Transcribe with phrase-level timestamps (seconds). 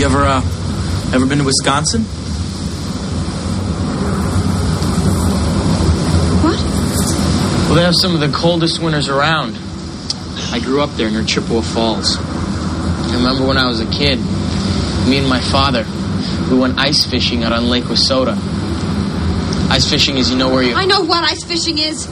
[0.00, 0.40] You ever, uh,
[1.12, 2.04] ever been to Wisconsin?
[6.40, 6.58] What?
[7.66, 9.58] Well, they have some of the coldest winters around.
[10.52, 12.16] I grew up there near Chippewa Falls.
[12.18, 14.18] I remember when I was a kid,
[15.06, 15.84] me and my father,
[16.50, 18.38] we went ice fishing out on Lake Wissota.
[19.68, 20.72] Ice fishing is, you know, where you.
[20.76, 22.04] I know what ice fishing is.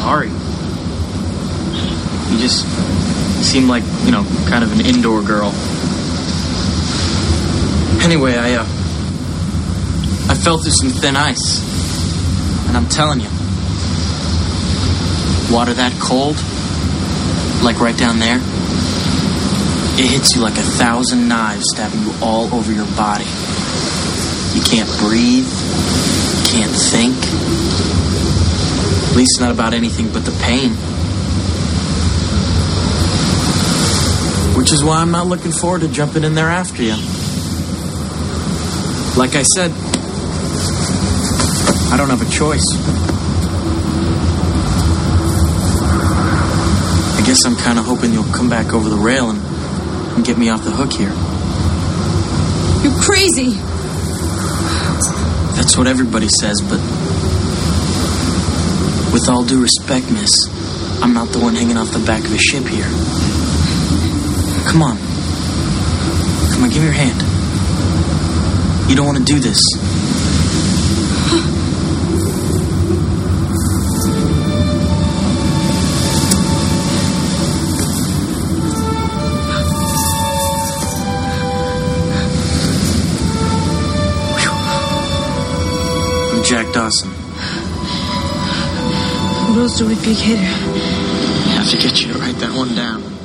[0.00, 0.28] Sorry.
[2.30, 2.64] You just
[3.46, 5.52] seem like, you know, kind of an indoor girl.
[8.02, 8.66] Anyway, I, uh.
[10.28, 11.62] I fell through some thin ice.
[12.66, 13.30] And I'm telling you,
[15.54, 16.34] water that cold,
[17.62, 18.40] like right down there,
[19.98, 23.30] it hits you like a thousand knives stabbing you all over your body.
[24.54, 25.46] You can't breathe,
[26.50, 27.14] can't think.
[29.10, 30.95] At least not about anything but the pain.
[34.66, 36.96] Which is why I'm not looking forward to jumping in there after you.
[39.16, 39.70] Like I said,
[41.92, 42.66] I don't have a choice.
[47.14, 49.38] I guess I'm kind of hoping you'll come back over the rail and,
[50.16, 51.14] and get me off the hook here.
[52.82, 53.50] You're crazy.
[55.54, 56.80] That's what everybody says, but
[59.12, 60.32] with all due respect, miss,
[61.00, 63.45] I'm not the one hanging off the back of a ship here.
[64.76, 64.98] Come on.
[66.52, 67.22] Come on, give me your hand.
[68.90, 69.58] You don't want to do this.
[86.34, 87.08] I'm Jack Dawson.
[89.56, 90.36] Rose DeWitt Bukater.
[90.36, 93.15] I have to get you to write that one down.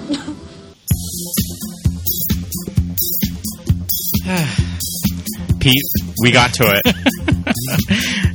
[5.62, 5.84] Pete,
[6.22, 6.95] we got to it.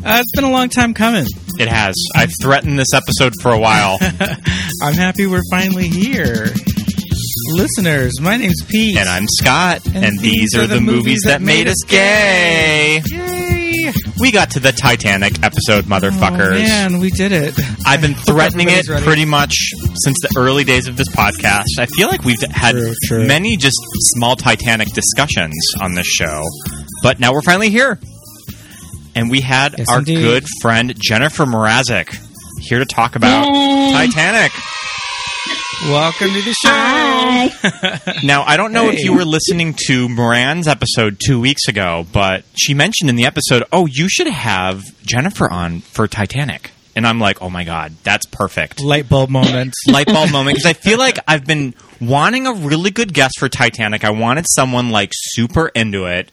[0.09, 1.27] Uh, it's been a long time coming.
[1.59, 1.95] It has.
[2.15, 3.99] I've threatened this episode for a while,
[4.83, 6.47] I'm happy we're finally here.
[7.55, 8.97] Listeners, my name's Pete.
[8.97, 13.03] and I'm Scott, and, these are the movies that made us gay.
[13.11, 13.93] Yay!
[14.21, 16.59] We got to the Titanic episode, Oh, motherfuckers.
[16.59, 17.59] man, we did it.
[17.85, 19.05] I've been threatening it ready.
[19.05, 19.55] pretty much
[20.05, 21.65] since the early days of this podcast.
[21.81, 23.27] I feel like we've had True, true.
[23.27, 23.77] many just
[24.15, 26.43] small Titanic discussions on this show,
[27.07, 28.01] but now we're finally here.
[29.15, 30.17] And we had Yes, our indeed.
[30.17, 32.09] good friend Jennifer Mrazek
[32.63, 33.45] here to talk about
[33.93, 34.51] Titanic.
[35.85, 36.69] Welcome to the show.
[36.69, 38.23] Hi.
[38.25, 42.43] Now, I don't know if you were listening to Moran's episode two weeks ago, but
[42.59, 46.73] she mentioned in the episode, oh, you should have Jennifer on for Titanic.
[46.97, 48.83] And I'm like, oh my God, that's perfect.
[48.83, 49.75] Light bulb moment.
[49.89, 50.57] Light bulb moment.
[50.57, 54.03] Because I feel like I've been wanting a really good guest for Titanic.
[54.03, 56.33] I wanted someone like super into it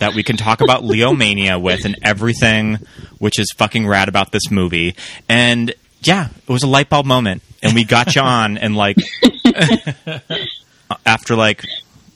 [0.00, 2.78] that we can talk about Leo Mania with and everything,
[3.18, 4.96] which is fucking rad about this movie.
[5.28, 5.72] And
[6.02, 7.42] yeah, it was a light bulb moment.
[7.62, 8.96] And we got you on, and like,
[11.06, 11.64] after like,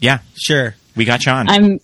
[0.01, 0.75] yeah, Sure.
[0.97, 1.49] we got you on.
[1.49, 1.81] I'm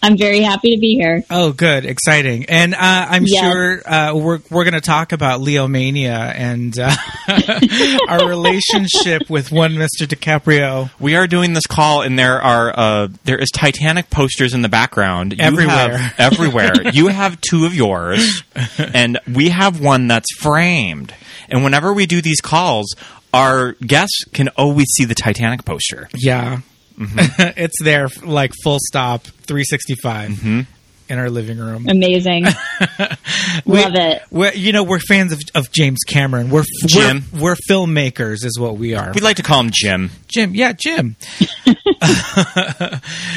[0.00, 1.24] I'm very happy to be here.
[1.28, 3.40] Oh, good, exciting, and uh, I'm Yes.
[3.52, 6.94] sure uh, we're we're going to talk about Leo Mania and uh,
[8.08, 10.06] our relationship with one Mr.
[10.06, 10.90] DiCaprio.
[11.00, 14.68] we are doing this call, and there are uh, there is Titanic posters in the
[14.68, 15.96] background You Everywhere.
[15.98, 16.72] have- everywhere.
[16.92, 18.42] you have two of yours,
[18.78, 21.12] and we have one that's framed.
[21.48, 22.94] And whenever we do these calls,
[23.34, 26.08] our guests can always see the Titanic poster.
[26.14, 26.60] Yeah,
[26.98, 27.52] Mm-hmm.
[27.56, 30.60] it's there, like full stop, 365 Mm-hmm.
[31.08, 31.86] in our living room.
[31.88, 32.44] Amazing.
[33.64, 34.22] Love it.
[34.30, 36.50] We're, you know, we're fans of, of James Cameron.
[36.50, 37.24] We're Jim.
[37.32, 39.12] We're, we're filmmakers, is what we are.
[39.14, 40.10] We like to call him Jim.
[40.26, 41.16] Jim, yeah, Jim.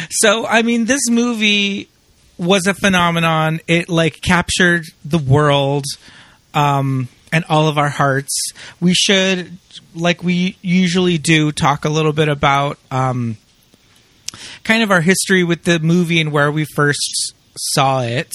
[0.10, 1.88] so, I mean, this movie
[2.38, 3.60] was a phenomenon.
[3.68, 5.86] It like captured the world
[6.54, 8.52] um, and all of our hearts.
[8.80, 9.58] We should,
[9.96, 13.38] like we usually do, talk a little bit about um,
[14.63, 18.32] kind of our history with the movie and where we first saw it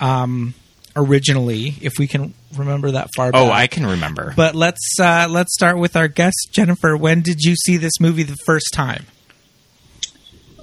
[0.00, 0.54] um,
[0.96, 3.32] originally, if we can remember that far.
[3.32, 3.40] Back.
[3.40, 3.50] Oh.
[3.50, 4.32] I can remember.
[4.36, 6.96] But let's uh, let's start with our guest, Jennifer.
[6.96, 9.06] When did you see this movie the first time?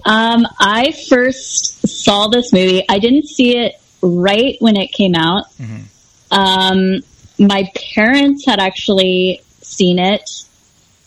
[0.05, 2.83] Um, I first saw this movie.
[2.87, 5.45] I didn't see it right when it came out.
[6.29, 7.01] Um,
[7.39, 10.29] my parents had actually seen it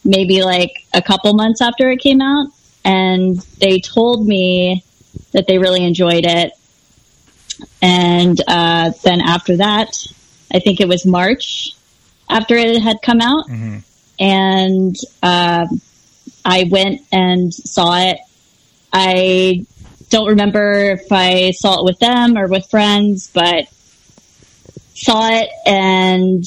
[0.05, 2.49] maybe like a couple months after it came out,
[2.89, 4.83] and they told me
[5.33, 6.53] that they really enjoyed it.
[7.83, 9.91] And uh, then after that,
[10.53, 11.71] I think it was March
[12.31, 13.49] after it had come out,
[14.19, 15.81] and um
[16.45, 18.19] I went and saw it.
[18.91, 19.67] I
[20.09, 23.69] don't remember if I saw it with them or with friends, but
[24.95, 26.45] saw it and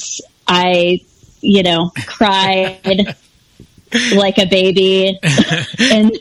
[0.48, 1.00] I,
[1.40, 3.16] you know, cried
[4.14, 5.18] like a baby.
[5.78, 6.12] and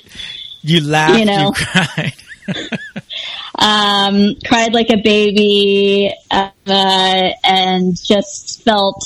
[0.61, 1.51] You laughed, You know.
[1.55, 2.13] cried.
[3.59, 6.49] um, cried like a baby, uh,
[7.43, 9.03] and just felt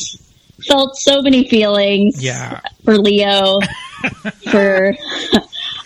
[0.67, 2.61] felt so many feelings Yeah.
[2.83, 3.59] for Leo,
[4.51, 4.95] for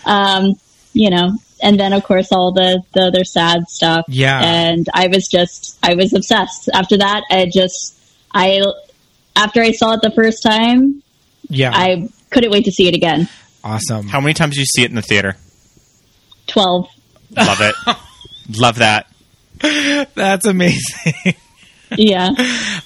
[0.06, 0.54] um,
[0.92, 1.32] you know,
[1.62, 4.04] and then of course all the the other sad stuff.
[4.08, 4.40] Yeah.
[4.42, 6.68] and I was just I was obsessed.
[6.72, 7.98] After that, I just
[8.32, 8.62] I
[9.36, 11.02] after I saw it the first time,
[11.48, 11.72] Yeah.
[11.74, 13.28] I couldn't wait to see it again.
[13.64, 14.08] awesome.
[14.08, 15.36] How many times do you see it in the theater?
[16.46, 16.88] Twelve.
[17.36, 17.74] Love it.
[18.58, 19.06] Love that.
[20.14, 21.34] That's amazing.
[21.96, 22.30] Yeah.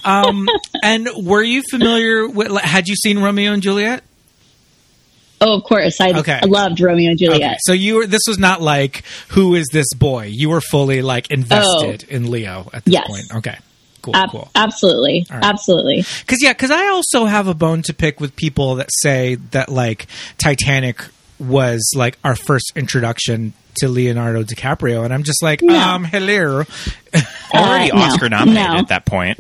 [0.07, 0.47] Um,
[0.83, 4.03] and were you familiar with, like, had you seen Romeo and Juliet?
[5.41, 5.99] Oh, of course.
[5.99, 6.39] I, Okay.
[6.43, 7.41] I loved Romeo and Juliet.
[7.43, 7.57] Okay.
[7.61, 10.25] So you were, this was not like, who is this boy?
[10.27, 13.07] You were fully like invested in Leo at this Yes.
[13.07, 13.25] point.
[13.37, 13.57] Okay.
[14.05, 14.51] Cool, Ab- cool.
[14.55, 15.27] Absolutely.
[15.31, 15.45] All right.
[15.47, 16.03] Absolutely.
[16.27, 19.69] Cause yeah, cause I also have a bone to pick with people that say that
[19.69, 20.07] like
[20.39, 21.03] Titanic
[21.39, 25.05] was like our first introduction to Leonardo DiCaprio.
[25.05, 25.75] And I'm just like, No.
[25.77, 26.65] um, hello.
[27.55, 28.03] Already Uh, no.
[28.03, 28.77] Oscar nominated No.
[28.79, 29.39] at that point.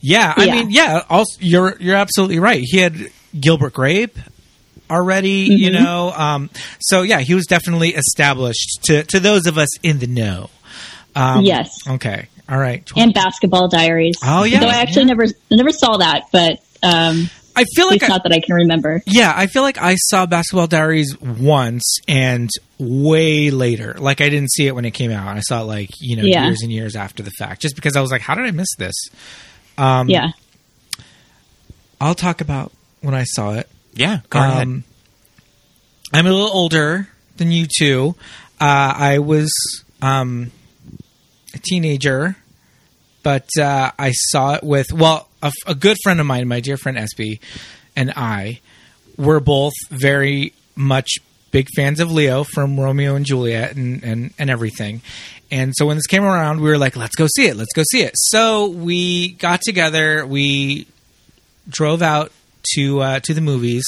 [0.00, 0.52] Yeah, I Yeah.
[0.54, 1.02] mean, yeah.
[1.08, 2.60] Also, you're you're absolutely right.
[2.64, 4.18] He had Gilbert Grape
[4.90, 5.84] already, you Mm-hmm.
[5.84, 6.12] know.
[6.12, 6.50] Um,
[6.80, 10.50] so yeah, he was definitely established to to those of us in the know.
[11.14, 11.70] Um, Yes.
[11.88, 12.28] Okay.
[12.48, 12.88] All right.
[12.96, 14.14] And Basketball Diaries.
[14.22, 14.60] Oh, yeah.
[14.60, 15.14] Though I actually Yeah.
[15.14, 19.02] never never saw that, but um, I feel like I, not that I can remember.
[19.06, 22.48] yeah, I feel like I saw Basketball Diaries once and
[22.78, 23.94] way later.
[23.98, 25.36] Like I didn't see it when it came out.
[25.36, 26.44] I saw it like you know Yeah.
[26.46, 28.68] years and years after the fact, just because I was like, how did I miss
[28.78, 28.94] this?
[29.78, 30.28] Um, yeah.
[32.00, 33.68] I'll talk about when I saw it.
[33.94, 34.62] Yeah, go ahead.
[34.64, 34.84] Um,
[36.12, 37.08] I'm a little older
[37.38, 38.14] than you two.
[38.60, 39.50] Uh, I was
[40.02, 40.50] um, a
[41.58, 42.36] teenager,
[43.22, 46.76] but uh, I saw it with well, a, a good friend of mine, my dear
[46.76, 47.40] friend SB,
[47.94, 48.60] and I
[49.16, 51.18] were both very much
[51.50, 55.00] big fans of Leo from Romeo and Juliet and, and, and everything.
[55.50, 57.56] And so when this came around, we were like, let's go see it.
[57.56, 58.12] Let's go see it.
[58.14, 60.26] So we got together.
[60.26, 60.86] We
[61.68, 62.32] drove out
[62.74, 63.84] to uh, to the movies,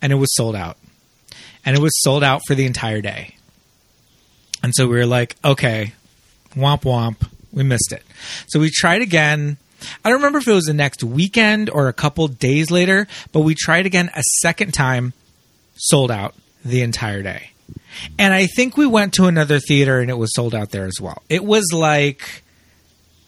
[0.00, 0.78] and it was sold out,
[1.64, 3.36] and it was sold out for the entire day.
[4.62, 5.92] And so we were like, okay,
[6.56, 8.02] womp womp, we missed it.
[8.48, 9.58] So we tried again.
[10.04, 13.40] I don't remember if it was the next weekend or a couple days later, but
[13.40, 15.12] we tried again a second time,
[15.76, 17.50] sold out the entire day.
[18.18, 21.00] And I think we went to another theater and it was sold out there as
[21.00, 21.22] well.
[21.28, 22.42] It was like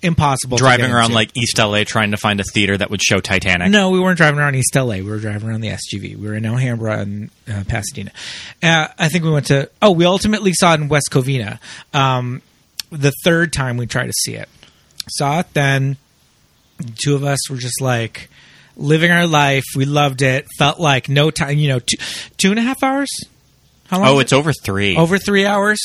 [0.02, 1.14] impossible to Driving around into.
[1.16, 3.70] like East LA trying to find a theater that would show Titanic.
[3.70, 4.96] No, we weren't driving around East LA.
[4.96, 6.16] We were driving around the SGV.
[6.16, 8.12] We were in Alhambra and uh, Pasadena.
[8.62, 9.70] Uh, I think we went to.
[9.82, 11.58] Oh, we ultimately saw it in West Covina.
[11.92, 12.42] Um,
[12.90, 14.48] the third time we tried to see it,
[15.08, 15.96] saw it then.
[16.78, 18.28] The two of us were just like
[18.76, 19.64] living our life.
[19.74, 20.46] We loved it.
[20.58, 21.58] Felt like no time.
[21.58, 21.96] You know, two,
[22.36, 23.08] two and a half hours.
[23.88, 24.08] How long?
[24.08, 24.36] Oh, it's it?
[24.36, 24.96] over three.
[24.96, 25.80] over three hours.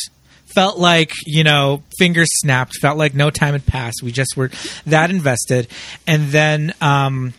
[0.54, 2.76] Felt like you know fingers snapped.
[2.80, 4.02] Felt like no time had passed.
[4.04, 4.52] We just were
[4.86, 5.68] that invested.
[6.06, 7.34] And then um,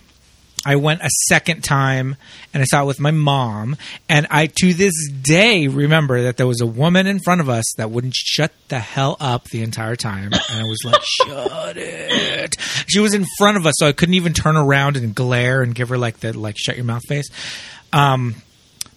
[0.64, 2.16] I went a second time
[2.52, 3.76] and I saw it with my mom.
[4.08, 7.64] And I to this day remember that there was a woman in front of us
[7.76, 10.32] that wouldn't shut the hell up the entire time.
[10.32, 12.56] And I was like, "Shut it!"
[12.86, 15.74] She was in front of us, so I couldn't even turn around and glare and
[15.74, 17.28] give her like the like shut your mouth face.
[17.92, 18.36] Um,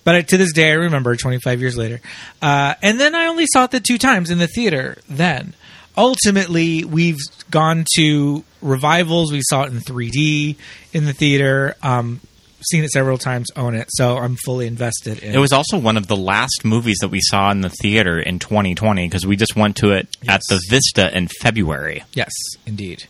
[0.04, 2.00] but to this day, I remember 25 years later.
[2.42, 5.54] Uh, and then I only saw it the two times in the theater then.
[5.98, 7.18] Ultimately, we've
[7.50, 9.32] gone to revivals.
[9.32, 10.56] We saw it in 3D
[10.94, 11.76] in the theater.
[11.82, 12.22] Um,
[12.62, 13.88] seen it several times, own it.
[13.90, 17.20] So I'm fully invested in It was also one of the last movies that we
[17.22, 21.16] saw in the theater in 2020 because we just went to it at the Vista
[21.16, 22.04] in February.
[22.14, 22.32] Yes,
[22.66, 23.06] indeed.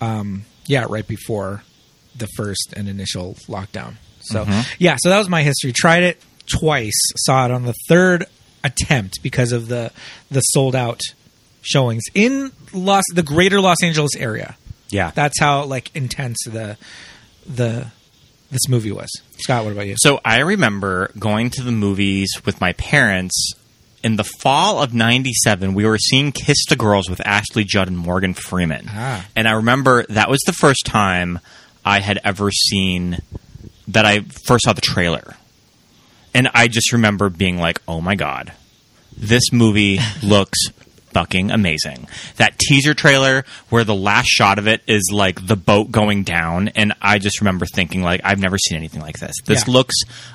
[0.00, 1.62] Um, yeah, right before
[2.16, 3.94] the first and initial lockdown.
[4.20, 4.46] So
[4.78, 5.72] yeah, so that was my history.
[5.72, 6.98] Tried it twice.
[7.16, 8.26] Saw it on the third
[8.62, 9.90] attempt because of the
[10.30, 11.00] the sold out
[11.62, 14.56] showings in Los the greater Los Angeles area.
[14.90, 15.10] Yeah.
[15.14, 16.76] That's how like intense the
[17.46, 17.86] the
[18.50, 19.08] this movie was.
[19.38, 19.94] Scott, what about you?
[19.98, 23.52] So I remember going to the movies with my parents
[24.02, 27.98] in the fall of 97 we were seeing kiss the girls with ashley judd and
[27.98, 29.26] morgan freeman Ah.
[29.36, 31.38] and i remember that was the first time
[31.84, 33.18] i had ever seen
[33.88, 35.36] that i first saw the trailer
[36.32, 38.54] and i just remember being like oh my god
[39.18, 40.58] this movie looks
[41.12, 42.06] fucking amazing.
[42.36, 46.68] That teaser trailer where the last shot of it is like the boat going down,
[46.68, 49.34] and I just remember thinking like I've never seen anything like this.
[49.44, 49.72] This Yeah.
[49.74, 49.94] looks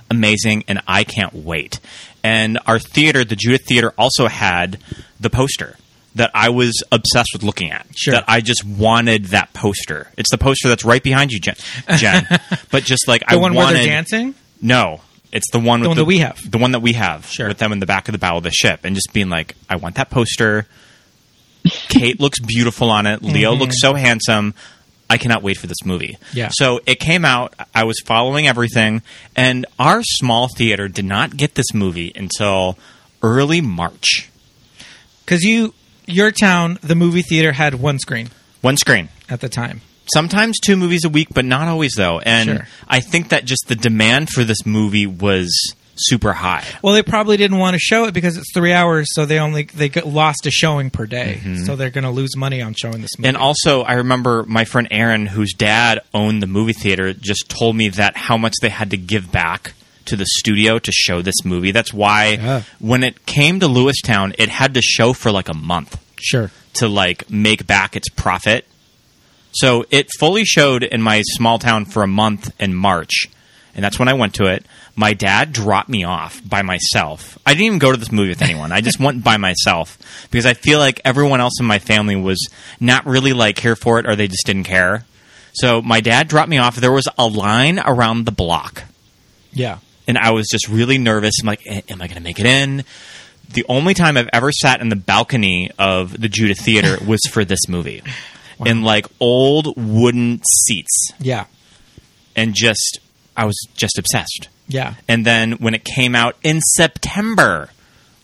[0.09, 1.79] amazing, and I can't wait.
[2.23, 4.79] And our theater, the Judith Theater, also had
[5.19, 5.77] the poster
[6.15, 7.85] that I was obsessed with looking at.
[7.95, 8.13] Sure.
[8.13, 10.07] That I just wanted that poster.
[10.17, 11.55] It's the poster that's right behind you, Jen.
[11.97, 12.25] Jen.
[12.71, 14.33] but just like The I one where wanted, they're dancing.
[14.61, 15.01] no,
[15.35, 16.51] it's the one with The one that we have.
[16.51, 17.47] the one that we have Sure.
[17.49, 19.55] with them in the back of the bow of the ship, and just being like,
[19.69, 20.65] I want that poster.
[21.89, 23.21] Kate looks beautiful on it.
[23.23, 24.53] Leo looks so handsome.
[25.09, 26.17] I cannot wait for this movie.
[26.19, 26.37] Mm-hmm.
[26.37, 26.49] Yeah.
[26.51, 27.53] So it came out.
[27.75, 29.01] I was following everything,
[29.35, 32.77] and our small theater did not get this movie until
[33.21, 34.29] early March.
[35.23, 35.73] Because you,
[36.07, 38.29] your town, the movie theater had one screen
[38.61, 39.09] One screen.
[39.29, 39.81] at the time.
[40.13, 42.19] Sometimes two movies a week, but not always though.
[42.19, 42.67] And Sure.
[42.87, 45.49] I think that just the demand for this movie was
[45.97, 46.65] super high.
[46.81, 49.63] Well, they probably didn't want to show it because it's three hours, so they only
[49.63, 53.17] they lost a showing per day, so they're going to lose money on showing this
[53.17, 53.27] movie.
[53.29, 53.35] Mm-hmm.
[53.35, 57.75] And also, I remember my friend Aaron, whose dad owned the movie theater, just told
[57.77, 59.73] me that how much they had to give back
[60.05, 61.71] to the studio to show this movie.
[61.71, 62.61] That's why Yeah.
[62.79, 66.87] when it came to Lewistown, it had to show for like a month sure, to
[66.89, 68.67] like make back its profit.
[69.55, 73.29] So it fully showed in my small town for a month in March,
[73.73, 74.65] and that's when I went to it.
[74.95, 77.37] My dad dropped me off by myself.
[77.45, 78.71] I didn't even go to this movie with anyone.
[78.71, 79.97] I just went by myself
[80.31, 83.99] because I feel like everyone else in my family was not really like here for
[83.99, 85.05] it or they just didn't care.
[85.53, 86.77] So my dad dropped me off.
[86.77, 88.83] There was a line around the block
[89.55, 91.35] yeah, and I was just really nervous.
[91.41, 92.83] I'm like, am I going to make it in?
[93.53, 97.45] The only time I've ever sat in the balcony of the Judith Theater was for
[97.45, 98.03] this movie,
[98.65, 101.45] in like old wooden seats, yeah,
[102.35, 102.99] and just
[103.35, 104.47] I was just obsessed.
[104.67, 104.95] yeah.
[105.07, 107.69] And then when it came out in September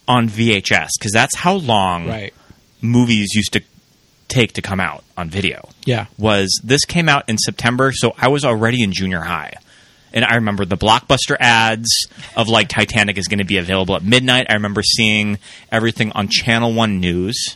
[0.08, 2.34] on VHS, because that's how long Right.
[2.82, 3.62] movies used to
[4.28, 6.06] take to come out on video Yeah.
[6.18, 9.54] was this came out in September, so I was already in junior high.
[10.14, 11.90] And I remember the blockbuster ads
[12.36, 14.48] of like Titanic is going to be available at midnight.
[14.50, 15.38] I remember seeing
[15.72, 17.56] everything on Channel One News.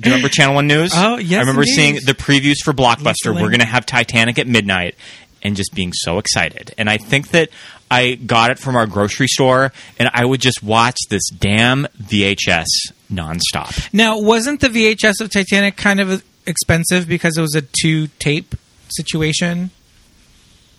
[0.00, 0.92] Do you remember Channel One News?
[0.94, 1.74] Oh, yes, I remember indeed.
[1.74, 3.06] seeing the previews for Blockbuster.
[3.26, 4.94] Lisa We're going to have Titanic at midnight,
[5.42, 6.72] and just being so excited.
[6.78, 7.48] And I think that
[7.90, 12.66] I got it from our grocery store, and I would just watch this damn VHS
[13.12, 13.92] nonstop.
[13.92, 18.54] Now, wasn't the VHS of Titanic kind of expensive because it was a two tape
[18.88, 19.70] situation?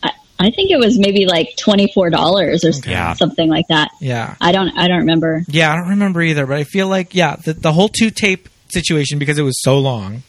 [0.04, 3.14] I, I think it was maybe like twenty four dollars or Yeah.
[3.14, 3.90] something like that.
[4.00, 4.36] Yeah.
[4.40, 4.70] I don't.
[4.78, 5.44] I don't remember.
[5.48, 8.48] Yeah, I don't remember either, but I feel like yeah, the, the whole two tape
[8.72, 10.24] situation because it was so long.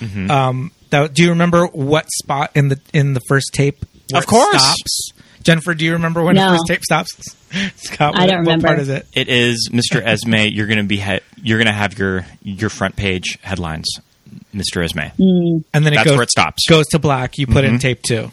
[0.00, 0.30] Mm-hmm.
[0.30, 3.84] Um, that, do you remember what spot in the in the first tape?
[4.10, 4.62] where Of it course.
[4.62, 5.10] stops?
[5.42, 6.50] Jennifer, do you remember when No.
[6.52, 7.10] the first tape stops?
[7.76, 8.66] Scott, I don't remember.
[8.66, 9.06] what part is it?
[9.14, 10.04] It is Mr.
[10.04, 10.48] Ismay.
[10.54, 13.86] You're going to be he- you're going to have your your front page headlines,
[14.54, 14.84] Mr.
[14.84, 15.64] Ismay, Mm.
[15.72, 16.66] And then it That's goes where it stops.
[16.68, 17.38] Goes to black.
[17.38, 17.80] You put in Mhm.
[17.80, 18.30] tape two.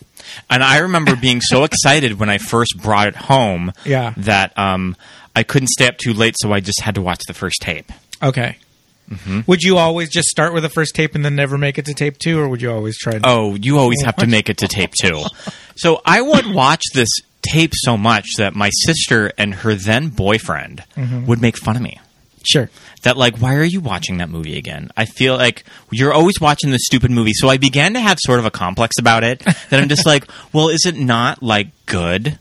[0.50, 3.72] and I remember being so excited when I first brought it home.
[3.86, 4.14] Yeah.
[4.18, 4.96] that um,
[5.36, 7.92] I couldn't stay up too late, so I just had to watch the first tape.
[8.22, 8.58] Okay.
[9.10, 9.42] Mm-hmm.
[9.48, 11.94] Would you always just start with the first tape and then never make it to
[11.94, 13.14] tape two, or would you always try?
[13.14, 15.24] To- Oh, you always have to make it to tape two.
[15.76, 17.10] So I would watch this
[17.42, 20.84] tape so much that my sister and her then boyfriend
[21.26, 22.00] would make fun of me.
[22.44, 22.70] sure.
[23.04, 26.72] that like why are you watching that movie again i feel like you're always watching
[26.72, 29.80] the stupid movie so i began to have sort of a complex about it that
[29.82, 32.40] i'm just like well is it not like good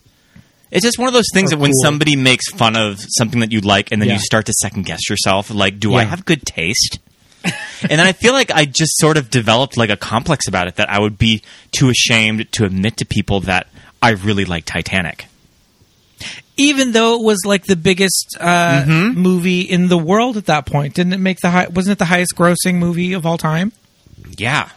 [0.76, 1.82] it's just one of those things that when cool.
[1.82, 4.14] somebody makes fun of something that you like and then Yeah.
[4.14, 6.98] you start to second guess yourself like do i have good taste
[7.82, 10.76] and then i feel like i just sort of developed like a complex about it
[10.76, 11.42] that i would be
[11.72, 13.66] too ashamed to admit to people that
[14.02, 15.26] i really like titanic
[16.56, 19.18] Even though it was like the biggest uh, Mm-hmm.
[19.20, 21.66] movie in the world at that point, didn't it make the high?
[21.68, 23.72] Wasn't it the highest grossing movie of all time?
[24.38, 24.70] yeah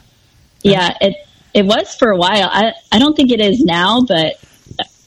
[0.62, 1.16] Yeah, it
[1.54, 2.50] it was for a while.
[2.52, 4.36] I I don't think it is now, but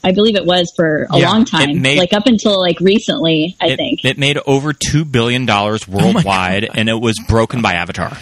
[0.03, 1.81] I believe it was for a Yeah, long time.
[1.81, 4.03] made- like up until like recently, I it, think.
[4.03, 8.17] it made over two billion dollars worldwide, and it was broken by Avatar.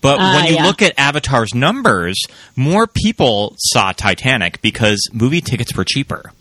[0.00, 0.64] But Ah, when you yeah.
[0.66, 2.20] look at Avatar's numbers,
[2.54, 6.32] more people saw Titanic because movie tickets were cheaper.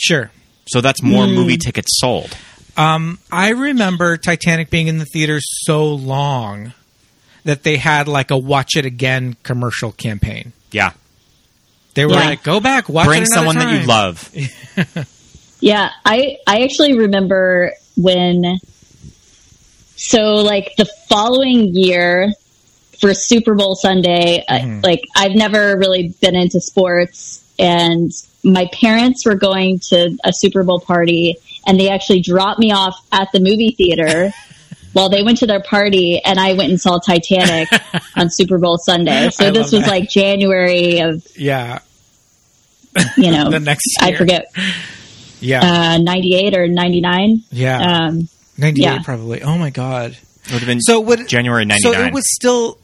[0.00, 0.30] Sure.
[0.68, 1.34] So that's more Hmm.
[1.34, 2.34] movie tickets sold.
[2.76, 6.72] Um, I remember Titanic being in the theaters so long
[7.44, 10.52] that they had like a "Watch It Again" commercial campaign.
[10.72, 10.92] Yeah,
[11.94, 12.24] They were Yeah.
[12.30, 15.06] like, "Go back, watch bring it another someone that you love.
[15.60, 18.58] Yeah, I I actually remember when.
[19.96, 22.32] So like the following year
[23.00, 28.10] for Super Bowl Sunday, uh, like I've never really been into sports, and
[28.42, 31.36] my parents were going to a Super Bowl party,
[31.66, 34.32] and they actually dropped me off at the movie theater.
[34.94, 37.68] Well, they went to their party, and I went and saw Titanic
[38.16, 39.30] on Super Bowl Sunday.
[39.30, 39.90] So I this was that.
[39.90, 41.80] like January of Yeah.
[43.16, 44.46] you know The next I forget
[45.40, 45.94] Yeah.
[45.94, 47.42] uh, ninety eight or ninety nine.
[47.50, 48.06] yeah.
[48.06, 49.02] Um, 98 yeah.
[49.02, 49.42] probably.
[49.42, 50.16] Oh my god.
[50.52, 52.78] Would have been So what January So it was still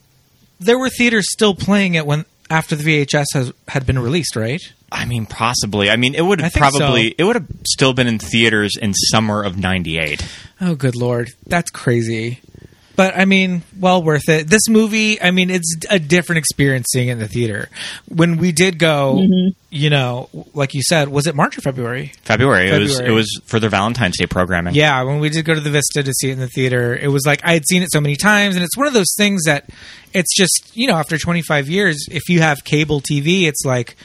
[0.58, 4.60] there were theaters still playing it when after the VHS has, had been released, right?
[4.92, 5.88] I mean, possibly.
[5.88, 7.14] I mean, it would have probably so.
[7.16, 10.26] it would have still been in theaters in summer of '98.
[10.60, 12.40] Oh, good lord, that's crazy.
[13.00, 14.46] But I mean, well worth it.
[14.46, 17.70] This movie, I mean, it's a different experience seeing it in the theater.
[18.08, 19.56] When we did go, mm-hmm.
[19.70, 22.12] you know, like you said, was it March or February?
[22.24, 22.68] February.
[22.68, 23.10] It was February.
[23.10, 24.74] it was for their Valentine's Day programming.
[24.74, 27.08] Yeah, when we did go to the Vista to see it in the theater, it
[27.08, 29.44] was like I had seen it so many times, and it's one of those things
[29.46, 29.70] that
[30.12, 33.96] it's just you know after 25 years, if you have cable TV, it's like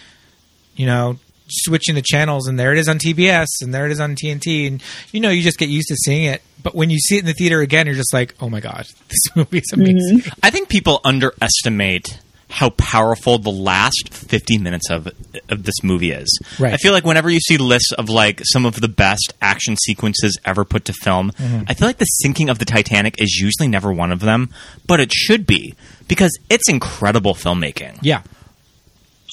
[0.78, 4.00] you know switching the channels, and there it is on TBS, and there it is
[4.00, 6.42] on TNT, and you know you just get used to seeing it.
[6.64, 8.86] But when you see it in the theater again, you're just like, oh my god,
[9.10, 10.24] this movie is amazing.
[10.42, 15.08] I think people underestimate how powerful the last 50 minutes of
[15.50, 16.40] of this movie is.
[16.60, 16.74] Right.
[16.74, 20.38] I feel like whenever you see lists of like some of the best action sequences
[20.46, 21.64] ever put to film, Mm-hmm.
[21.68, 24.52] I feel like the sinking of the Titanic is usually never one of them,
[24.88, 25.76] but it should be
[26.08, 27.98] because it's incredible filmmaking.
[28.02, 28.22] Yeah,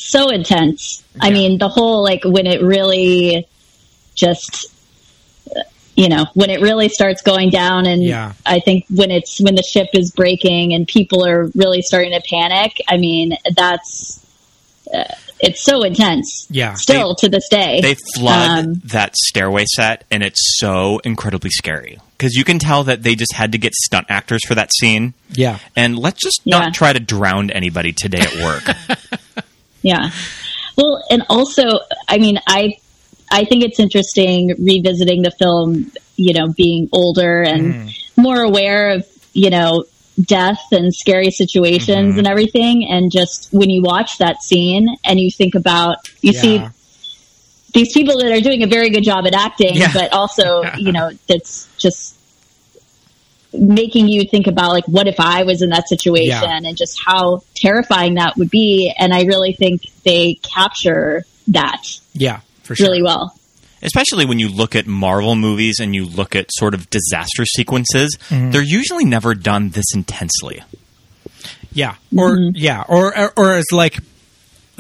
[0.03, 1.03] so intense.
[1.21, 3.47] I mean, the whole like when it really
[4.15, 4.67] just
[5.95, 8.33] you know when it really starts going down and Yeah.
[8.47, 12.23] i think when it's when the ship is breaking and people are really starting to
[12.31, 14.25] panic i mean that's
[14.93, 15.05] uh,
[15.41, 16.75] it's so intense Yeah.
[16.75, 21.99] still to this day They flood Um, that stairway set, and it's so incredibly scary
[22.17, 25.13] because you can tell that they just had to get stunt actors for that scene.
[25.31, 26.59] yeah, And let's just Yeah.
[26.61, 28.65] not try to drown anybody today at work.
[29.83, 30.11] Yeah.
[30.77, 31.63] Well, and also,
[32.09, 32.79] I mean, I
[33.31, 38.21] I think it's interesting revisiting the film, you know, being older and hmm.
[38.21, 39.85] more aware of, you know,
[40.21, 42.19] death and scary situations mm-hmm.
[42.19, 46.63] and everything and just when you watch that scene and you think about you see
[47.73, 49.93] these people that are doing a very good job at acting, Yeah.
[49.93, 52.17] but also, you know, that's just
[53.53, 56.59] making you think about like what if I was in that situation Yeah.
[56.65, 58.93] and just how terrifying that would be.
[58.99, 61.83] And I really think they capture that
[62.15, 62.87] yeah, for sure.
[62.89, 63.35] really well.
[63.83, 68.17] especially when you look at Marvel movies and you look at sort of disaster sequences,
[68.29, 68.51] Mm-hmm.
[68.53, 70.63] they're usually never done this intensely.
[71.73, 72.51] Yeah, or Mm-hmm.
[72.57, 73.99] yeah, or, or or as like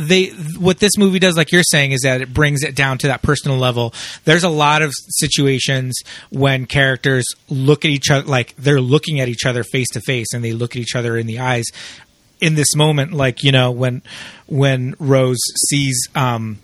[0.08, 0.26] they
[0.58, 3.22] what this movie does, like you're saying, is that it brings it down to that
[3.22, 3.94] personal level.
[4.24, 5.94] There's a lot of situations
[6.30, 10.32] when characters look at each other, like they're looking at each other face to face,
[10.34, 11.64] and they look at each other in the eyes.
[12.40, 14.02] In this moment, like you know, when
[14.46, 15.38] when Rose
[15.68, 16.58] sees um,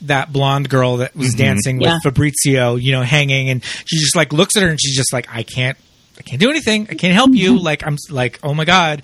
[0.00, 1.98] that blonde girl that was dancing with Yeah.
[2.02, 5.28] Fabrizio, you know, hanging, and she just like looks at her and she's just like,
[5.32, 5.78] I can't,
[6.18, 7.56] I can't do anything, I can't help you.
[7.58, 9.02] Like I'm like, oh my god,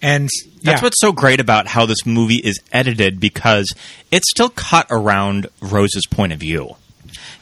[0.00, 0.28] and
[0.62, 3.72] That's what's so great about how this movie is edited because
[4.10, 6.76] it's still cut around Rose's point of view.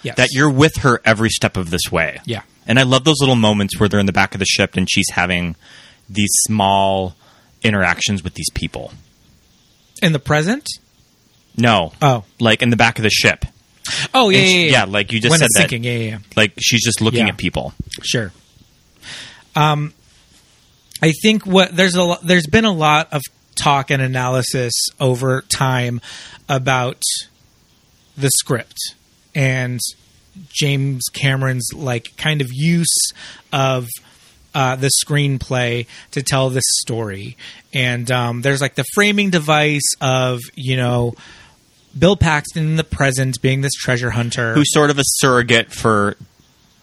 [0.02, 0.16] yes.
[0.16, 2.20] That you're with her every step of this way.
[2.24, 2.42] Yeah.
[2.66, 4.88] And I love those little moments where they're in the back of the ship and
[4.90, 5.54] she's having
[6.08, 7.14] these small
[7.62, 8.92] interactions with these people.
[10.02, 10.66] in the present.
[11.56, 11.92] No.
[12.02, 13.44] Oh, Like in the back of the ship.
[14.14, 15.60] oh yeah, yeah, she- yeah, yeah, like you just when said that.
[15.70, 15.84] sinking.
[15.84, 16.18] Yeah, yeah, yeah.
[16.36, 17.32] Like she's just looking Yeah.
[17.32, 17.72] at people.
[18.02, 18.32] Sure.
[19.54, 19.92] Um,
[21.02, 23.22] I think what there's a there's been a lot of
[23.54, 26.00] talk and analysis over time
[26.48, 27.02] about
[28.16, 28.76] the script
[29.34, 29.80] and
[30.48, 33.12] James Cameron's like kind of use
[33.52, 33.88] of
[34.54, 37.36] uh, the screenplay to tell this story.
[37.74, 41.14] And um, there's like the framing device of you know
[41.96, 46.16] Bill Paxton in the present being this treasure hunter Who's sort of a surrogate for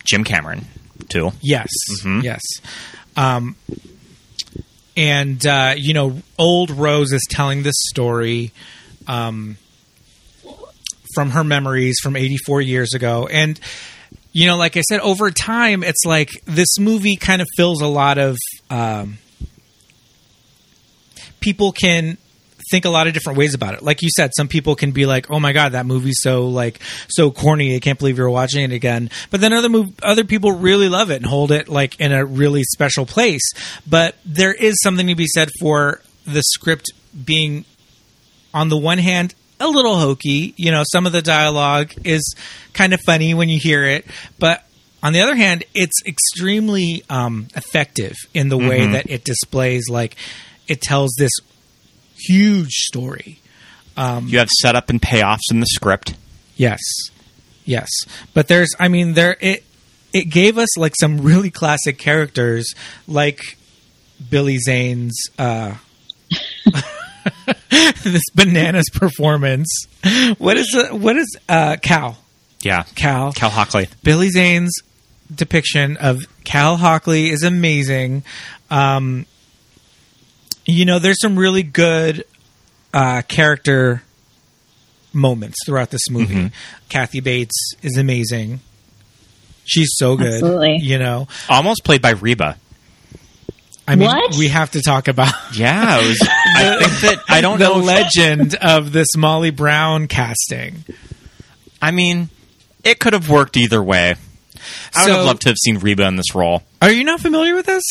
[0.05, 0.65] Jim Cameron,
[1.09, 1.31] too.
[1.41, 1.69] Yes,
[2.23, 2.41] yes.
[3.15, 3.55] Um,
[4.95, 8.51] and uh, you know, old Rose is telling this story
[9.07, 9.57] um,
[11.15, 13.59] from her memories from 84 years ago, and
[14.31, 17.87] you know, like I said, over time, it's like this movie kind of fills a
[17.87, 18.37] lot of
[18.69, 19.19] um,
[21.39, 22.17] people can
[22.73, 23.83] think a lot of different ways about it.
[23.83, 26.79] Like you said, some people can be like, "Oh my god, that movie's so like
[27.07, 27.75] so corny.
[27.75, 31.11] I can't believe you're watching it again." But then other mov- other people really love
[31.11, 33.43] it and hold it like in a really special place.
[33.85, 36.91] But there is something to be said for the script
[37.23, 37.65] being
[38.55, 40.55] on the one hand a little hokey.
[40.57, 42.35] You know, some of the dialogue is
[42.73, 44.07] kind of funny when you hear it,
[44.39, 44.65] but
[45.03, 49.89] on the other hand, it's extremely um, effective in the way that it displays.
[49.89, 50.15] Like,
[50.67, 51.31] it tells this
[52.27, 53.39] huge story.
[53.97, 56.15] You have setup and payoffs in the script.
[56.55, 56.79] Yes,
[57.65, 57.89] yes,
[58.33, 59.63] but there's, I mean, there it
[60.13, 62.73] it gave us like some really classic characters,
[63.07, 63.57] like
[64.29, 65.75] Billy Zane's uh,
[68.03, 69.85] this bananas performance.
[70.37, 72.17] What is uh, what is uh, Cal?
[72.61, 72.83] Yeah.
[72.95, 73.33] Cal.
[73.33, 73.89] Cal Hockley.
[74.03, 74.71] Billy Zane's
[75.33, 78.23] depiction of Cal Hockley is amazing.
[78.69, 79.25] Um,
[80.65, 82.25] you know, there's some really good
[82.93, 84.03] uh, character
[85.13, 86.35] moments throughout this movie.
[86.35, 86.47] Mm-hmm.
[86.89, 88.59] Kathy Bates is amazing.
[89.65, 90.33] She's so good.
[90.33, 90.77] Absolutely.
[90.81, 92.57] You know, Almost played by Reba.
[93.87, 94.35] I mean, What?
[94.37, 96.19] we have to talk about Yeah, it was.
[96.21, 97.79] I think that I don't the know.
[97.79, 100.83] if- legend of this Molly Brown casting.
[101.81, 102.29] I mean,
[102.85, 104.15] it could have worked either way.
[104.95, 106.63] I would have loved to have seen Reba in this role.
[106.81, 107.83] Are you not familiar with this,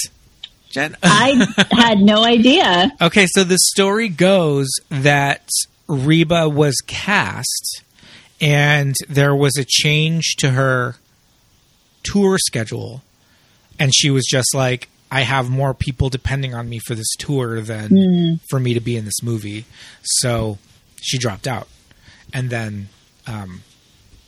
[0.72, 0.96] Jen?
[1.02, 2.90] I had no idea.
[3.00, 5.48] Okay, so the story goes that
[5.86, 7.82] Reba was cast
[8.40, 10.96] and there was a change to her
[12.02, 13.02] tour schedule.
[13.78, 17.60] And she was just like, I have more people depending on me for this tour
[17.60, 19.66] than for me to be in this movie.
[20.02, 20.58] So
[21.00, 21.68] she dropped out.
[22.32, 22.88] And then
[23.26, 23.62] um,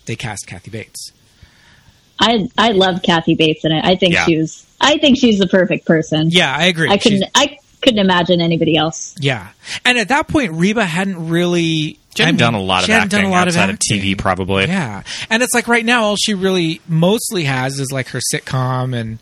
[0.04, 1.10] they cast Kathy Bates.
[2.20, 3.84] I I love Kathy Bates in it.
[3.84, 4.24] I think Yeah.
[4.26, 4.66] she was.
[4.84, 6.28] I think she's the perfect person.
[6.30, 6.88] Yeah, I agree.
[6.90, 7.18] I couldn't.
[7.18, 9.14] She's- I couldn't imagine anybody else.
[9.20, 9.48] yeah.
[9.84, 11.98] And at that point, Reba hadn't really.
[12.14, 13.74] She hadn't mean, done a lot of she hadn't acting done a lot outside of,
[13.74, 14.66] of, TV, probably.
[14.66, 15.02] Yeah.
[15.30, 18.96] And it's like right now, all she really mostly has is like her sitcom.
[18.96, 19.18] And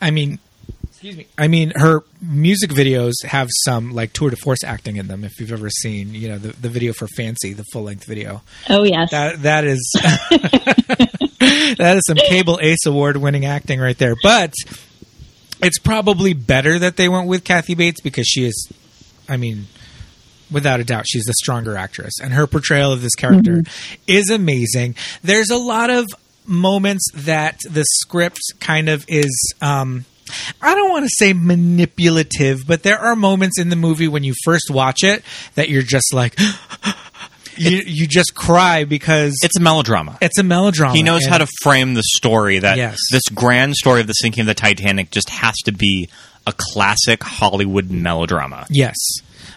[0.00, 0.38] I mean,
[0.84, 1.26] excuse me.
[1.36, 5.24] I mean, her music videos have some like tour de force acting in them.
[5.24, 8.42] If you've ever seen, you know, the, the video for Fancy, the full length video.
[8.70, 9.10] Oh yes.
[9.10, 9.90] That that is
[11.40, 14.14] that is some cable ace award winning acting right there.
[14.22, 14.54] But
[15.62, 18.68] it's probably better that they went with Kathy Bates because she is
[19.28, 19.66] I mean
[20.50, 23.62] without a doubt she's the stronger actress and her portrayal of this character
[24.06, 24.94] is amazing.
[25.22, 26.06] There's a lot of
[26.46, 30.04] moments that the script kind of is um
[30.60, 34.34] I don't want to say manipulative, but there are moments in the movie when you
[34.44, 35.22] first watch it
[35.54, 36.36] that you're just like
[37.56, 40.18] you, you just cry because It's a melodrama.
[40.20, 40.94] it's a melodrama.
[40.94, 42.98] He knows and- how to frame the story that Yes.
[43.10, 46.08] this grand story of the sinking of the Titanic just has to be
[46.46, 48.66] a classic Hollywood melodrama.
[48.70, 48.94] Yes,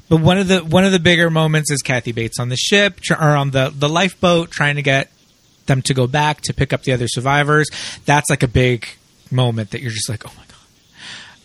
[0.10, 3.00] but one of the one of the bigger moments is Kathy Bates on the ship
[3.00, 5.12] tr- or on the the lifeboat trying to get
[5.68, 7.68] them to go back to pick up the other survivors.
[8.06, 8.88] That's like a big
[9.30, 10.46] moment that you're just like, oh my god.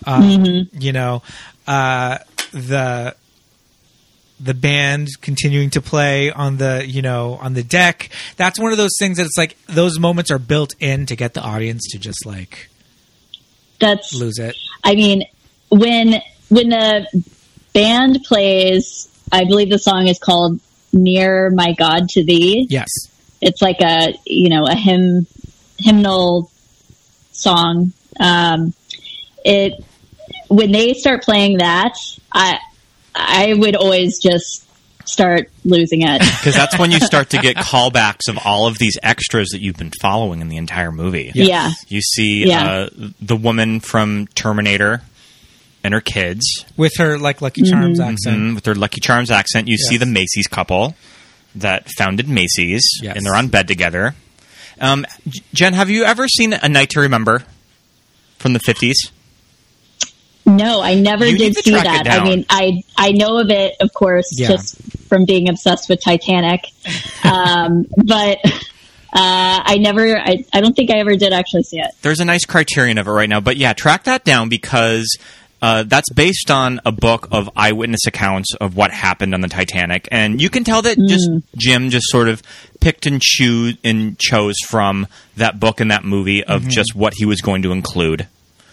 [0.07, 1.23] Um, You know,
[1.67, 2.19] uh,
[2.53, 3.15] the
[4.45, 8.11] the band continuing to play on the you know on the deck.
[8.37, 11.35] That's one of those things that it's like those moments are built in to get
[11.35, 12.69] the audience to just like
[13.81, 14.15] That's.
[14.15, 14.57] lose it.
[14.85, 15.25] I mean,
[15.71, 17.25] when when the
[17.73, 20.61] band plays, I believe the song is called
[20.93, 22.89] "Near My God to Thee." Yes.
[23.41, 25.27] It's like a you know a hymn
[25.79, 26.51] hymnal
[27.33, 27.93] song.
[28.21, 28.75] Um,
[29.45, 29.83] it
[30.49, 31.95] when they start playing that,
[32.33, 32.59] I
[33.15, 34.63] I would always just
[35.07, 36.21] start losing it.
[36.45, 39.77] Because that's when you start to get callbacks of all of these extras that you've
[39.77, 41.31] been following in the entire movie.
[41.35, 41.73] Yeah.
[41.89, 42.65] You see Yeah.
[42.67, 42.89] uh,
[43.21, 45.03] the woman from Terminator
[45.83, 48.37] and her kids With her like Lucky Charms accent.
[48.39, 49.69] mhm, with her Lucky Charms accent.
[49.69, 50.95] You see the Macy's couple
[51.55, 53.17] that founded Macy's, Yes.
[53.17, 54.15] and they're on bed together.
[54.81, 55.07] Um,
[55.53, 57.45] Jen, have you ever seen A Night to Remember
[58.39, 58.95] from the 50s?
[60.47, 62.07] No, I never You did see that.
[62.09, 64.49] I mean, I I know of it, of course, Yeah.
[64.49, 64.77] just
[65.09, 66.67] from being obsessed with Titanic.
[67.25, 68.51] Um, but uh,
[69.15, 71.91] I never, I, I don't think I ever did actually see it.
[72.03, 75.07] There's a nice criterion of it right now, but yeah, track that down because
[75.63, 80.07] uh, that's based on a book of eyewitness accounts of what happened on the Titanic,
[80.13, 82.43] and you can tell that just Jim just sort of
[82.81, 87.25] picked and chose and chose from that book and that movie of just what he
[87.25, 88.27] was going to include.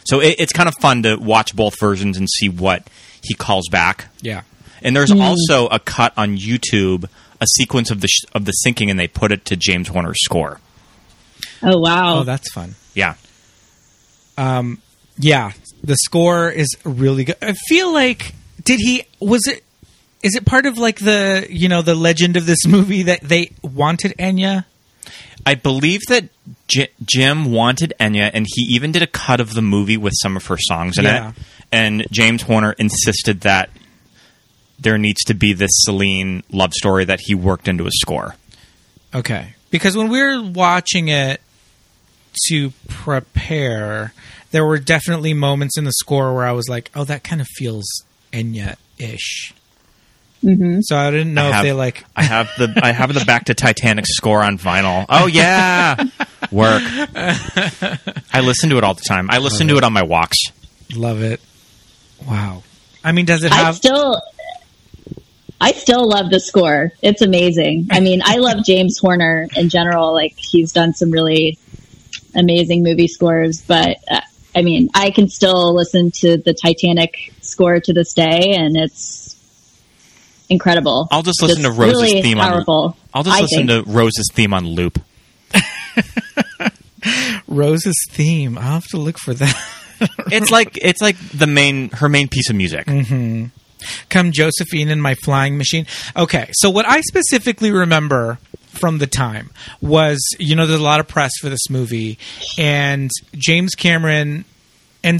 [0.03, 2.87] So it, it's kind of fun to watch both versions and see what
[3.23, 4.07] he calls back.
[4.21, 4.43] Yeah.
[4.81, 5.21] And there's hmm.
[5.21, 7.05] also a cut on YouTube,
[7.39, 10.23] a sequence of the sh- of the sinking, and they put it to James Horner's
[10.23, 10.59] score.
[11.63, 12.19] Oh wow!
[12.19, 12.75] Oh, that's fun.
[12.95, 13.15] Yeah.
[14.37, 14.81] Um,
[15.17, 15.51] yeah,
[15.83, 17.35] the score is really good.
[17.41, 18.33] I feel like
[18.63, 19.63] did he was it
[20.23, 23.51] is it part of like the you know the legend of this movie that they
[23.61, 24.65] wanted Enya?
[25.45, 26.29] I believe that
[26.67, 30.35] J- Jim wanted Enya, and he even did a cut of the movie with some
[30.37, 31.29] of her songs in Yeah.
[31.29, 31.35] it.
[31.71, 33.69] And James Horner insisted that
[34.79, 38.35] there needs to be this Celine love story that he worked into his score.
[39.13, 41.41] Okay, because when we were watching it
[42.47, 44.13] to prepare,
[44.51, 47.47] there were definitely moments in the score where I was like, "Oh, that kind of
[47.57, 47.85] feels
[48.33, 49.53] Enya ish."
[50.43, 50.81] Mm-hmm.
[50.81, 53.23] So I didn't know I if have, they like I have the I have the
[53.25, 55.05] Back to Titanic score on vinyl.
[55.07, 55.95] Oh yeah,
[56.51, 56.81] Work.
[56.85, 59.29] I listen to it all the time.
[59.29, 60.37] I listen to it on my walks.
[60.95, 61.39] Love it.
[62.27, 62.63] Wow.
[63.03, 63.75] I mean, does it I have?
[63.75, 64.21] still,
[65.59, 66.91] I still love the score.
[67.01, 67.87] It's amazing.
[67.91, 70.13] I mean, I love James Horner in general.
[70.13, 71.57] Like he's done some really
[72.35, 74.21] amazing movie scores, but uh,
[74.55, 79.30] I mean, I can still listen to the Titanic score to this day, and it's
[80.51, 81.07] incredible.
[81.11, 82.97] I'll just listen to Rose's really theme on- powerful.
[83.13, 83.85] I'll just I listen think.
[83.85, 84.99] to Rose's theme on loop.
[87.47, 88.57] Rose's theme.
[88.57, 89.55] I'll have to look for that.
[90.31, 92.87] It's like it's like the main her main piece of music.
[92.87, 93.45] Mm-hmm.
[94.09, 95.85] Come Josephine in my flying machine.
[96.17, 101.01] Okay, so what I specifically remember from the time was, you know, there's a lot
[101.01, 102.17] of press for this movie,
[102.57, 104.43] and James Cameron,
[105.03, 105.19] and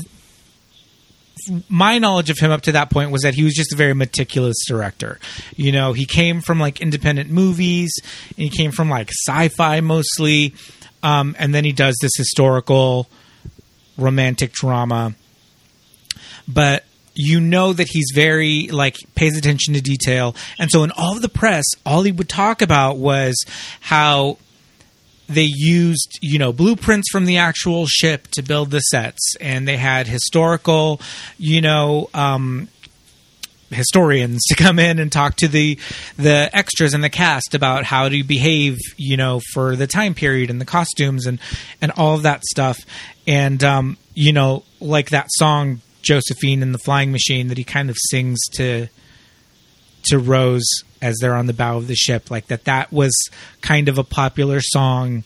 [1.70, 3.94] my knowledge of him up to that point was that he was just a very
[3.94, 5.20] meticulous director.
[5.56, 7.92] You know, he came from like independent movies,
[8.30, 10.54] and he came from like sci-fi mostly,
[11.04, 13.08] um, and then he does this historical
[13.98, 15.16] romantic drama.
[16.48, 20.36] But you know that he's very like pays attention to detail.
[20.58, 23.36] And so in all of the press all he would talk about was
[23.82, 24.38] how
[25.34, 29.78] they used you know blueprints from the actual ship to build the sets and they
[29.78, 31.00] had historical
[31.38, 32.67] you know um
[33.72, 35.78] historians to come in and talk to the
[36.17, 40.50] the extras and the cast about how to behave you know for the time period
[40.50, 41.39] and the costumes and
[41.82, 42.78] and all of that stuff.
[43.26, 47.89] And um you know like that song Josephine and the flying machine that he kind
[47.89, 48.88] of sings to
[50.06, 50.67] to Rose
[51.02, 53.12] as they're on the bow of the ship like that that was
[53.62, 55.24] kind of a popular song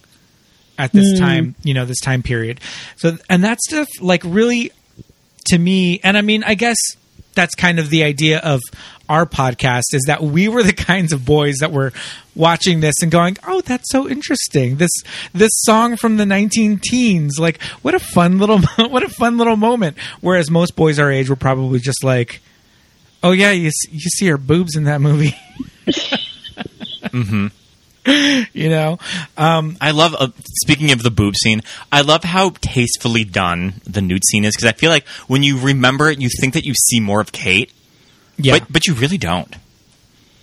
[0.77, 1.23] at this hmm.
[1.23, 2.59] time you know this time period.
[2.97, 4.71] So and that stuff like really
[5.49, 6.77] to me and i mean i guess
[7.35, 8.61] that's kind of the idea of
[9.07, 11.93] our podcast is that we were the kinds of boys that were
[12.35, 14.77] watching this and going oh that's so interesting.
[14.77, 14.91] This
[15.33, 19.57] this song from the 19 teens like what a fun little what a fun little
[19.57, 19.97] moment.
[20.21, 22.41] Whereas most boys our age were probably just like
[23.25, 25.35] oh yeah you, you see her boobs in that movie
[27.05, 27.47] Mm-hmm.
[28.53, 28.97] you know
[29.37, 30.15] um I love.
[30.17, 30.27] Uh,
[30.63, 31.61] speaking of the boob scene,
[31.91, 35.59] I love how tastefully done the nude scene is because I feel like when you
[35.59, 37.71] remember it, you think that you see more of Kate,
[38.37, 39.55] yeah but but you really don't.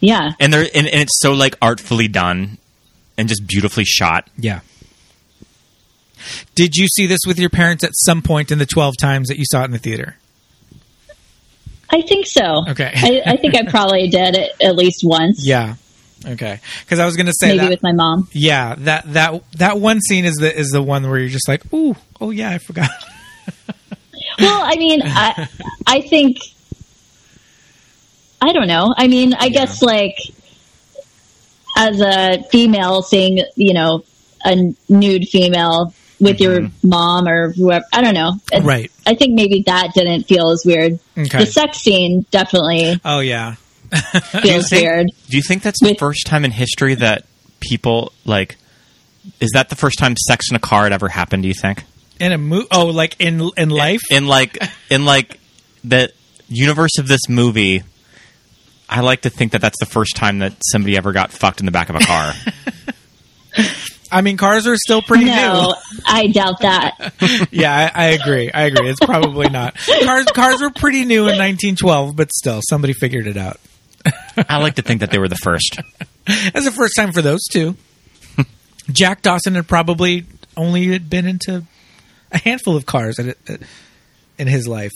[0.00, 0.32] Yeah.
[0.40, 2.58] And there and, and it's so like artfully done
[3.16, 4.28] and just beautifully shot.
[4.36, 4.60] Yeah.
[6.54, 9.38] Did you see this with your parents at some point in the 12 times that
[9.38, 10.16] you saw it in the theater?
[11.92, 12.64] I think so.
[12.70, 12.90] Okay.
[12.94, 15.46] I, I think I probably did it at least once.
[15.46, 15.74] Yeah.
[16.26, 16.60] Okay.
[16.88, 18.28] Cuz I was going to say Maybe that with my mom.
[18.32, 21.62] Yeah, that that that one scene is the is the one where you're just like,
[21.74, 22.90] "Ooh, oh yeah, I forgot."
[24.38, 25.48] Well, I mean, I,
[25.86, 26.38] I think,
[28.40, 28.94] I don't know.
[28.96, 30.16] I mean, I guess like
[31.76, 34.04] as a female seeing, you know,
[34.44, 36.88] a nude female with your mm-hmm.
[36.88, 38.34] mom or whoever, I don't know.
[38.52, 38.90] It- Right.
[39.04, 40.98] I think maybe that didn't feel as weird.
[41.18, 41.38] Okay.
[41.40, 43.56] The sex scene definitely Oh yeah.
[44.40, 45.06] feels think- weird.
[45.28, 47.26] Do you think that's the first time in history that
[47.60, 48.56] people like?
[49.40, 51.42] Is that the first time sex in a car had ever happened?
[51.42, 51.84] Do you think?
[52.18, 54.00] In a mo- oh, like in in life?
[54.10, 54.58] in like
[54.90, 55.38] in like
[55.84, 56.12] the
[56.48, 57.82] universe of this movie
[58.88, 61.66] i like to think that that's the first time that somebody ever got fucked in
[61.66, 62.32] the back of a car
[64.12, 65.30] I mean, cars are still pretty new.
[65.30, 65.74] No,
[66.06, 67.14] I doubt that.
[67.50, 68.50] Yeah, I, I agree.
[68.52, 68.90] I agree.
[68.90, 69.76] It's probably not.
[69.76, 73.58] Cars cars were pretty new in 1912, but still somebody figured it out.
[74.48, 75.80] i like to think that they were the first
[76.26, 77.76] That's the first time for those two.
[78.90, 81.64] Jack Dawson had probably only been into
[82.32, 83.34] a handful of cars in,
[84.38, 84.92] in his life.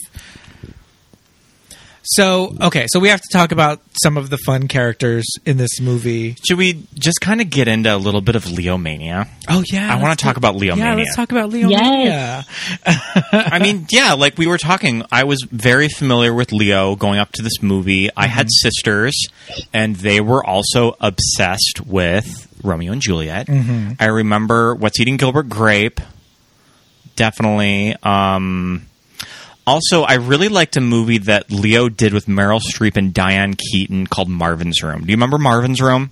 [2.09, 5.81] So, okay, so we have to talk about some of the fun characters in this
[5.81, 6.35] movie.
[6.47, 9.91] should we just kind of get into a little bit of leo mania Oh yeah,
[9.91, 11.03] I wanna let's talk about Leo Yeah, Mania.
[11.03, 12.45] let's talk about Leo Yes.
[13.33, 17.31] I mean yeah like we were talking i was very familiar with leo going up
[17.33, 18.09] to this movie.
[18.15, 19.27] I had sisters
[19.73, 23.49] and they were also obsessed with romeo and juliet.
[23.99, 25.99] I remember what's eating gilbert grape.
[27.15, 28.85] Definitely um
[29.67, 34.07] also i really liked a movie that leo did with meryl streep and diane keaton
[34.07, 36.09] called marvin's room do you remember marvin's room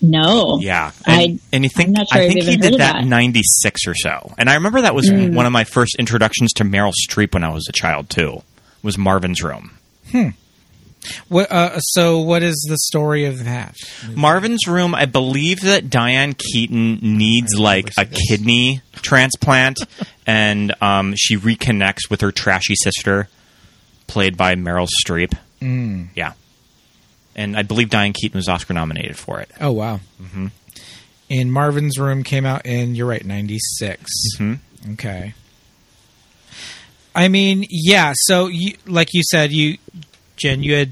[0.00, 0.58] No.
[0.60, 2.78] yeah, I- and, and you think I'm not sure I I've think he did that
[2.94, 3.02] that.
[3.02, 6.64] in '96 or so, and I remember that was one of my first introductions to
[6.64, 8.42] Meryl Streep when I was a child too.
[8.84, 9.72] Was Marvin's Room.
[11.28, 13.74] What, uh, so, what is the story of that?
[14.14, 14.94] Marvin's Room.
[14.94, 19.78] I believe that Diane Keaton needs like a kidney transplant,
[20.28, 23.28] and um, she reconnects with her trashy sister,
[24.06, 25.32] played by Meryl Streep.
[25.60, 26.08] Mm.
[26.14, 26.34] Yeah,
[27.34, 29.50] and I believe Diane Keaton was Oscar nominated for it.
[29.60, 30.00] Oh wow.
[30.22, 30.48] Mm-hmm.
[31.30, 34.04] in Marvin's Room came out in you're right, 96.
[34.38, 34.92] Mm-hmm.
[34.92, 35.34] Okay.
[37.14, 39.78] I mean, yeah, so you like you said you
[40.36, 40.90] Jen, you had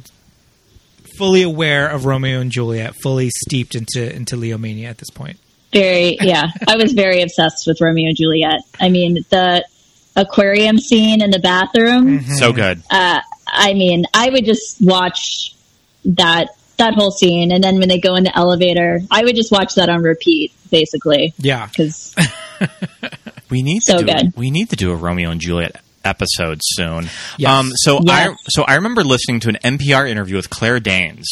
[1.19, 5.39] fully aware of Romeo and Juliet, fully steeped into into Leomania at this point.
[5.81, 6.45] Very, yeah.
[6.69, 8.61] I was very obsessed with Romeo and Juliet.
[8.81, 9.65] I mean, the
[10.15, 12.23] aquarium scene in the bathroom.
[12.39, 12.83] So good.
[12.91, 15.55] Uh, I mean, I would just watch
[16.05, 19.51] that that whole scene, and then when they go in the elevator, I would just
[19.51, 21.67] watch that on repeat, basically, Yeah.
[21.67, 22.15] because
[23.51, 24.33] We need So to do good.
[24.37, 27.09] we need to do a Romeo and Juliet episode soon.
[27.39, 27.51] Yes.
[27.51, 31.27] Um, so I so I remember listening to an NPR interview with Claire Danes.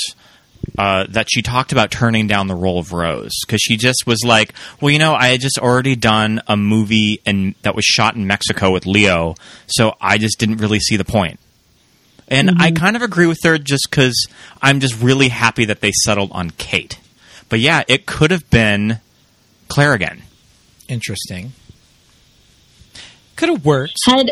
[0.77, 4.25] Uh, that she talked about turning down the role of Rose because she just was
[4.25, 8.17] like, well, you know, I had just already done a movie and that was shot
[8.17, 9.37] in Mexico with Leo,
[9.69, 11.39] so I just didn't really see the point.
[12.27, 14.27] And I kind of agree with her just because
[14.61, 16.99] I'm just really happy that they settled on Kate.
[17.49, 18.99] But yeah, it could have been
[19.69, 20.23] Claire again.
[20.89, 21.53] Interesting.
[23.37, 23.95] Could have worked.
[24.07, 24.31] had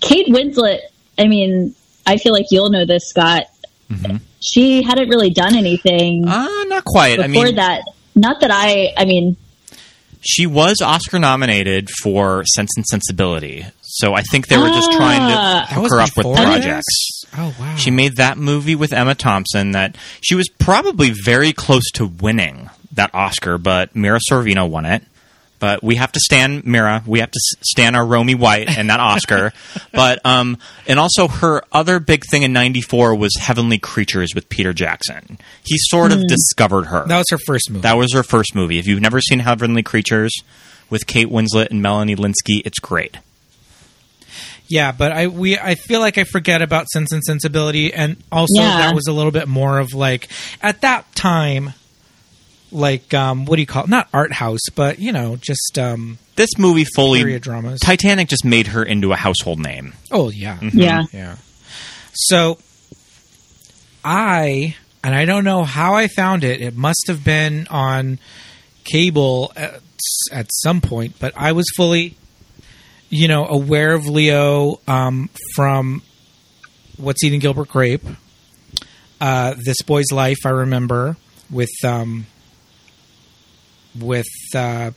[0.00, 0.80] Kate Winslet.
[1.18, 1.74] I mean,
[2.06, 3.44] I feel like you'll know this, Scott.
[4.40, 7.16] She hadn't really done anything Uh, not quite.
[7.16, 7.82] before I mean, that.
[8.14, 8.92] Not that I.
[8.96, 9.36] I mean,
[10.20, 15.20] She was Oscar nominated for Sense and Sensibility, so I think they were just trying
[15.20, 15.66] to Ah.
[15.70, 16.84] hook her up with projects.
[17.22, 17.24] this?
[17.38, 17.76] Oh wow.
[17.76, 22.70] She made that movie with Emma Thompson that she was probably very close to winning
[22.92, 25.02] that Oscar, but Mira Sorvino won it.
[25.66, 27.02] But we have to stand Mira.
[27.08, 29.52] We have to stand our Romy White and that Oscar.
[29.92, 34.72] but um, and also her other big thing in '94 was Heavenly Creatures with Peter
[34.72, 35.38] Jackson.
[35.64, 37.04] He sort of discovered her.
[37.08, 37.80] that was her first movie.
[37.82, 38.78] That was her first movie.
[38.78, 40.32] If you've never seen Heavenly Creatures
[40.88, 43.16] with Kate Winslet and Melanie Lynskey, it's great.
[44.68, 48.62] Yeah, but I we I feel like I forget about Sense and Sensibility, and also
[48.62, 48.78] Yeah.
[48.82, 50.28] that was a little bit more of like
[50.62, 51.72] at that time,
[52.76, 53.90] like um, what do you call it?
[53.90, 57.80] Not art house, but you know, just um, This movie fully period dramas.
[57.80, 59.94] Titanic just made her into a household name.
[60.12, 61.04] oh yeah, yeah.
[61.12, 61.36] yeah.
[62.12, 62.58] So
[64.04, 66.60] I and I don't know how I found it.
[66.60, 68.18] It must have been on
[68.84, 69.80] cable at,
[70.32, 72.16] at some point, but I was fully,
[73.08, 76.02] you know, aware of Leo um, from
[76.96, 78.04] What's Eating Gilbert Grape.
[79.20, 81.16] Uh, this boy's life, I remember
[81.50, 82.26] with um,
[84.02, 84.90] with uh,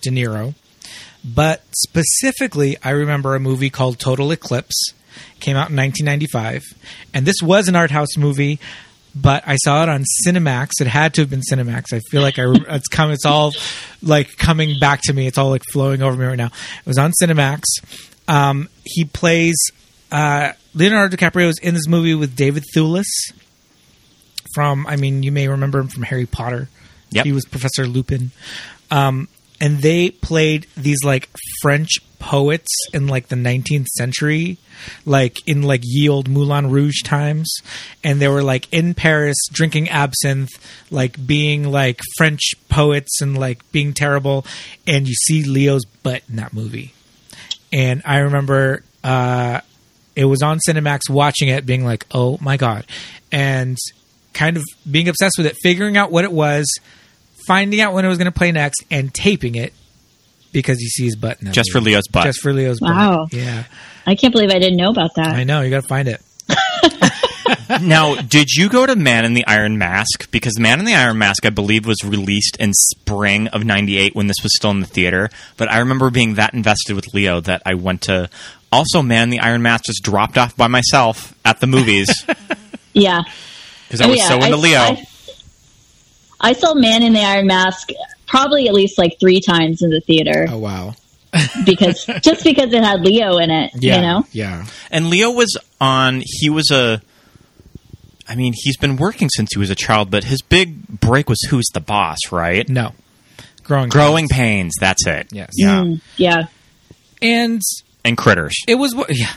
[0.00, 0.54] De Niro,
[1.24, 4.92] but specifically, I remember a movie called Total Eclipse
[5.40, 6.62] came out in 1995,
[7.12, 8.58] and this was an art house movie.
[9.12, 10.80] But I saw it on Cinemax.
[10.80, 11.92] It had to have been Cinemax.
[11.92, 12.44] I feel like I
[12.76, 13.10] it's come.
[13.10, 13.52] It's all
[14.02, 15.26] like coming back to me.
[15.26, 16.46] It's all like flowing over me right now.
[16.46, 17.62] It was on Cinemax.
[18.28, 19.56] Um, he plays
[20.12, 23.32] uh, Leonardo DiCaprio is in this movie with David Thewlis
[24.54, 24.86] from.
[24.86, 26.68] I mean, you may remember him from Harry Potter.
[27.10, 27.24] Yep.
[27.24, 28.30] He was Professor Lupin.
[28.90, 29.28] Um,
[29.60, 31.28] and they played these like
[31.60, 34.58] French poets in like the 19th century,
[35.04, 37.52] like in like ye old Moulin Rouge times,
[38.02, 40.50] and they were like in Paris drinking absinthe,
[40.90, 44.46] like being like French poets and like being terrible,
[44.86, 46.94] and you see Leo's butt in that movie,
[47.72, 49.60] and I remember uh,
[50.16, 52.86] it was on Cinemax watching it, being like, oh my god,
[53.30, 53.76] and
[54.32, 56.66] kind of being obsessed with it, figuring out what it was
[57.50, 59.72] finding out when it was going to play next and taping it
[60.52, 61.80] because you see his butt in that Just for.
[61.80, 62.24] Leo's butt.
[62.24, 63.24] Just for Leo's Wow.
[63.30, 63.32] butt.
[63.32, 63.64] Yeah.
[64.06, 65.34] I can't believe I didn't know about that.
[65.34, 65.60] I know.
[65.62, 66.22] You got to find it.
[67.82, 70.30] now, did you go to Man in the Iron Mask?
[70.30, 74.26] Because Man in the Iron Mask, I believe, was released in spring of '98 when
[74.26, 75.28] this was still in the theater.
[75.56, 78.30] But I remember being that invested with Leo that I went to.
[78.72, 82.08] Also, Man in the Iron Mask just dropped off by myself at the movies
[82.92, 83.22] Yeah.
[83.88, 84.78] because I Oh, was yeah, so into I- Leo.
[84.80, 85.06] I,
[86.40, 87.90] I saw Man in the Iron Mask
[88.26, 90.94] probably at least like three times in the theater Oh wow.
[91.64, 93.96] because just because it had Leo in it, Yeah.
[93.96, 94.26] you know.
[94.32, 94.66] Yeah.
[94.90, 96.22] And Leo was on.
[96.24, 97.00] He was a.
[98.28, 101.40] I mean, he's been working since he was a child, but his big break was
[101.50, 102.68] Who's the Boss, right?
[102.68, 102.92] No.
[103.64, 103.88] Growing.
[103.88, 104.72] Growing Pains.
[104.72, 104.74] Pains.
[104.80, 105.28] That's it.
[105.32, 105.50] Yes.
[105.54, 105.80] Yeah.
[105.82, 106.42] Mm, yeah.
[107.22, 107.60] And
[108.04, 108.54] And Critters.
[108.66, 109.32] it was what- yeah.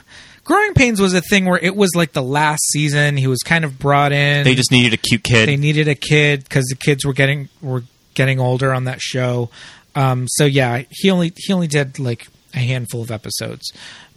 [0.46, 3.16] Growing Pains was a thing where it was like the last season.
[3.16, 4.44] He was kind of brought in.
[4.44, 5.48] They just needed a cute kid.
[5.48, 7.84] they needed a kid because the kids were getting were
[8.14, 9.50] getting older on that show.
[9.96, 13.72] Um, so yeah, he only he only did like a handful of episodes,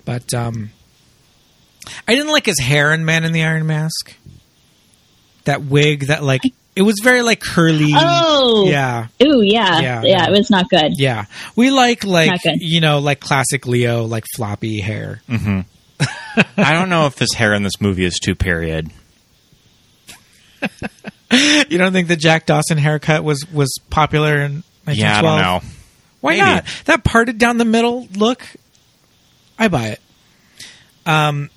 [0.04, 0.70] but um,
[2.08, 4.14] I didn't like his hair in Man in the Iron Mask.
[5.44, 6.40] That wig, that like
[6.74, 7.92] it was very like curly.
[7.94, 8.66] Oh.
[8.68, 9.80] yeah, Ooh, yeah.
[9.80, 10.24] Yeah, Yeah.
[10.26, 10.32] no.
[10.32, 10.98] It was not good.
[10.98, 11.26] yeah.
[11.54, 15.22] We like like you know like classic Leo like floppy hair.
[16.56, 18.90] I don't know if his hair in this movie is too period.
[21.68, 24.96] You don't think the Jack Dawson haircut was was popular in 1912?
[24.96, 25.68] Yeah, I don't know.
[26.20, 26.40] Why Maybe.
[26.42, 26.64] not?
[26.84, 28.46] That parted down the middle look,
[29.58, 30.00] I buy it.
[31.04, 31.50] Um,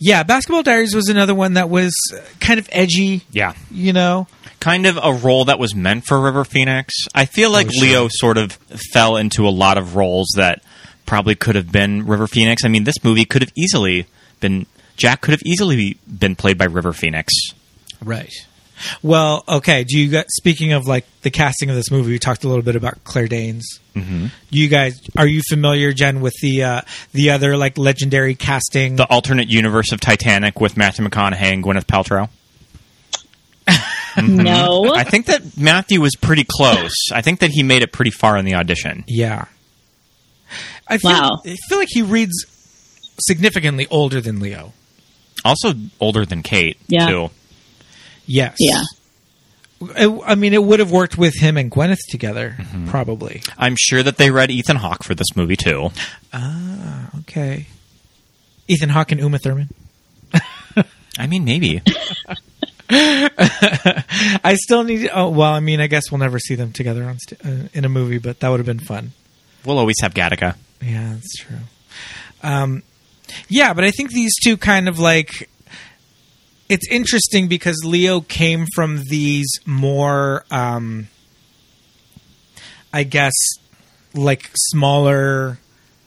[0.00, 1.92] yeah, Basketball Diaries was another one that was
[2.40, 3.22] kind of edgy.
[3.30, 3.54] Yeah.
[3.70, 4.26] You know,
[4.58, 6.92] Kind of a role that was meant for River Phoenix.
[7.14, 7.82] I feel like Oh, sure.
[7.82, 8.52] Leo sort of
[8.92, 10.60] fell into a lot of roles that
[11.12, 12.64] probably could have been River Phoenix.
[12.64, 14.06] I mean, this movie could have easily
[14.40, 14.64] been
[14.96, 17.34] Jack could have easily been played by River Phoenix.
[18.02, 18.32] right?
[19.02, 19.84] Well, okay.
[19.84, 22.12] Do you got speaking of like the casting of this movie?
[22.12, 23.78] We talked a little bit about Claire Danes.
[23.94, 24.28] Mm-hmm.
[24.48, 26.80] You guys, are you familiar, Jen, with the uh,
[27.12, 28.96] the other like legendary casting?
[28.96, 32.30] The alternate universe of Titanic with Matthew McConaughey and Gwyneth Paltrow.
[34.16, 34.92] No.
[34.94, 36.94] I think that Matthew was pretty close.
[37.12, 39.04] I think that he made it pretty far in the audition.
[39.06, 39.44] yeah.
[40.94, 41.40] I feel, Wow.
[41.44, 42.32] I feel like he reads
[43.20, 44.72] significantly older than Leo.
[45.44, 47.06] Also older than Kate, Yeah.
[47.06, 47.30] too.
[48.26, 48.56] Yes.
[48.58, 48.82] Yeah.
[49.96, 53.42] I, I mean, it would have worked with him and Gwyneth together, probably.
[53.58, 55.90] I'm sure that they read Ethan Hawke for this movie, too.
[56.32, 57.66] Ah, okay.
[58.68, 59.70] Ethan Hawke and Uma Thurman.
[61.18, 61.82] I mean, maybe.
[62.94, 65.10] I still need.
[65.12, 67.84] Oh well, I mean, I guess we'll never see them together on st- uh, in
[67.84, 69.12] a movie, but that would have been fun.
[69.64, 70.56] We'll always have Gattaca.
[70.82, 71.58] Yeah, that's true.
[72.42, 72.82] Um,
[73.48, 75.48] yeah, but I think these two kind of like.
[76.68, 81.08] It's interesting because Leo came from these more, um,
[82.94, 83.34] I guess,
[84.14, 85.58] like smaller,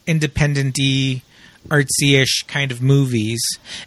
[0.07, 1.21] independent-y,
[1.69, 3.41] artsy-ish kind of movies,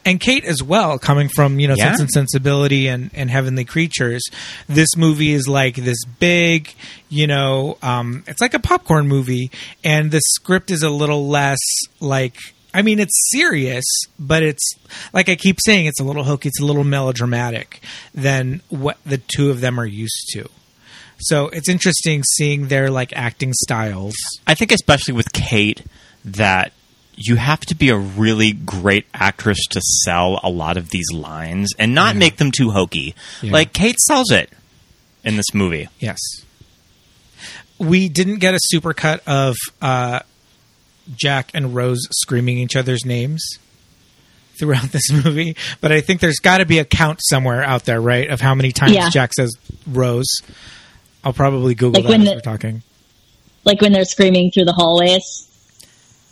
[0.04, 1.88] and Kate as well, coming from you know Yeah.
[1.88, 4.22] Sense and Sensibility and, and Heavenly Creatures.
[4.68, 6.74] This movie is like this big,
[7.08, 9.50] you know, um, it's like a popcorn movie,
[9.84, 11.58] and the script is a little less
[12.00, 12.36] like.
[12.74, 13.84] I mean, it's serious,
[14.18, 14.74] but it's
[15.14, 17.80] like I keep saying, it's a little hokey, it's a little melodramatic
[18.14, 20.50] than what the two of them are used to.
[21.18, 24.14] So it's interesting seeing their like acting styles.
[24.46, 25.82] I think, especially with Kate,
[26.26, 26.72] that
[27.20, 31.70] you have to be a really great actress to sell a lot of these lines
[31.78, 33.14] and not make them too hokey.
[33.42, 33.52] Yeah.
[33.52, 34.50] Like, Kate sells it
[35.24, 35.88] in this movie.
[35.98, 36.18] Yes.
[37.78, 40.20] We didn't get a supercut of uh,
[41.14, 43.44] Jack and Rose screaming each other's names
[44.58, 48.00] throughout this movie, but I think there's got to be a count somewhere out there,
[48.00, 49.10] right, of how many times Yeah.
[49.10, 49.52] Jack says
[49.86, 50.28] Rose.
[51.22, 52.82] I'll probably Google Like that when as the- we're talking.
[53.64, 55.47] Like when they're screaming through the hallways,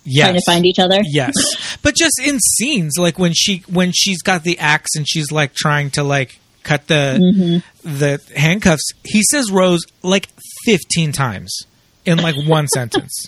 [0.06, 0.26] Yes.
[0.28, 1.00] trying to find each other.
[1.04, 1.34] yes
[1.82, 5.52] but just in scenes like when she when she's got the axe and she's like
[5.54, 10.28] trying to like cut the the handcuffs he says rose like
[10.64, 11.56] 15 times
[12.04, 13.26] in like one sentence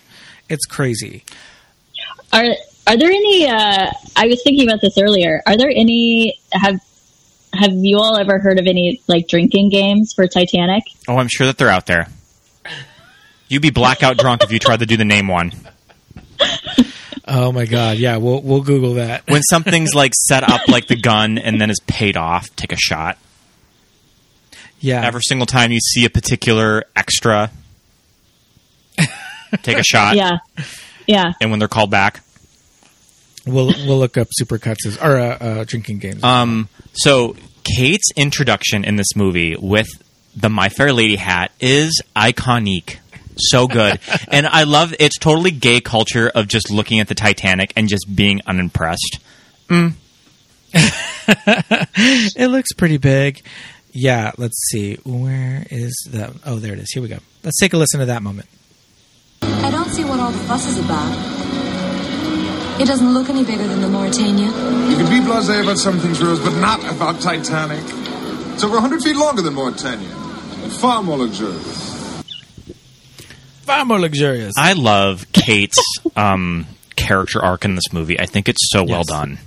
[0.48, 1.24] it's crazy
[2.32, 2.44] Are
[2.86, 3.46] are there any?
[3.46, 5.42] Uh, I was thinking about this earlier.
[5.46, 6.38] Are there any?
[6.52, 6.80] Have
[7.52, 10.84] Have you all ever heard of any like drinking games for Titanic?
[11.06, 12.06] Oh, I'm sure that they're out there.
[13.48, 15.52] You'd be blackout drunk if you tried to do the name one.
[17.26, 20.96] Oh my god yeah we'll we'll google that When something's like set up like the
[20.96, 23.18] gun and then is paid off, take a shot.
[24.80, 27.50] yeah Every single time you see a particular extra,
[29.62, 30.16] take a shot.
[30.16, 30.38] Yeah,
[31.06, 31.32] yeah.
[31.40, 32.22] And when they're called back.
[33.46, 37.34] we'll we'll look up supercuts as or uh, uh, drinking games Um, so
[37.64, 39.88] Kate's introduction in this movie with
[40.36, 42.98] the My Fair Lady hat is iconic.
[43.38, 44.00] So good.
[44.28, 48.14] and I love it's totally gay culture of just looking at the Titanic and just
[48.14, 49.20] being unimpressed.
[49.68, 49.94] Mm.
[50.74, 53.42] it looks pretty big
[53.90, 57.72] yeah let's see where is that oh there it is here we go let's take
[57.72, 58.46] a listen to that moment
[59.42, 61.12] I don't see what all the fuss is about.
[62.80, 64.46] It doesn't look any bigger than the Mauretania.
[64.90, 67.82] You can be blasé about some things, Rose, but not about Titanic.
[68.54, 71.87] It's over 100 feet longer than Mauretania, and far more luxurious.
[73.68, 75.78] Far more luxurious I love Kate's
[76.16, 76.66] um,
[76.96, 78.18] character arc in this movie.
[78.18, 79.06] I think it's so well Yes.
[79.06, 79.38] done.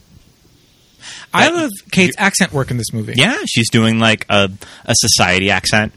[1.34, 3.14] I love Kate's accent work in this movie.
[3.16, 4.50] Yeah, she's doing like a,
[4.86, 5.94] a society accent.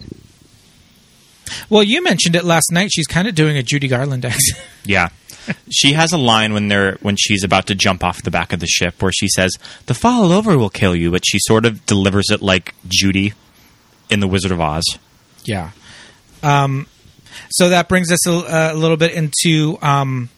[1.68, 2.90] Well, you mentioned it last night.
[2.92, 4.62] She's kind of doing a Judy Garland accent.
[4.86, 5.08] Yeah.
[5.70, 8.60] She has a line when they're when she's about to jump off the back of
[8.60, 9.52] the ship where she says,
[9.86, 13.32] "The fall over will kill you," but she sort of delivers it like Judy
[14.10, 14.84] in The Wizard of Oz.
[15.44, 15.70] yeah.
[16.42, 16.86] Um,
[17.56, 20.28] so that brings us a, a little bit into um,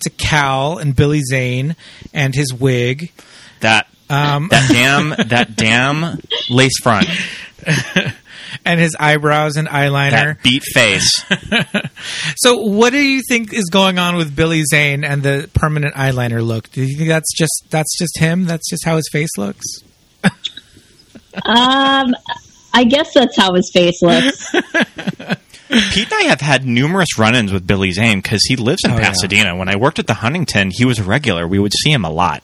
[0.00, 1.76] to Cal and Billy Zane
[2.12, 3.10] and his wig.
[3.60, 7.08] That Um, that damn that damn lace front,
[8.64, 10.10] and his eyebrows and eyeliner.
[10.10, 11.24] that beat face.
[12.36, 16.44] So, what do you think is going on with Billy Zane and the permanent eyeliner
[16.44, 16.70] look?
[16.70, 18.44] Do you think that's just that's just him?
[18.44, 19.64] That's just how his face looks?
[21.44, 22.14] Um,
[22.74, 24.50] I guess that's how his face looks.
[25.68, 28.96] Pete and I have had numerous run-ins with Billy Zane because he lives in Oh,
[28.96, 29.08] yeah.
[29.08, 29.56] Pasadena.
[29.56, 31.48] When I worked at the Huntington, he was a regular.
[31.48, 32.42] We would see him a lot.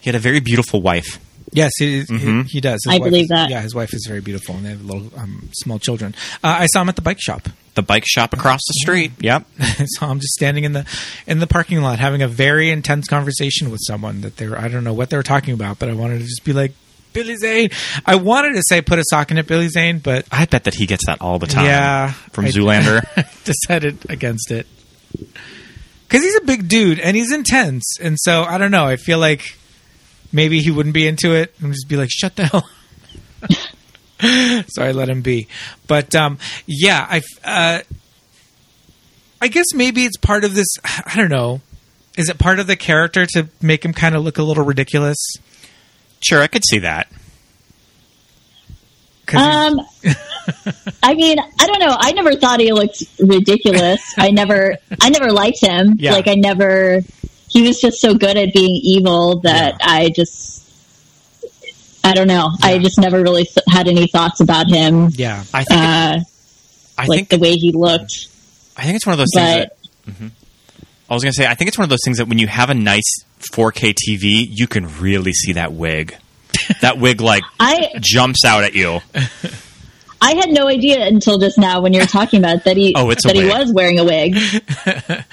[0.00, 1.20] He had a very beautiful wife.
[1.52, 2.44] Yes, he, Mhm.
[2.46, 2.80] he, he does.
[2.88, 3.50] I wife believe is- that.
[3.50, 6.14] Yeah, his wife is very beautiful, and they have little um, small children.
[6.42, 7.48] Uh, I saw him at the bike shop.
[7.74, 9.12] The bike shop across the street.
[9.20, 9.46] Yep.
[9.58, 10.86] So I saw him just standing in the
[11.26, 14.58] in the parking lot having a very intense conversation with someone that they were.
[14.58, 16.72] I don't know what they were talking about, but I wanted to just be like
[17.12, 17.70] Billy Zane.
[18.06, 20.74] I wanted to say put a sock in it, Billy Zane, but I bet that
[20.74, 21.66] he gets that all the time.
[21.66, 23.44] Yeah, From I- Zoolander.
[23.44, 24.66] decided against it
[26.08, 28.84] because he's a big dude and he's intense, and so I don't know.
[28.86, 29.56] I feel like
[30.32, 32.68] maybe he wouldn't be into it and just be like, "Shut the hell."
[34.68, 35.48] so I let him be,
[35.86, 37.80] but um, yeah, I uh,
[39.40, 40.68] I guess maybe it's part of this.
[40.84, 41.60] I don't know.
[42.16, 45.16] Is it part of the character to make him kind of look a little ridiculous?
[46.24, 47.08] Sure, I could see that.
[49.34, 49.80] Um,
[51.02, 51.96] I mean, I don't know.
[51.98, 54.00] I never thought he looked ridiculous.
[54.18, 55.96] I never, I never liked him.
[55.98, 56.12] Yeah.
[56.12, 57.00] Like I never.
[57.48, 60.50] He was just so good at being evil that I just.
[62.04, 62.50] I don't know.
[62.62, 65.08] I just never really th- had any thoughts about him.
[65.12, 65.80] yeah, I think.
[65.80, 66.18] Uh,
[66.98, 67.28] I like think.
[67.30, 68.26] the way he looked.
[68.76, 70.12] I think it's one of those things But that.
[70.14, 70.30] Mhm.
[71.08, 71.46] I was going to say.
[71.46, 74.46] I think it's one of those things that when you have a nice 4K TV,
[74.48, 76.16] you can really see that wig.
[76.80, 79.00] that wig like I, jumps out at you.
[80.22, 83.10] I had no idea until just now when you were talking about that he Oh,
[83.10, 84.36] it's that he was wearing a wig.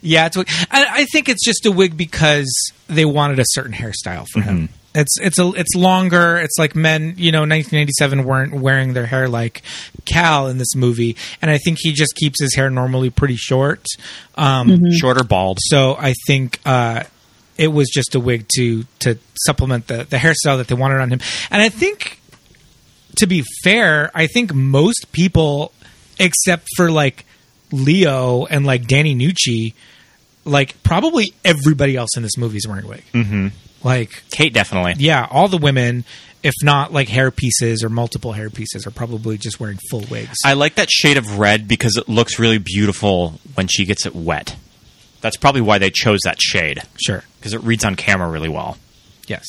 [0.00, 0.36] Yeah, it's.
[0.36, 2.48] I, I think it's just a wig because
[2.86, 4.70] they wanted a certain hairstyle for him.
[4.94, 6.38] It's it's a it's longer.
[6.38, 9.62] It's like men, you know, 1987 weren't wearing their hair like
[10.06, 13.84] Cal in this movie, and I think he just keeps his hair normally pretty short.
[14.36, 15.58] Um, Shorter, bald.
[15.60, 17.02] So I think uh,
[17.58, 21.10] it was just a wig to to supplement the the hairstyle that they wanted on
[21.10, 22.20] him, and I think
[23.16, 25.72] to be fair, I think most people,
[26.18, 27.26] except for like
[27.72, 29.74] Leo and like Danny Nucci,
[30.44, 33.04] like probably everybody else in this movie is wearing a wig.
[33.12, 33.48] Mm-hmm.
[33.84, 34.94] Like, Kate definitely.
[34.98, 36.04] yeah, all the women,
[36.42, 40.36] if not like hair pieces or multiple hair pieces, are probably just wearing full wigs.
[40.44, 44.14] I like that shade of red because it looks really beautiful when she gets it
[44.14, 44.56] wet.
[45.20, 47.24] That's probably why they chose that shade sure.
[47.38, 48.76] because it reads on camera really well.
[49.26, 49.44] Yes.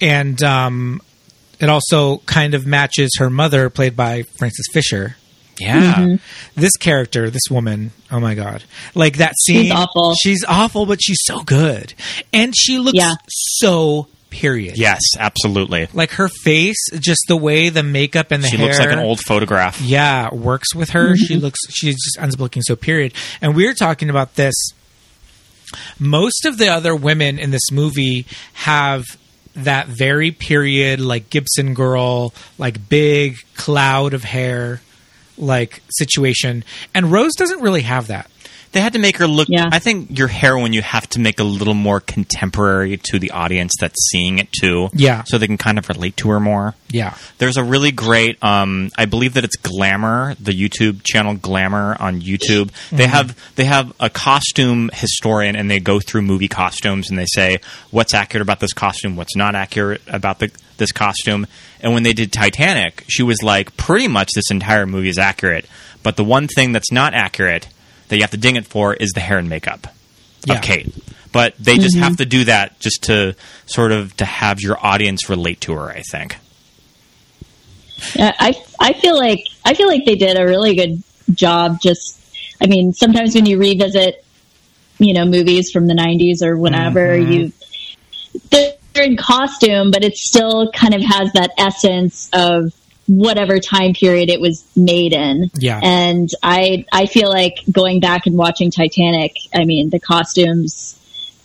[0.00, 1.00] And um,
[1.60, 5.16] it also kind of matches her mother, played by Frances Fisher.
[5.60, 6.16] Yeah.
[6.54, 8.62] This character, this woman, oh my god!
[8.94, 10.14] Like that scene, She's awful.
[10.14, 11.94] She's awful, but she's so good,
[12.32, 13.14] and she looks Yeah.
[13.26, 14.76] so period.
[14.78, 15.88] Yes, absolutely.
[15.92, 18.66] like her face, just the way the makeup and the She hair.
[18.66, 19.80] looks like an old photograph.
[19.80, 21.16] yeah works with her.
[21.16, 21.44] She mm-hmm.
[21.44, 23.14] looks she just ends up looking so period.
[23.40, 24.54] And we were talking about this.
[25.98, 29.04] Most of the other women in this movie have
[29.54, 34.80] that very period, like Gibson girl, like big cloud of hair,
[35.36, 36.64] like situation.
[36.94, 38.30] And Rose doesn't really have that.
[38.72, 39.48] They had to make her look.
[39.50, 39.68] Yeah.
[39.70, 43.72] I think your heroine, you have to make a little more contemporary to the audience
[43.80, 44.90] that's seeing it too.
[44.92, 45.24] Yeah.
[45.24, 46.74] So they can kind of relate to her more.
[46.90, 47.16] Yeah.
[47.38, 52.20] There's a really great, um, I believe that it's Glamour, the YouTube channel Glamour on
[52.20, 52.70] YouTube.
[52.90, 57.26] They have they have a costume historian, and they go through movie costumes, and they
[57.26, 57.58] say
[57.90, 61.46] what's accurate about this costume, what's not accurate about the, this costume.
[61.80, 65.66] And when they did Titanic, she was like, pretty much this entire movie is accurate,
[66.02, 67.68] but the one thing that's not accurate
[68.08, 69.86] that you have to ding it for is the hair and makeup
[70.46, 70.54] Yeah.
[70.54, 70.92] of Kate.
[71.30, 72.04] But they just mm-hmm.
[72.04, 73.34] have to do that just to
[73.66, 75.90] sort of to have your audience relate to her.
[75.90, 76.36] I think.
[78.14, 81.02] Yeah, I I feel like I feel like they did a really good
[81.34, 81.80] job.
[81.80, 82.18] Just,
[82.62, 84.24] I mean, sometimes when you revisit,
[84.98, 87.32] you know, movies from the '90s or whenever mm-hmm.
[87.32, 87.52] you,
[88.50, 92.72] they're in costume, but it still kind of has that essence of
[93.08, 95.50] whatever time period it was made in.
[95.58, 95.80] Yeah.
[95.82, 99.34] and I I feel like going back and watching Titanic.
[99.54, 100.94] I mean, the costumes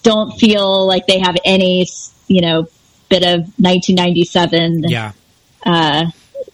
[0.03, 1.87] don't feel like they have any,
[2.27, 2.67] you know,
[3.09, 5.13] bit of 1997 Yeah.
[5.65, 6.07] uh,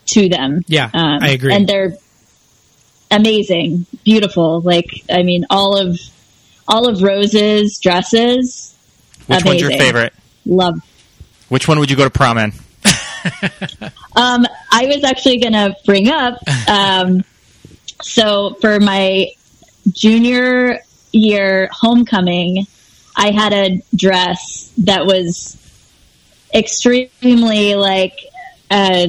[0.08, 0.64] to them.
[0.68, 1.54] Yeah, um, I agree.
[1.54, 1.98] And they're
[3.12, 4.62] amazing, beautiful.
[4.62, 6.00] Like I mean, all of
[6.68, 8.76] all of Rose's dresses.
[9.28, 10.14] Which one's your favorite?
[10.46, 10.82] Love.
[11.50, 12.54] Which one would you go to prom in?
[14.16, 16.40] Um, I was actually going to bring up.
[16.68, 17.24] Um,
[18.02, 19.28] so for my
[19.92, 20.80] junior
[21.14, 22.66] year homecoming,
[23.16, 25.58] I had a dress that was
[26.54, 28.20] extremely like
[28.70, 29.08] uh,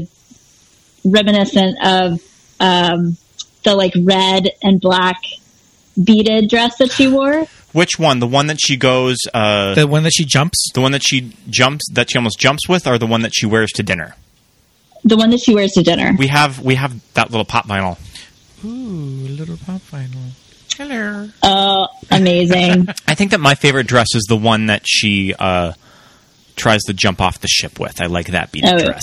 [1.04, 2.20] reminiscent of
[2.60, 3.16] um,
[3.64, 5.22] the like red and black
[6.02, 7.46] beaded dress that she wore.
[7.72, 8.18] Which one?
[8.18, 10.70] The one that she goes, uh, The one that she jumps.
[10.74, 13.46] the one that she jumps, that she almost jumps with, or the one that she
[13.46, 14.16] wears to dinner?
[15.04, 16.14] The one that she wears to dinner.
[16.18, 17.96] We have we have that little pop vinyl.
[18.64, 20.30] Ooh, little pop vinyl.
[20.76, 21.28] Hello.
[21.42, 22.88] Oh, amazing.
[23.08, 25.72] I think that my favorite dress is the one that she uh,
[26.56, 28.00] tries to jump off the ship with.
[28.00, 28.84] I like that beaded Oh.
[28.84, 29.02] dress.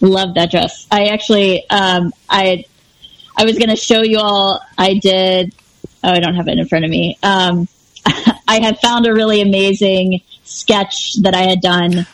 [0.00, 0.86] Love that dress.
[0.90, 2.64] I actually, um, I,
[3.36, 4.60] I was going to show you all.
[4.76, 5.54] I did.
[6.02, 7.16] Oh, I don't have it in front of me.
[7.22, 7.66] Um,
[8.48, 12.06] I had found a really amazing sketch that I had done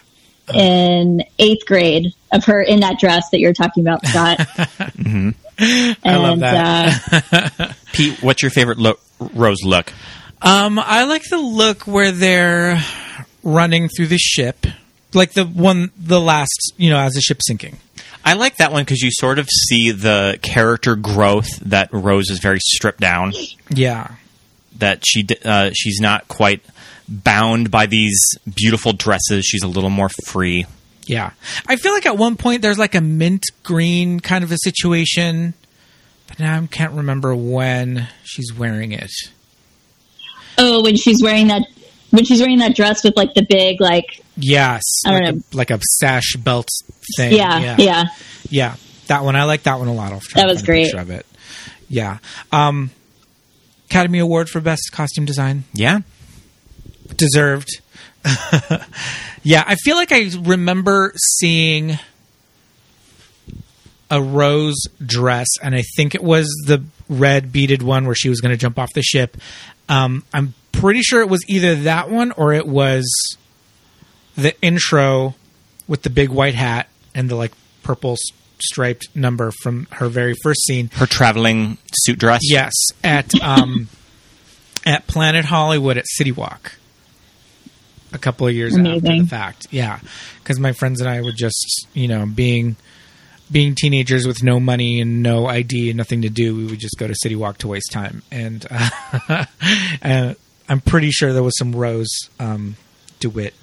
[0.54, 4.38] in eighth grade of her in that dress that you're talking about, Scott.
[5.60, 6.08] Mm-hmm.
[6.08, 7.52] I love that.
[7.60, 8.98] Uh, Pete, what's your favorite look,
[9.34, 9.92] Rose look?
[10.40, 12.80] Um, I like the look where they're
[13.42, 14.66] running through the ship,
[15.12, 17.76] like the one, the last, you know, as the ship's sinking.
[18.24, 22.38] I like that one because you sort of see the character growth that Rose is
[22.38, 23.32] very stripped down.
[23.68, 24.14] Yeah,
[24.80, 26.62] That she uh, she's not quite
[27.08, 28.18] bound by these
[28.54, 29.44] beautiful dresses.
[29.44, 30.66] She's a little more free.
[31.06, 31.30] yeah.
[31.66, 35.54] I feel like at one point there's like a mint green kind of a situation,
[36.28, 39.10] but now I can't remember when she's wearing it.
[40.58, 41.62] oh, when she's wearing that,
[42.10, 45.40] when she's wearing that dress with like the big, like, Yes, I don't like know.
[45.52, 46.68] a, like a sash belt
[47.16, 47.32] thing.
[47.34, 48.04] yeah, yeah, yeah.
[48.48, 48.74] Yeah,
[49.08, 49.36] that one.
[49.36, 50.12] I like that one a lot.
[50.12, 50.84] I'll try That was great.
[50.86, 51.26] picture Of it.
[51.88, 52.18] Yeah.
[52.52, 52.90] Um,
[53.90, 55.64] Academy Award for Best Costume Design.
[55.72, 56.00] Yeah,
[57.16, 57.68] deserved.
[59.42, 61.98] yeah, I feel like I remember seeing
[64.08, 68.40] a rose dress, and I think it was the red beaded one where she was
[68.40, 69.36] going to jump off the ship.
[69.88, 73.10] Um, I'm pretty sure it was either that one or it was
[74.36, 75.34] the intro
[75.88, 78.16] with the big white hat and the like purple
[78.62, 80.90] striped number from her very first scene.
[80.94, 82.40] her traveling suit dress.
[82.42, 83.88] Yes, at um,
[84.86, 86.76] at Planet Hollywood at City Walk.
[88.12, 89.22] A couple of years after Amazing.
[89.22, 90.00] the fact, yeah,
[90.42, 92.74] because my friends and I were just, you know, being
[93.52, 96.96] being teenagers with no money and no ID and nothing to do, we would just
[96.98, 98.22] go to City Walk to waste time.
[98.30, 99.44] And uh,
[100.02, 100.34] uh,
[100.68, 102.08] I'm pretty sure there was some Rose
[102.38, 102.76] um,
[103.20, 103.54] DeWitt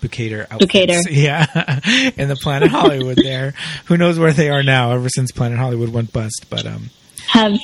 [0.00, 0.72] Bukater outfits.
[0.72, 1.00] Bukater.
[1.10, 1.80] Yeah,
[2.16, 3.54] in the Planet Hollywood there.
[3.86, 6.46] Who knows where they are now ever since Planet Hollywood went bust.
[6.50, 6.90] But um,
[7.28, 7.58] Have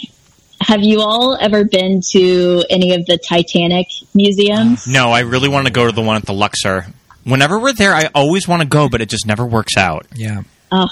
[0.61, 4.87] Have you all ever been to any of the Titanic museums?
[4.87, 6.87] No, I really want to go to the one at the Luxor.
[7.24, 10.07] Whenever we're there, I always want to go, but it just never works out.
[10.14, 10.43] yeah.
[10.72, 10.89] Oh,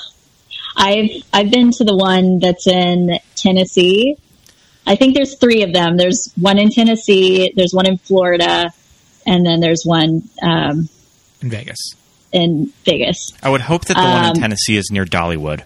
[0.77, 4.17] I've I've been to the one that's in Tennessee.
[4.87, 5.97] I think there's three of them.
[5.97, 7.53] There's one in Tennessee.
[7.57, 8.71] There's one in Florida,
[9.27, 10.89] and then there's one um,
[11.45, 11.79] in Vegas.
[12.33, 13.33] in Vegas.
[13.43, 15.63] I would hope that the one in Um, Tennessee is near Dollywood.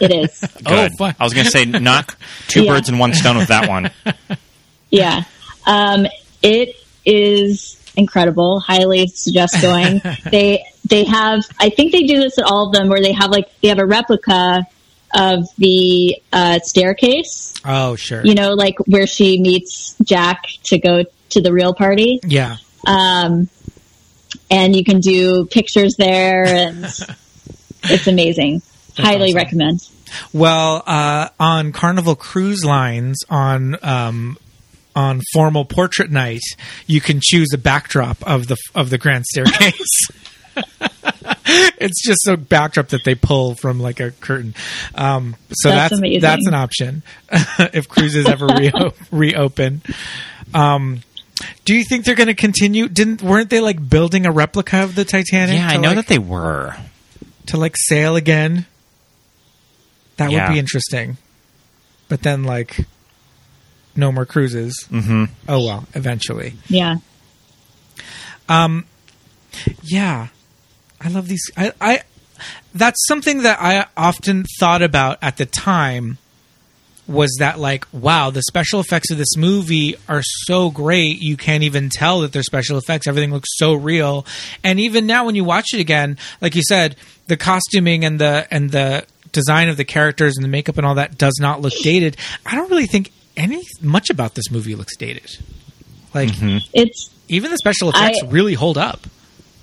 [0.00, 0.40] It is.
[0.64, 0.92] Good.
[0.92, 1.14] Oh, fun.
[1.20, 2.16] I was going to say knock
[2.48, 2.72] two Yeah.
[2.74, 3.90] birds in one stone with that one.
[4.90, 5.24] Yeah.
[5.66, 6.06] Um,
[6.42, 8.60] it is incredible.
[8.60, 10.00] Highly suggest going.
[10.30, 13.30] they they have I think they do this at all of them where they have
[13.30, 14.64] like they have a replica
[15.12, 17.52] of the uh, staircase.
[17.64, 18.24] Oh, sure.
[18.24, 22.20] You know, like where she meets Jack to go to the real party.
[22.24, 22.56] yeah.
[22.86, 23.48] Um,
[24.50, 26.84] and you can do pictures there and
[27.84, 28.62] it's amazing.
[28.96, 29.36] Highly awesome.
[29.36, 29.80] recommend.
[30.32, 34.38] Well, uh, on Carnival Cruise Lines on um,
[34.94, 36.42] on formal portrait night,
[36.86, 40.08] you can choose a backdrop of the of the grand staircase.
[41.46, 44.54] it's just a backdrop that they pull from like a curtain.
[44.94, 47.02] Um, so That's that's that's an option
[47.74, 49.82] if cruises ever reo- reopen.
[50.54, 51.02] Um,
[51.66, 52.88] do you think they're going to continue?
[52.88, 55.56] Didn't weren't they like building a replica of the Titanic?
[55.56, 56.74] Yeah, I know like, that they were.
[57.46, 58.64] to like sail again.
[60.16, 60.46] That Yeah.
[60.48, 61.18] would be interesting.
[62.08, 62.86] But then like
[63.94, 64.74] no more cruises.
[64.88, 66.54] hmm Oh well, eventually.
[66.68, 66.96] Yeah.
[68.48, 68.86] Um
[69.82, 70.28] Yeah.
[71.00, 72.02] I love these I, I
[72.74, 76.18] that's something that I often thought about at the time
[77.08, 81.62] was that like wow the special effects of this movie are so great you can't
[81.62, 83.06] even tell that they're special effects.
[83.06, 84.26] Everything looks so real.
[84.64, 86.96] And even now when you watch it again like you said
[87.26, 90.94] the costuming and the and the design of the characters and the makeup and all
[90.94, 92.16] that does not look dated.
[92.44, 95.38] I don't really think any much about this movie looks dated.
[96.14, 96.30] Like
[96.72, 99.06] It's even the special effects I- really hold up.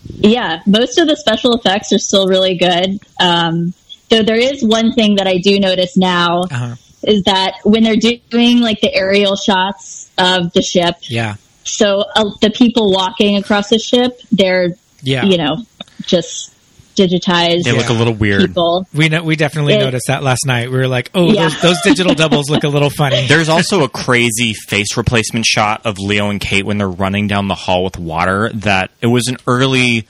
[0.05, 2.99] Yeah, most of the special effects are still really good.
[3.21, 3.73] Um,
[4.09, 6.75] though there is one thing that I do notice now uh-huh.
[7.03, 7.95] Is that when they're
[8.29, 11.35] doing like the aerial shots of the ship, yeah
[11.65, 14.69] so uh, the people walking across the ship, they're
[15.01, 15.57] yeah you know
[16.05, 16.49] just
[16.95, 18.41] digitized They look a little weird.
[18.49, 18.85] people.
[18.93, 20.69] We know, we definitely It- noticed that last night.
[20.69, 21.49] We were like, "Oh, Yeah.
[21.49, 25.81] those, those digital doubles look a little funny." There's also a crazy face replacement shot
[25.85, 28.51] of Leo and Kate when they're running down the hall with water.
[28.53, 30.05] That it was an early, it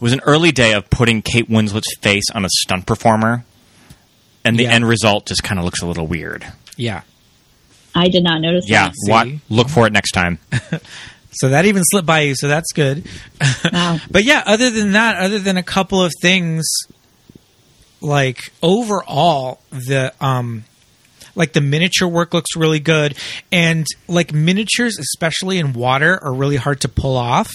[0.00, 3.44] was an early day of putting Kate Winslet's face on a stunt performer,
[4.44, 4.70] and the Yeah.
[4.72, 6.44] end result just kind of looks a little weird.
[6.76, 7.02] Yeah.
[7.94, 8.94] I did not notice Yeah, that.
[9.06, 9.28] what?
[9.50, 10.38] Look for it next time.
[11.34, 12.34] So that even slipped by you.
[12.36, 13.06] So that's good.
[13.72, 13.98] Wow.
[14.10, 16.62] But yeah, other than that, other than a couple of things,
[18.02, 20.64] like overall, the um,
[21.34, 23.16] like the miniature work looks really good,
[23.50, 27.50] and like miniatures, especially in water, are really hard to pull off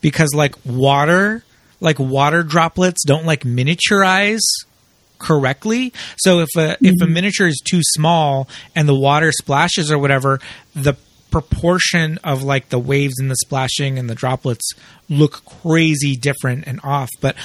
[0.00, 1.44] because like water,
[1.80, 4.40] like water droplets don't like miniaturize
[5.20, 5.92] correctly.
[6.16, 7.12] So if a if a mm-hmm.
[7.12, 10.40] miniature is too small and the water splashes or whatever,
[10.74, 10.94] the
[11.30, 14.72] proportion of like the waves and the splashing and the droplets
[15.08, 17.10] look crazy different and off.
[17.20, 17.36] But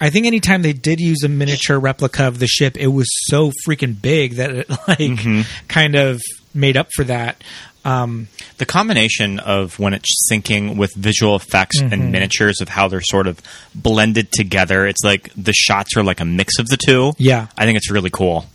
[0.00, 3.52] I think anytime they did use a miniature replica of the ship, it was so
[3.66, 5.42] freaking big that it like mm-hmm.
[5.68, 6.20] kind of
[6.54, 7.42] made up for that.
[7.84, 13.02] Um, The combination of when it's sinking with visual effects and miniatures of how they're
[13.02, 13.40] sort of
[13.74, 17.12] blended together, it's like the shots are like a mix of the two.
[17.18, 17.48] Yeah.
[17.58, 18.46] I think it's really cool.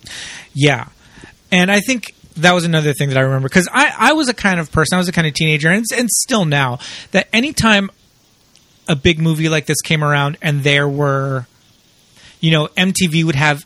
[0.52, 0.88] Yeah.
[1.52, 4.34] And I think that was another thing that I remember because I, I was a
[4.34, 6.78] kind of person, I was a kind of teenager, and, and still now,
[7.12, 7.90] that anytime
[8.88, 11.46] a big movie like this came around and there were,
[12.40, 13.64] you know, MTV would have,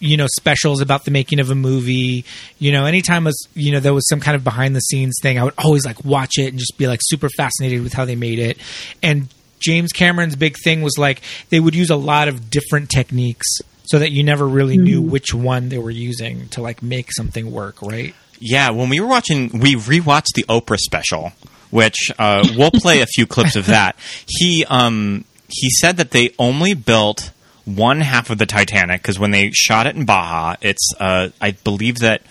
[0.00, 2.24] you know, specials about the making of a movie.
[2.58, 5.38] You know, anytime was, you know, there was some kind of behind the scenes thing,
[5.38, 8.16] I would always like watch it and just be like super fascinated with how they
[8.16, 8.58] made it.
[9.02, 9.28] And
[9.60, 11.20] James Cameron's big thing was like
[11.50, 13.46] they would use a lot of different techniques
[13.84, 17.50] so that you never really knew which one they were using to like make something
[17.50, 18.14] work, right?
[18.38, 21.32] Yeah, when we were watching, we rewatched the Oprah special,
[21.70, 23.96] which uh, we'll play a few clips of that.
[24.26, 27.32] He um, he said that they only built
[27.64, 31.52] one half of the Titanic because when they shot it in Baja, it's uh, I
[31.52, 32.22] believe that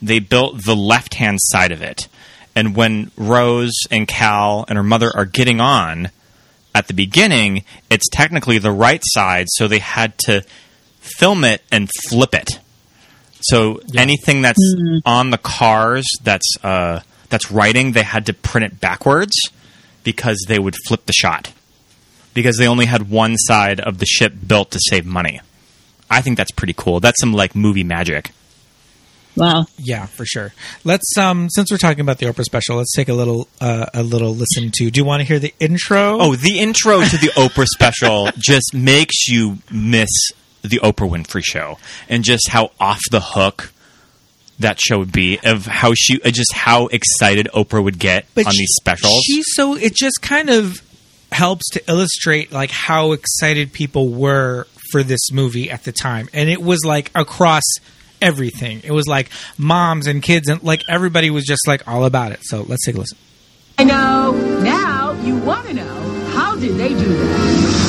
[0.00, 2.08] they built the left hand side of it,
[2.54, 6.10] and when Rose and Cal and her mother are getting on
[6.74, 10.42] at the beginning, it's technically the right side, so they had to
[11.00, 12.60] film it and flip it.
[13.40, 14.74] So anything that's
[15.04, 19.36] on the cars that's uh, that's writing, they had to print it backwards
[20.04, 21.52] because they would flip the shot
[22.36, 25.40] because they only had one side of the ship built to save money.
[26.08, 27.00] I think that's pretty cool.
[27.00, 28.30] That's some like movie magic.
[29.36, 29.66] Wow.
[29.78, 30.52] Yeah, for sure.
[30.84, 34.02] Let's um since we're talking about the Oprah special, let's take a little uh, a
[34.02, 34.90] little listen to.
[34.90, 36.18] Do you want to hear the intro?
[36.20, 40.10] Oh, the intro to the Oprah special just makes you miss
[40.62, 41.78] the Oprah Winfrey show
[42.08, 43.72] and just how off the hook
[44.58, 48.52] that show would be of how she uh, just how excited Oprah would get on
[48.52, 49.20] she- these specials.
[49.24, 50.80] She's so it just kind of
[51.32, 56.28] helps to illustrate like how excited people were for this movie at the time.
[56.32, 57.64] And it was like across
[58.22, 58.80] everything.
[58.84, 62.40] It was like moms and kids and like everybody was just like all about it.
[62.42, 63.18] So let's take a listen.
[63.78, 64.32] I know.
[64.62, 67.85] Now you want to know how did they do that?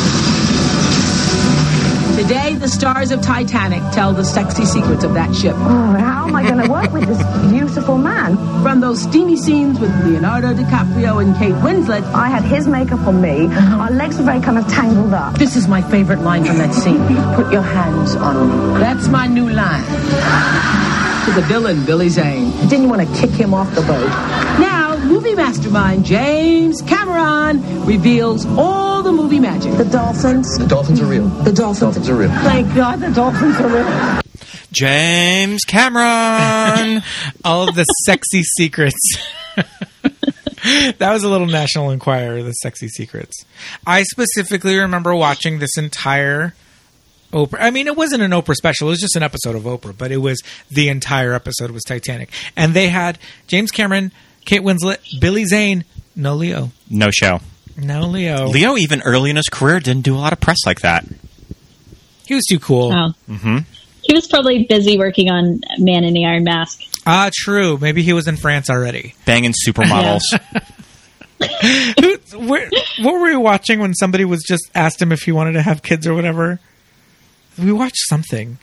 [2.17, 5.53] Today, the stars of Titanic tell the sexy secrets of that ship.
[5.55, 8.35] Oh, how am I going to work with this beautiful man?
[8.63, 13.21] From those steamy scenes with Leonardo DiCaprio and Kate Winslet, I had his makeup on
[13.21, 13.45] me.
[13.45, 13.83] Uh-huh.
[13.83, 15.37] Our legs were very kind of tangled up.
[15.37, 16.97] this is my favorite line from that scene.
[17.35, 18.79] Put your hands on me.
[18.79, 19.85] That's my new line.
[21.27, 22.51] To the villain, Billy Zane.
[22.69, 24.07] Didn't you want to kick him off the boat?
[24.61, 29.73] Now, movie mastermind James Cameron reveals all the movie magic.
[29.77, 30.57] The dolphins.
[30.57, 31.27] The dolphins are real.
[31.27, 31.79] The dolphins.
[31.79, 32.29] Dolphins are real.
[32.29, 34.21] Thank God the dolphins are real.
[34.71, 37.01] James Cameron.
[37.45, 38.99] All of the sexy secrets.
[39.55, 43.45] that was a little National Enquirer, the sexy secrets.
[43.85, 46.53] I specifically remember watching this entire
[47.33, 47.57] Oprah.
[47.59, 50.11] I mean, it wasn't an Oprah special; it was just an episode of Oprah, but
[50.11, 50.41] it was
[50.71, 54.11] the entire episode was Titanic, and they had James Cameron,
[54.47, 55.83] Kate Winslet, Billy Zane,
[56.15, 57.39] no Leo, no show.
[57.77, 58.47] no Leo.
[58.47, 61.05] Leo, even early in his career, didn't do a lot of press like that.
[62.25, 62.89] He was too cool.
[62.89, 63.13] Wow.
[63.29, 63.57] hmm
[64.03, 66.81] He was probably busy working on Man in the Iron Mask.
[67.05, 67.77] Ah, true.
[67.77, 69.13] Maybe he was in France already.
[69.25, 70.21] Banging supermodels.
[72.01, 72.17] Who-
[72.47, 72.69] where-
[72.99, 75.83] what were we watching when somebody was just asked him if he wanted to have
[75.83, 76.59] kids or whatever?
[77.57, 78.57] We watched something,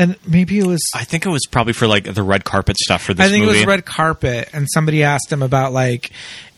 [0.00, 0.82] and maybe it was.
[0.94, 3.44] I think it was probably for like the red carpet stuff for this I think
[3.44, 3.58] movie.
[3.58, 6.10] it was red carpet, and somebody asked him about like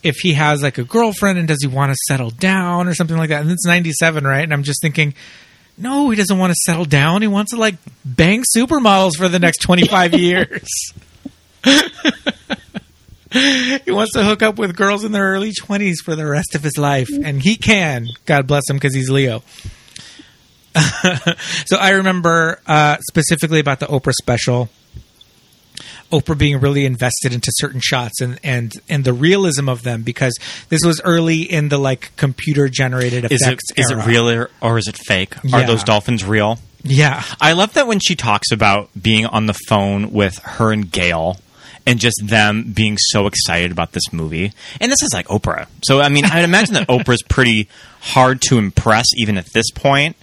[0.02, 3.16] if he has like a girlfriend and does he want to settle down or something
[3.16, 3.42] like that.
[3.42, 4.42] And it's '97, right?
[4.44, 5.14] And I'm just thinking.
[5.78, 7.22] No, he doesn't want to settle down.
[7.22, 10.68] He wants to like bang supermodels for the next 25 years.
[13.32, 16.62] he wants to hook up with girls in their early 20s for the rest of
[16.62, 17.08] his life.
[17.24, 18.08] And he can.
[18.26, 19.42] God bless him because he's Leo.
[21.66, 24.68] so I remember uh, specifically about the Oprah special.
[26.10, 30.38] Oprah being really invested into certain shots and and and the realism of them because
[30.68, 33.70] this was early in the like computer generated Is effects.
[33.70, 35.34] it is it real or, or is it fake?
[35.42, 35.56] Yeah.
[35.56, 36.58] Are those dolphins real?
[36.84, 40.90] Yeah, I love that when she talks about being on the phone with her and
[40.90, 41.38] Gail
[41.86, 44.52] and just them being so excited about this movie.
[44.80, 45.66] And this is like Oprah.
[45.84, 47.68] So, I mean, I'd imagine that Oprah's pretty
[48.00, 50.16] hard to impress even at this point.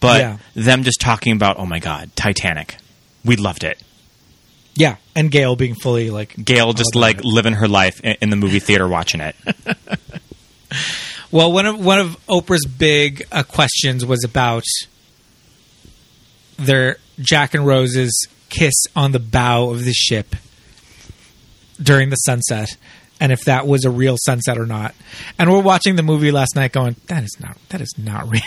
[0.00, 0.36] But Yeah.
[0.54, 2.76] them just talking about, oh my God, Titanic.
[3.24, 3.78] We loved it.
[4.74, 7.24] yeah, and Gail being fully like Gail just like it.
[7.24, 9.34] living her life in, in the movie theater watching it.
[11.32, 14.62] Well, one of one of Oprah's big uh, questions was about
[16.56, 20.36] their Jack and Rose's kiss on the bow of the ship
[21.82, 22.76] during the sunset,
[23.20, 24.94] and if that was a real sunset or not.
[25.38, 27.56] And we're watching the movie last night, going, "That is not.
[27.70, 28.42] That is not real.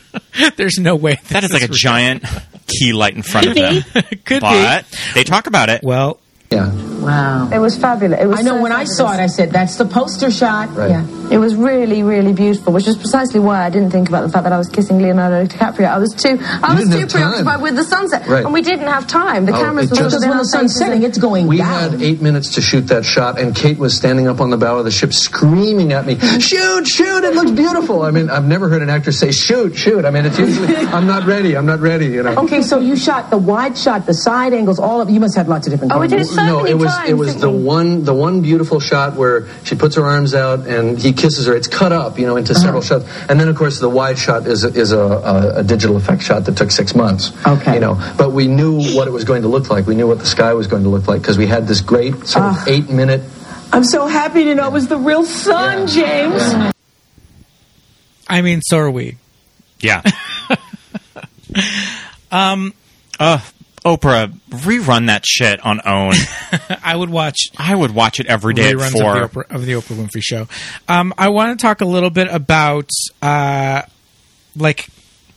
[0.56, 2.24] There's no way That is this like a real." giant
[2.66, 3.80] key light in front of Could be.
[4.00, 4.04] them.
[4.24, 5.82] Could But they talk about it.
[5.82, 6.18] Well,
[6.50, 6.70] Well,
[7.02, 7.48] Wow.
[7.52, 8.20] It was fabulous.
[8.20, 10.74] It was I know so when I saw it, I said, that's the poster shot.
[10.76, 10.90] Right.
[10.90, 14.28] Yeah, it was really, really beautiful, which is precisely why I didn't think about the
[14.28, 15.88] fact that I was kissing Leonardo DiCaprio.
[15.88, 18.44] I was too, I You was too preoccupied with the sunset, Right.
[18.44, 19.46] and we didn't have time.
[19.46, 21.46] The Oh, cameras it were just- sort of Because when the sun's setting, it's going
[21.48, 21.90] We down.
[21.92, 24.78] had eight minutes to shoot that shot, and Kate was standing up on the bow
[24.78, 28.02] of the ship screaming at me, shoot, shoot, it looks beautiful.
[28.02, 30.04] I mean, I've never heard an actor say, shoot, shoot.
[30.04, 32.34] I mean, it's usually, I'm not ready, I'm not ready, you know.
[32.44, 35.48] Okay, so you shot the wide shot, the side angles, all of You must have
[35.48, 35.92] lots of different.
[35.92, 36.30] Oh, we did cameras.
[36.30, 39.14] it so no, many it was times, it was the one the one beautiful shot
[39.16, 41.54] where she puts her arms out and he kisses her.
[41.54, 43.00] It's cut up, you know, into several Uh-huh.
[43.00, 45.96] shots, and then of course the wide shot is a, is a, a, a digital
[45.96, 47.32] effect shot that took six months.
[47.46, 47.74] Okay.
[47.74, 49.86] you know, but we knew what it was going to look like.
[49.86, 52.26] We knew what the sky was going to look like because we had this great
[52.26, 53.22] sort of eight minute.
[53.72, 56.42] I'm so happy to know it was the real sun, James.
[58.28, 59.16] I mean, so are we.
[59.80, 60.02] Yeah.
[62.30, 62.72] um.
[63.20, 63.38] Uh,
[63.84, 66.14] Oprah, rerun that shit on OWN.
[66.84, 69.22] I would watch I would watch it every day reruns four.
[69.22, 70.46] of the, Oprah, of the Oprah Winfrey Show.
[70.88, 72.88] Um, I want to talk a little bit about,
[73.20, 73.82] uh,
[74.54, 74.86] like,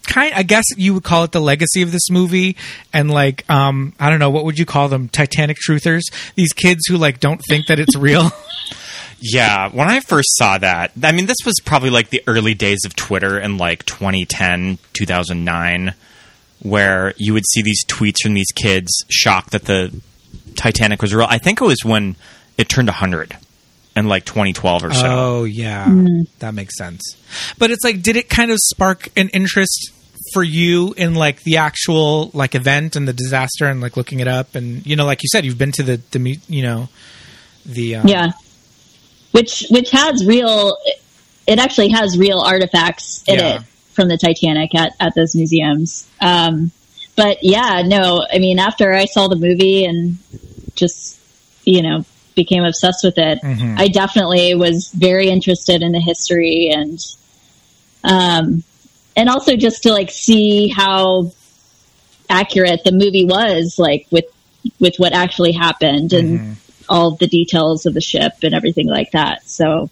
[0.07, 0.33] kind.
[0.35, 2.55] I guess you would call it the legacy of this movie,
[2.93, 5.09] and like, um, I don't know, what would you call them?
[5.09, 6.03] Titanic truthers.
[6.35, 8.31] These kids who like don't think that it's real.
[9.19, 12.79] Yeah, when I first saw that, I mean, this was probably like the early days
[12.85, 15.95] of Twitter in like 2010, 2009,
[16.61, 19.93] where you would see these tweets from these kids shocked that the
[20.55, 21.27] Titanic was real.
[21.29, 22.15] I think it was when
[22.57, 23.35] it turned 100
[23.95, 25.05] in like 2012 or so.
[25.05, 25.85] Oh yeah,
[26.39, 27.01] that makes sense.
[27.57, 29.91] But it's like, did it kind of spark an interest
[30.33, 34.27] for you in like the actual like event and the disaster and like looking it
[34.27, 36.89] up and you know, like you said, you've been to the the mu- you know
[37.65, 38.31] the um, Yeah.
[39.31, 40.75] Which which has real
[41.47, 43.55] it actually has real artifacts in Yeah.
[43.57, 43.61] it
[43.95, 46.07] from the Titanic at, at those museums.
[46.21, 46.71] Um,
[47.15, 50.17] but yeah, no, I mean after I saw the movie and
[50.75, 51.17] just
[51.63, 53.79] you know became obsessed with it, Mhm.
[53.79, 56.99] I definitely was very interested in the history and
[58.03, 58.63] um
[59.15, 61.31] and also just to like see how
[62.29, 64.25] accurate the movie was like with
[64.79, 66.57] with what actually happened and
[66.89, 69.47] all the details of the ship and everything like that.
[69.49, 69.89] So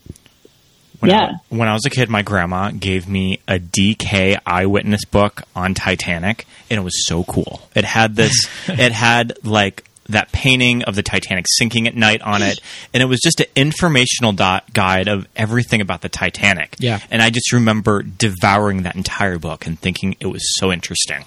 [1.04, 1.34] When yeah.
[1.34, 5.74] I, when I was a kid, my grandma gave me a DK eyewitness book on
[5.74, 7.62] Titanic, and it was so cool.
[7.76, 12.42] It had this, it had like that painting of the Titanic sinking at night on
[12.42, 12.62] it,
[12.94, 16.78] and it was just an informational dot guide of everything about the Titanic.
[16.80, 17.02] Yeah.
[17.12, 21.26] and I just remember devouring that entire book and thinking it was so interesting.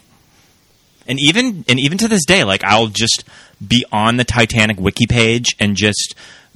[1.07, 3.25] And even and even to this day, like I'll just
[3.67, 6.15] be on the Titanic wiki page and just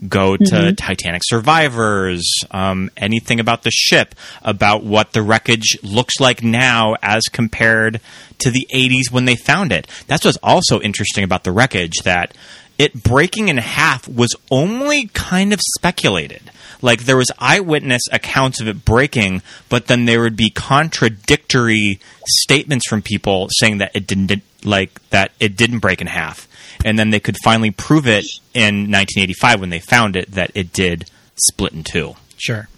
[0.08, 0.76] go to Mhm.
[0.76, 7.24] Titanic survivors, um, anything about the ship, about what the wreckage looks like now as
[7.24, 8.00] compared
[8.38, 9.86] to the 80s when they found it.
[10.06, 12.32] That's what's also interesting about the wreckage that
[12.78, 16.40] it breaking in half was only kind of speculated.
[16.80, 22.88] Like there was eyewitness accounts of it breaking, but then there would be contradictory statements
[22.88, 26.46] from people saying that it didn't like that it didn't break in half.
[26.84, 28.24] And then they could finally prove it
[28.54, 32.14] in 1985 when they found it that it did split in two.
[32.38, 32.68] Sure.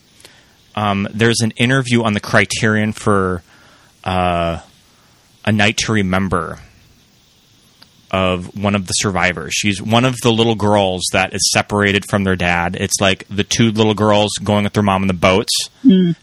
[0.75, 3.43] Um, there's an interview on the Criterion for
[4.05, 4.61] uh,
[5.45, 6.59] a Night to Remember
[8.11, 9.55] of one of the survivors.
[9.55, 12.77] She's one of the little girls that is separated from their dad.
[12.79, 15.53] It's like the two little girls going with their mom in the boats.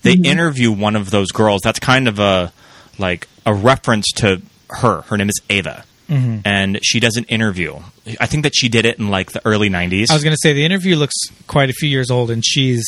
[0.03, 1.61] They interview one of those girls.
[1.63, 2.51] That's kind of a
[2.99, 5.01] like a reference to her.
[5.03, 5.83] Her name is Ava.
[6.09, 6.41] Mhm.
[6.43, 7.75] And she does an interview.
[8.19, 10.09] I think that she did it in like the early 90s.
[10.09, 11.15] I was going to say the interview looks
[11.47, 12.85] quite a few years old, and she's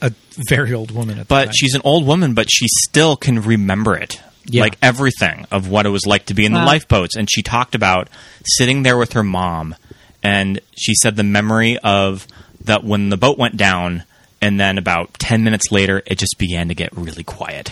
[0.00, 0.12] a
[0.48, 1.54] very old woman at but time.
[1.54, 4.20] she's an old woman, but she still can remember it.
[4.46, 4.62] Yeah.
[4.62, 6.66] like everything of what it was like to be in the Wow.
[6.66, 7.14] lifeboats.
[7.14, 8.08] And she talked about
[8.56, 9.76] sitting there with her mom,
[10.22, 12.26] and she said the memory of
[12.64, 14.02] that when the boat went down,
[14.40, 17.70] and then about ten minutes later, it just began to get really quiet.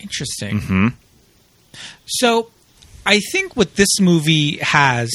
[0.00, 0.60] Interesting.
[0.60, 0.88] hmm
[2.06, 2.50] So,
[3.06, 5.10] I think what this movie has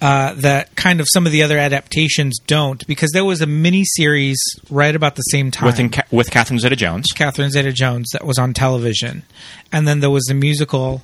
[0.00, 3.82] uh, that kind of some of the other adaptations don't, because there was a mini
[3.84, 4.38] series
[4.70, 7.06] right about the same time with Inca- with Catherine Zeta-Jones.
[7.14, 9.24] Catherine Zeta-Jones that was on television,
[9.72, 11.02] and then there was the musical,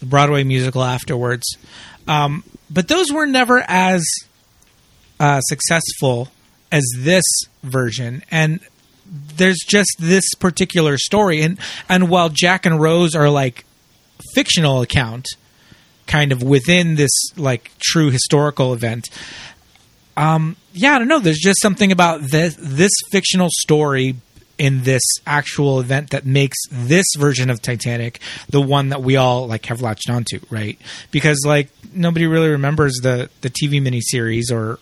[0.00, 1.56] the Broadway musical afterwards.
[2.08, 4.04] Um, but those were never as
[5.20, 6.28] uh, successful
[6.72, 7.24] as this
[7.62, 8.58] version, and
[9.06, 13.64] there's just this particular story, and and while Jack and Rose are like
[14.34, 15.26] fictional account,
[16.06, 19.08] kind of within this like true historical event.
[20.16, 21.20] Um, yeah, I don't know.
[21.20, 24.16] There's just something about this this fictional story
[24.58, 29.46] in this actual event that makes this version of Titanic the one that we all
[29.46, 30.78] like have latched onto, right?
[31.12, 34.80] Because like nobody really remembers the the TV miniseries, or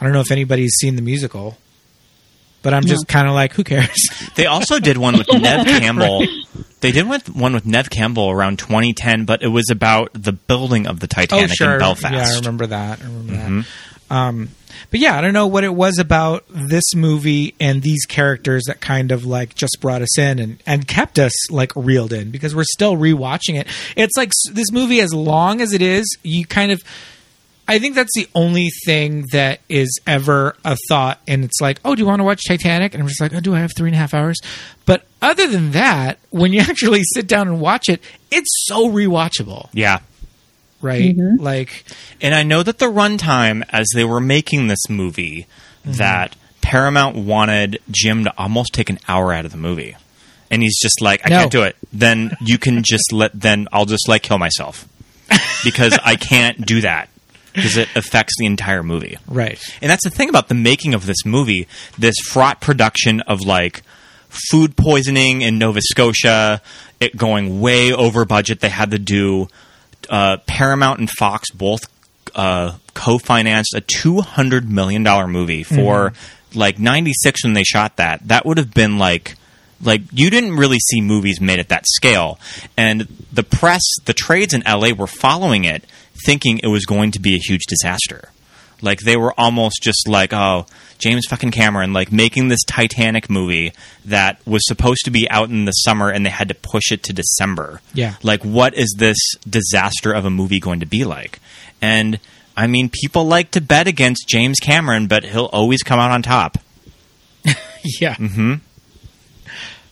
[0.00, 1.56] I don't know if anybody's seen the musical.
[2.62, 3.96] But I'm just kind of like, who cares?
[4.34, 6.26] They also did one with Neve Campbell.
[6.80, 11.00] They did one with Neve Campbell around 2010, but it was about the building of
[11.00, 12.12] the Titanic in Belfast.
[12.14, 13.00] Oh, Yeah, I remember that.
[13.00, 13.64] I remember Mhm.
[14.08, 14.14] that.
[14.14, 14.48] Um,
[14.90, 18.80] but yeah, I don't know what it was about this movie and these characters that
[18.80, 22.54] kind of like just brought us in and, and kept us like reeled in because
[22.54, 23.66] we're still rewatching it.
[23.96, 26.82] It's like this movie, as long as it is, you kind of.
[27.70, 31.94] I think that's the only thing that is ever a thought, and it's like, oh,
[31.94, 32.94] do you want to watch Titanic?
[32.94, 34.38] And I'm just like, oh, do I have three and a half hours?
[34.86, 39.68] But other than that, when you actually sit down and watch it, it's so rewatchable,
[39.72, 40.00] Yeah.
[40.82, 41.14] right?
[41.16, 41.84] Like,
[42.20, 45.46] And I know that the runtime, as they were making this movie,
[45.82, 45.92] Mm-hmm.
[45.92, 49.96] that Paramount wanted Jim to almost take an hour out of the movie.
[50.50, 51.38] And he's just like, I No.
[51.38, 51.74] can't do it.
[51.90, 54.86] Then you can just let, then I'll just like kill myself.
[55.64, 57.08] Because I can't do that.
[57.54, 59.18] Because it affects the entire movie.
[59.26, 59.60] right.
[59.82, 61.66] And that's the thing about the making of this movie,
[61.98, 63.82] this fraught production of like
[64.28, 66.62] food poisoning in Nova Scotia,
[67.00, 68.60] it going way over budget.
[68.60, 69.48] They had to do
[70.08, 71.80] uh, Paramount and Fox both
[72.34, 76.12] uh, co-financed a two hundred million dollar movie for
[76.54, 78.28] like ninety six when they shot that.
[78.28, 79.36] That would have been like
[79.82, 82.38] like you didn't really see movies made at that scale
[82.76, 85.84] and the press the trades in LA were following it
[86.24, 88.30] thinking it was going to be a huge disaster
[88.82, 90.66] like they were almost just like oh
[90.98, 93.72] James fucking Cameron like making this Titanic movie
[94.04, 97.02] that was supposed to be out in the summer and they had to push it
[97.04, 98.14] to December Yeah.
[98.22, 99.18] like what is this
[99.48, 101.40] disaster of a movie going to be like
[101.82, 102.18] and
[102.56, 106.22] I mean people like to bet against James Cameron but he'll always come out on
[106.22, 106.58] top
[108.00, 108.14] Yeah.
[108.14, 108.54] Mm-hmm.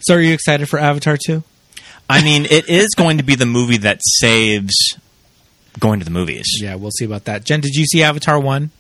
[0.01, 1.43] So, are you excited for Avatar 2?
[2.09, 4.74] I mean, it is going to be the movie that saves
[5.79, 6.47] going to the movies.
[6.61, 7.45] Yeah, we'll see about that.
[7.45, 8.70] Jen, did you see Avatar 1?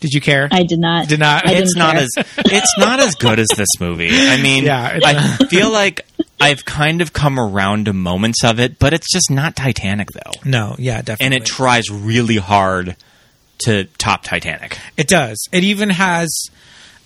[0.00, 0.48] Did you care?
[0.50, 1.08] I did not.
[1.08, 1.46] Did not.
[1.46, 2.02] I It's didn't care.
[2.02, 2.08] as
[2.46, 4.08] it's not as good as this movie.
[4.10, 6.04] I mean, Yeah, I feel like
[6.40, 10.32] I've kind of come around to moments of it, but it's just not Titanic though.
[10.44, 11.24] No, yeah, definitely.
[11.26, 12.96] And it tries really hard
[13.60, 14.76] to top Titanic.
[14.96, 15.40] It does.
[15.52, 16.46] It even has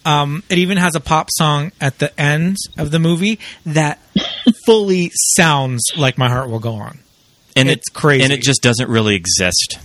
[0.06, 3.98] um, it even has a pop song at the end of the movie that
[4.64, 6.98] fully sounds like "My Heart Will Go On."
[7.56, 8.22] And It's it, crazy.
[8.24, 9.78] And it just doesn't really exist.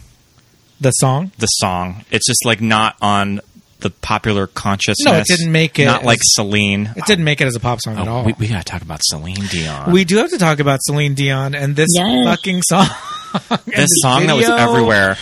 [0.79, 1.31] The song.
[1.37, 2.03] The song.
[2.11, 3.39] It's just like not on
[3.79, 5.05] the popular consciousness.
[5.05, 6.91] No, it didn't make it Not like as- Celine.
[6.95, 8.23] It didn't make it as a pop song oh, at Oh, all.
[8.25, 9.91] we, we gotta talk about Celine Dion.
[9.91, 12.25] We do have to talk about Celine Dion and this Yes.
[12.25, 12.85] fucking song.
[13.65, 15.17] this song that was everywhere.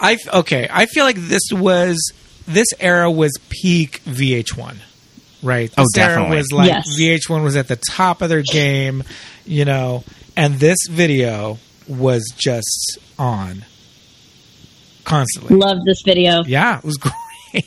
[0.00, 0.68] I f- okay.
[0.70, 2.12] I feel like this was
[2.46, 4.76] this era was peak VH1,
[5.42, 5.72] right?
[5.78, 6.36] Oh, this Oh, era definitely.
[6.36, 6.84] was like Yes.
[6.98, 9.04] VH1 was at the top of their game,
[9.46, 10.04] you know,
[10.36, 11.58] and this video
[11.88, 13.64] was just on
[15.04, 15.56] constantly.
[15.56, 16.42] Love this video.
[16.44, 16.96] Yeah, it was
[17.52, 17.64] great.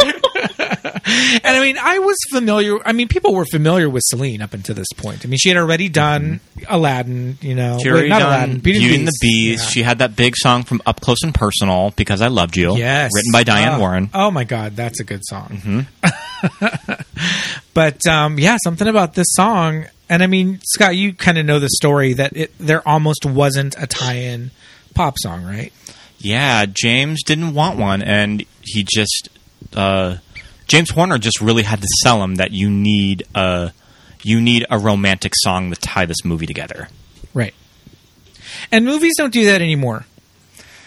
[0.00, 2.76] and I mean, I was familiar.
[2.86, 5.24] I mean, people were familiar with Celine up until this point.
[5.24, 8.94] I mean, she had already done Aladdin, you know, She Wait, not done Aladdin, Beauty,
[8.94, 9.60] and the Bees.
[9.62, 9.68] Yeah.
[9.68, 13.10] She had that big song from Up Close and Personal, Because I Loved You, Yes.
[13.14, 13.78] written by Diane Oh.
[13.80, 14.10] Warren.
[14.14, 15.86] Oh my God, that's a good song.
[17.74, 21.58] but um, yeah, something about this song, and I mean, Scott, you kind of know
[21.58, 24.52] the story that it, there almost wasn't a tie-in
[24.94, 25.72] pop song, right?
[26.18, 29.28] Yeah, James didn't want one, and he just
[29.74, 30.18] uh,
[30.68, 33.72] James Horner just really had to sell him that you need a
[34.22, 36.88] you need a romantic song to tie this movie together.
[37.34, 37.52] Right.
[38.70, 40.06] And movies don't do that anymore.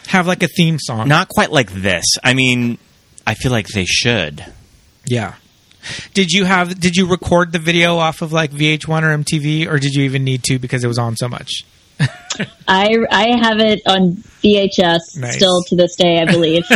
[0.08, 1.10] Have like a theme song.
[1.10, 2.06] Not quite like this.
[2.24, 2.78] I mean,
[3.28, 4.46] I feel like they should.
[5.06, 5.36] Yeah.
[6.14, 6.80] Did you have?
[6.80, 10.24] Did you record the video off of like VH1 or MTV, or did you even
[10.24, 11.64] need to because it was on so much?
[12.68, 15.36] I I have it on VHS Nice.
[15.36, 16.64] still to this day, I believe.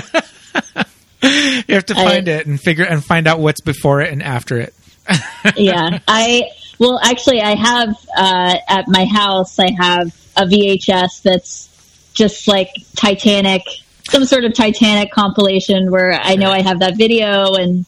[1.24, 4.24] You have to I- find it and figure and find out what's before it and
[4.24, 4.74] after it.
[5.56, 6.50] yeah, I
[6.80, 11.70] well actually I have uh, at my house I have a VHS that's
[12.16, 13.62] just like Titanic,
[14.10, 17.86] some sort of Titanic compilation where I know I have that video and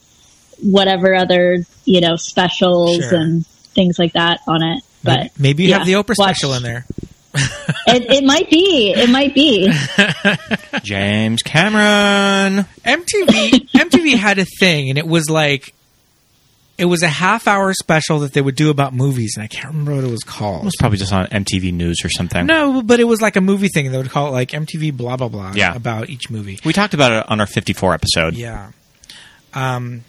[0.64, 3.14] whatever other you know specials Sure.
[3.18, 4.82] and things like that on it.
[5.02, 6.86] But Maybe you have the Oprah watch- special in there.
[7.86, 8.92] It, it might be.
[8.96, 9.70] It might be.
[10.82, 12.64] James Cameron.
[12.84, 15.74] MTV MTV had a thing, and it was like
[16.78, 19.66] it was a half hour special that they would do about movies, and I can't
[19.68, 20.62] remember what it was called.
[20.62, 22.46] It was probably just on MTV News or something.
[22.46, 23.92] No, but it was like a movie thing.
[23.92, 25.74] They would call it like MTV blah blah blah Yeah.
[25.74, 26.58] about each movie.
[26.64, 28.34] We talked about it on our 54 episode.
[28.34, 28.70] Yeah.
[29.52, 30.04] Um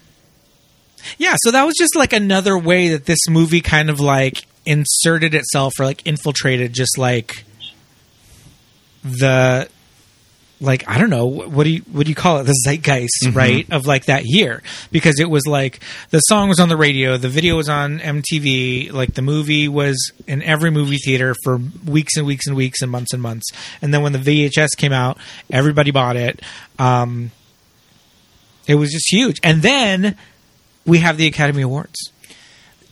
[1.18, 5.34] Yeah, so that was just like another way that this movie kind of like inserted
[5.34, 7.44] itself or like infiltrated just like
[9.04, 9.68] the
[10.60, 12.44] like I don't know what do you what do you call it?
[12.44, 13.34] The zeitgeist Mhm.
[13.36, 14.62] right of like that year.
[14.90, 15.80] Because it was like
[16.10, 20.12] the song was on the radio the video was on MTV like the movie was
[20.26, 23.44] in every movie theater for weeks and weeks and weeks and months and months.
[23.82, 25.18] And then when the VHS came out
[25.50, 26.40] everybody bought it.
[26.78, 27.30] Um
[28.66, 29.36] it was just huge.
[29.44, 30.16] And then
[30.86, 32.12] we have the Academy Awards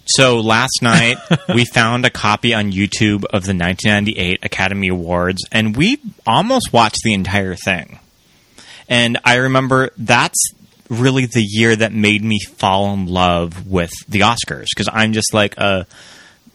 [0.07, 1.17] So last night
[1.55, 7.01] we found a copy on YouTube of the 1998 Academy Awards, and we almost watched
[7.05, 7.99] the entire thing.
[8.89, 10.53] And I remember that's
[10.91, 15.33] really the year that made me fall in love with the Oscars because I'm just
[15.33, 15.87] like a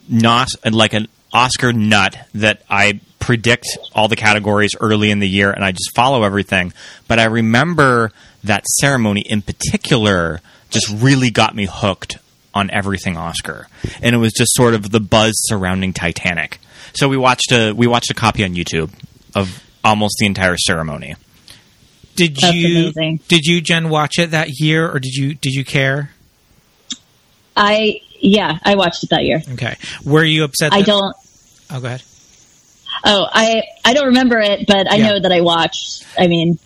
[0.07, 5.51] not like an Oscar nut that I predict all the categories early in the year
[5.51, 6.73] and I just follow everything.
[7.07, 8.11] But I remember
[8.43, 12.17] that ceremony in particular just really got me hooked
[12.53, 13.67] on everything Oscar.
[14.01, 16.59] And it was just sort of the buzz surrounding Titanic.
[16.93, 18.91] So we watched a we watched a copy on YouTube
[19.35, 21.15] of almost the entire ceremony.
[22.15, 23.19] Did That's you amazing.
[23.27, 26.11] did you Jen watch it that year or did you did you care?
[27.55, 29.41] I yeah, I watched it that year.
[29.53, 29.75] Okay.
[30.05, 30.73] Were you upset?
[30.73, 31.15] I don't.
[31.69, 32.03] Oh, go ahead.
[33.05, 35.09] Oh, I I don't remember it, but I Yeah.
[35.09, 36.03] know that I watched.
[36.17, 36.57] I mean,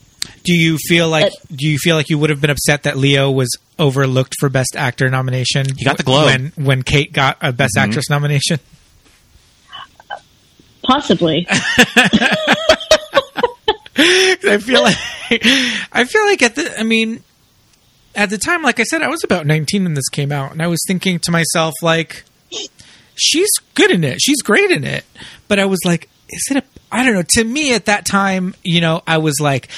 [0.44, 3.30] Do you feel like do you feel like you would have been upset that Leo
[3.30, 5.66] was overlooked for Best Actor nomination?
[5.78, 6.26] He got the Globe.
[6.26, 7.82] when when Kate got a Best Mhm.
[7.84, 8.60] Actress nomination.
[10.84, 11.48] possibly.
[13.96, 14.98] I feel like
[15.92, 17.24] I feel like at the I mean
[18.16, 20.62] at the time like I said I was about 19 when this came out and
[20.62, 22.24] I was thinking to myself like
[23.16, 24.20] she's good in it.
[24.22, 25.06] She's great in it.
[25.48, 27.24] But I was like is it a I don't know.
[27.24, 29.70] To me at that time, you know, I was like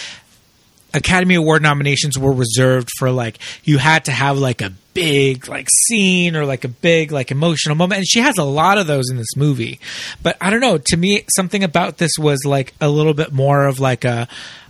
[0.95, 5.67] Academy Award nominations were reserved for like you had to have like a big like
[5.87, 9.09] scene or like a big like emotional moment and she has a lot of those
[9.09, 9.79] in this movie.
[10.23, 13.65] But I don't know, to me something about this was like a little bit more
[13.65, 14.27] of like a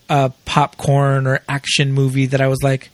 [0.09, 2.89] a popcorn or action movie that I was like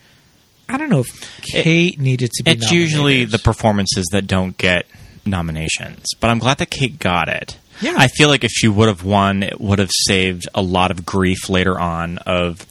[0.69, 4.85] I don't know if Kate needed to be It's usually the performances that don't get
[5.25, 7.57] nominations, but I'm glad that Kate got it.
[7.81, 7.95] Yeah.
[7.97, 11.05] I feel like if she would have won, it would have saved a lot of
[11.05, 12.65] grief later on of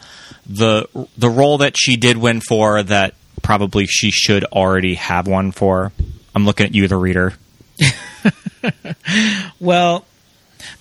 [0.47, 0.86] the
[1.16, 5.93] the role that she did win for that probably she should already have won for.
[6.34, 7.34] I'm looking at you, the reader.
[9.59, 10.05] Well,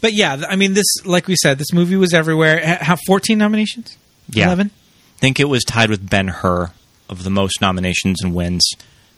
[0.01, 2.59] but yeah, I mean, this, like we said, this movie was everywhere.
[2.65, 3.97] Ha- Have 14 nominations?
[4.29, 4.47] Yeah.
[4.47, 4.71] 11?
[4.73, 6.71] I think it was tied with Ben Hur
[7.09, 8.69] of the most nominations and wins.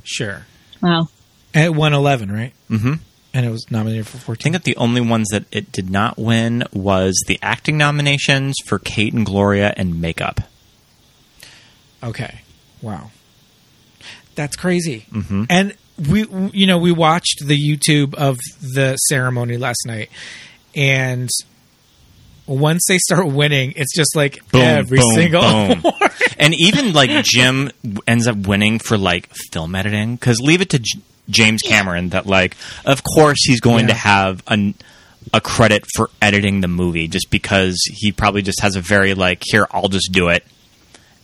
[0.04, 0.46] Sure.
[0.82, 1.08] Wow.
[1.54, 2.54] At 111, right?
[2.70, 2.94] Mm-hmm.
[3.34, 4.42] And it was nominated for 14.
[4.42, 8.56] I think that the only ones that it did not win was the acting nominations
[8.66, 10.42] for Kate and Gloria and makeup.
[12.04, 12.42] Okay.
[12.82, 13.12] Wow.
[14.36, 15.06] That's crazy.
[15.12, 15.46] Mhm.
[15.50, 15.74] And
[16.10, 20.10] we, you know, we watched the YouTube of the ceremony last night,
[20.76, 21.30] and
[22.52, 25.42] once they start winning, it's just like Boom, every boom, single.
[25.42, 25.84] boom.
[26.38, 27.72] and even like Jim
[28.08, 31.00] ends up winning for like film editing because leave it to J-
[31.30, 32.56] James Cameron that like
[32.86, 34.76] of course he's going to have an
[35.34, 39.44] a credit for editing the movie just because he probably just has a very like
[39.46, 40.44] here I'll just do it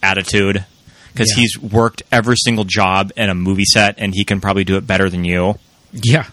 [0.03, 0.63] attitude
[1.11, 1.41] because Yeah.
[1.41, 4.85] he's worked every single job in a movie set and he can probably do it
[4.85, 5.55] better than you.
[5.91, 6.27] Yeah.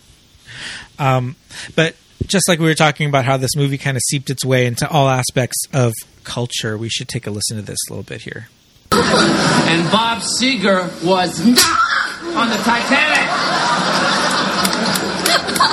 [0.99, 1.37] Um,
[1.75, 1.97] but
[2.27, 4.89] just like we were talking about how this movie kind of seeped its way into
[4.89, 5.93] all aspects of
[6.25, 8.49] culture, we should take a listen to this a little bit here.
[8.93, 11.59] And Bob Seger was not
[12.37, 13.31] on the Titanic.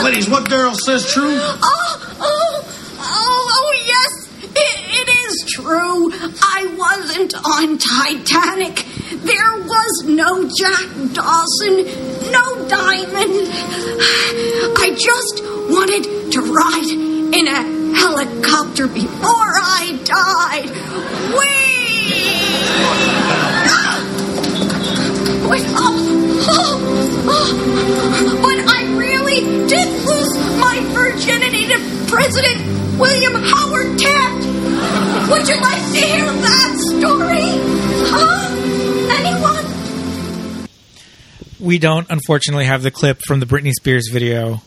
[0.03, 1.37] Ladies, what Daryl says true?
[1.37, 2.63] Oh, oh,
[2.99, 4.11] oh, oh, yes,
[4.43, 6.11] it, it is true.
[6.41, 8.85] I wasn't on Titanic.
[9.23, 11.75] There was was no Jack Dawson,
[12.31, 13.47] no Diamond.
[14.77, 17.61] I just wanted to ride in a
[17.93, 20.69] helicopter before I died.
[21.35, 21.81] Whee!
[25.49, 25.97] But, oh,
[26.47, 26.79] oh,
[27.27, 27.51] oh,
[28.41, 31.77] but I really did lose my virginity to
[32.07, 34.45] President William Howard Taft.
[35.31, 37.49] Would you like to hear that story?
[38.07, 38.47] Huh?
[39.19, 40.67] Anyone?
[41.59, 44.61] We don't, unfortunately, have the clip from the Britney Spears video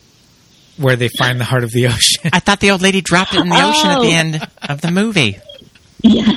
[0.76, 2.30] where they find the heart of the ocean.
[2.32, 4.18] I thought the old lady dropped it in the ocean at the Oh.
[4.18, 5.38] end of the movie.
[6.02, 6.32] Yeah.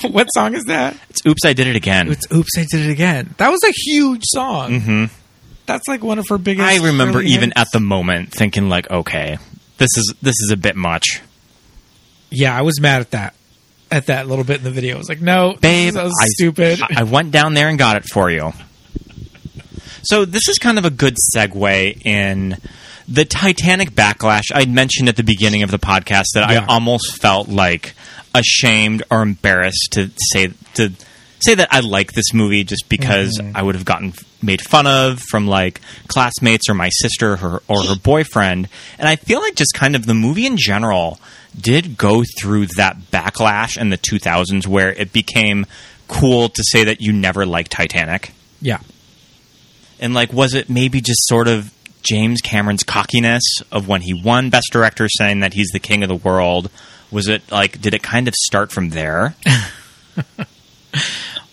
[0.10, 0.96] What song is that?
[1.10, 2.10] It's Oops, I Did It Again.
[2.10, 3.34] It's Oops, I Did It Again.
[3.38, 4.80] That was a huge song.
[4.80, 5.04] hmm
[5.66, 6.66] That's like one of her biggest.
[6.66, 7.60] I remember even hits.
[7.60, 9.38] at the moment thinking like, okay,
[9.78, 11.20] this is this is a bit much.
[12.30, 13.34] Yeah, I was mad at that.
[13.90, 16.26] At that little bit in the video, I was like, "No, Babe, that was I,
[16.26, 18.52] stupid." I went down there and got it for you.
[20.02, 22.56] So this is kind of a good segue in
[23.08, 24.44] the Titanic backlash.
[24.54, 26.60] I mentioned at the beginning of the podcast that Yeah.
[26.62, 27.94] I almost felt like
[28.34, 30.92] ashamed or embarrassed to say to
[31.40, 33.52] say that I like this movie just because Mhm.
[33.54, 34.12] I would have gotten
[34.42, 38.68] made fun of from like classmates or my sister or her, or her boyfriend.
[38.98, 41.18] And I feel like just kind of the movie in general
[41.58, 45.64] did go through that backlash in the 2000s where it became
[46.08, 48.32] cool to say that you never liked Titanic.
[48.60, 48.78] yeah,
[50.00, 51.70] And like, was it maybe just sort of
[52.02, 53.42] James Cameron's cockiness
[53.72, 56.70] of when he won Best Director, saying that he's the king of the world?
[57.10, 59.34] Was it like, did it kind of start from there?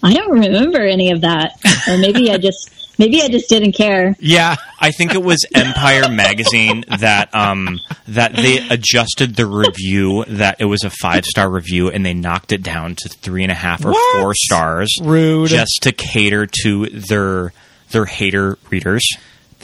[0.04, 1.54] I don't remember any of that,
[1.90, 4.16] or maybe I just maybe I just didn't care.
[4.20, 10.58] Yeah, I think it was Empire magazine that um that they adjusted the review that
[10.62, 13.56] it was a five star review and they knocked it down to three and a
[13.56, 14.22] half or What?
[14.22, 15.50] four stars, Rude.
[15.50, 17.54] just to cater to their
[17.92, 19.08] their hater readers.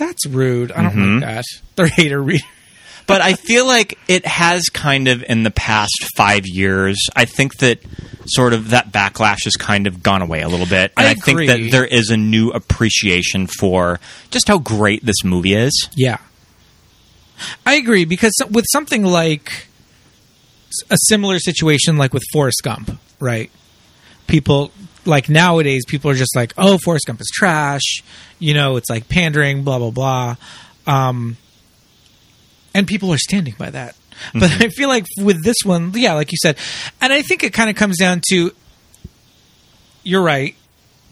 [0.02, 0.72] That's rude.
[0.72, 1.22] I don't Mhm.
[1.22, 1.46] like that.
[1.76, 2.44] They're hater reader.
[3.08, 6.98] But I feel like it has kind of in the past five years.
[7.16, 7.80] I think that
[8.26, 11.14] sort of that backlash has kind of gone away a little bit, and I I,
[11.16, 14.00] think that there is a new appreciation for
[14.30, 15.90] just how great this movie is.
[15.96, 16.18] Yeah,
[17.66, 19.68] I agree because with something like
[20.90, 23.50] a similar situation, like with Forrest Gump, right?
[24.28, 24.72] People
[25.06, 28.04] like nowadays, people are just like, "Oh, Forrest Gump is trash,"
[28.40, 30.36] you know, it's like pandering, blah blah blah,
[30.88, 31.38] um,
[32.74, 33.96] and people are standing by that.
[34.34, 36.58] But I feel like with this one, yeah, like you said,
[37.02, 38.52] and I think it kind of comes down to,
[40.04, 40.56] you're right.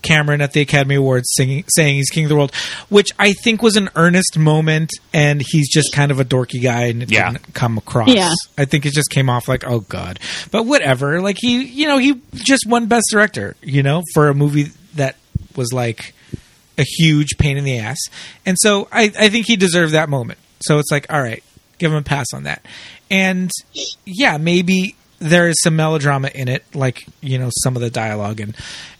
[0.01, 2.53] Cameron at the Academy Awards singing, saying he's king of the world,
[2.89, 6.83] which I think was an earnest moment, and he's just kind of a dorky guy,
[6.85, 7.31] and it Yeah.
[7.31, 8.09] didn't come across.
[8.09, 8.33] Yeah.
[8.57, 10.19] I think it just came off like, oh god,
[10.51, 11.21] but whatever.
[11.21, 15.15] Like he, you know, he just won Best Director, you know, for a movie that
[15.55, 16.13] was like
[16.77, 17.97] a huge pain in the ass,
[18.45, 20.39] and so I, I think he deserved that moment.
[20.61, 21.43] So it's like, all right,
[21.77, 22.63] give him a pass on that,
[23.11, 23.51] and
[24.05, 28.39] yeah, maybe there is some melodrama in it, like you know some of the dialogue
[28.39, 28.55] and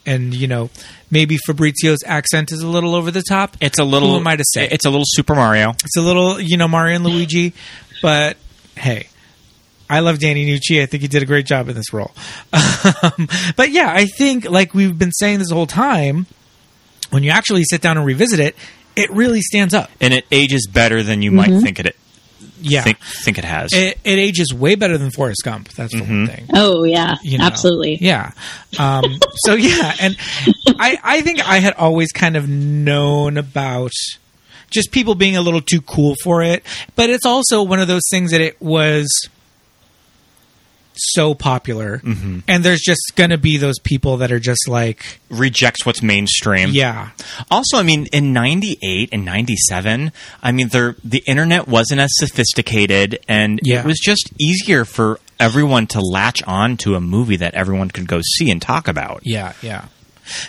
[0.06, 0.70] and you know
[1.10, 3.56] maybe Fabrizio's accent is a little over the top.
[3.60, 4.10] It's a little.
[4.10, 4.68] Who am I to say?
[4.70, 5.70] It's a little Super Mario.
[5.70, 7.52] It's a little, you know, Mario and Luigi,
[8.02, 8.36] but
[8.76, 9.06] hey,
[9.88, 10.80] I love Danny Nucci.
[10.82, 12.12] I think he did a great job in this role.
[13.02, 16.26] Um, but yeah, I think like we've been saying this whole time,
[17.10, 18.56] when you actually sit down and revisit it,
[18.96, 19.90] it really stands up.
[20.00, 21.94] and it ages better than you might think it.
[22.62, 22.82] Yeah.
[22.82, 23.72] think, think it has.
[23.72, 25.68] It, it ages way better than Forrest Gump.
[25.70, 26.46] That's for one thing.
[26.54, 27.44] Oh yeah, you know.
[27.44, 27.98] absolutely.
[28.00, 28.32] Yeah.
[28.78, 30.16] Um, so yeah, and
[30.78, 33.92] I I think I had always kind of known about
[34.70, 36.64] just people being a little too cool for it,
[36.96, 39.28] but it's also one of those things that it was
[41.12, 42.42] so popular, Mhm.
[42.48, 46.70] and there's just going to be those people that are just like, rejects what's mainstream.
[46.72, 47.10] yeah,
[47.50, 50.12] Also, I mean, in '98 and '97,
[50.42, 53.80] I mean, there the internet wasn't as sophisticated, and Yeah.
[53.80, 58.06] it was just easier for everyone to latch on to a movie that everyone could
[58.06, 59.20] go see and talk about.
[59.24, 59.84] Yeah, yeah.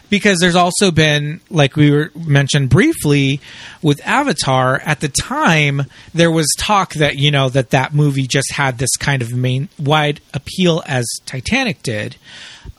[0.09, 3.41] Because there's also been, like we were mentioned briefly
[3.81, 5.83] with Avatar, at the time
[6.13, 9.69] there was talk that you know that that movie just had this kind of main
[9.79, 12.17] wide appeal as Titanic did,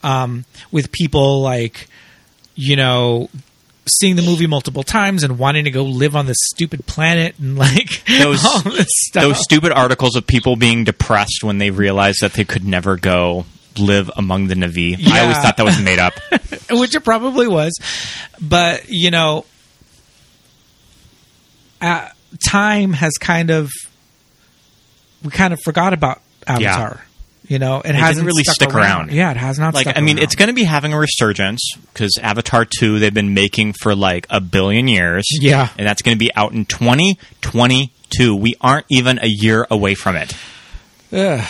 [0.03, 1.87] um, with people like
[2.55, 3.29] you know
[3.87, 7.57] seeing the movie multiple times and wanting to go live on this stupid planet and
[7.57, 9.23] like Those all this stuff.
[9.23, 13.45] those stupid articles of people being depressed when they realized that they could never go
[13.79, 15.07] live among the Na'vi.
[15.07, 16.13] I always thought that was made up.
[16.71, 17.79] which it probably was.
[18.41, 19.45] But you know,
[21.81, 22.09] uh,
[22.49, 23.69] time has kind of
[25.23, 27.05] we kind of forgot about Avatar.
[27.45, 29.11] You know, it, It hasn't really stuck stick around.
[29.11, 29.73] Yeah, it has not.
[29.73, 30.23] like I mean, around.
[30.23, 34.25] it's going to be having a resurgence because Avatar two they've been making for like
[34.29, 35.25] a billion years.
[35.29, 35.67] Yeah.
[35.77, 38.33] and that's going to be out in twenty twenty two.
[38.35, 40.33] We aren't even a year away from it.
[41.11, 41.45] Ugh.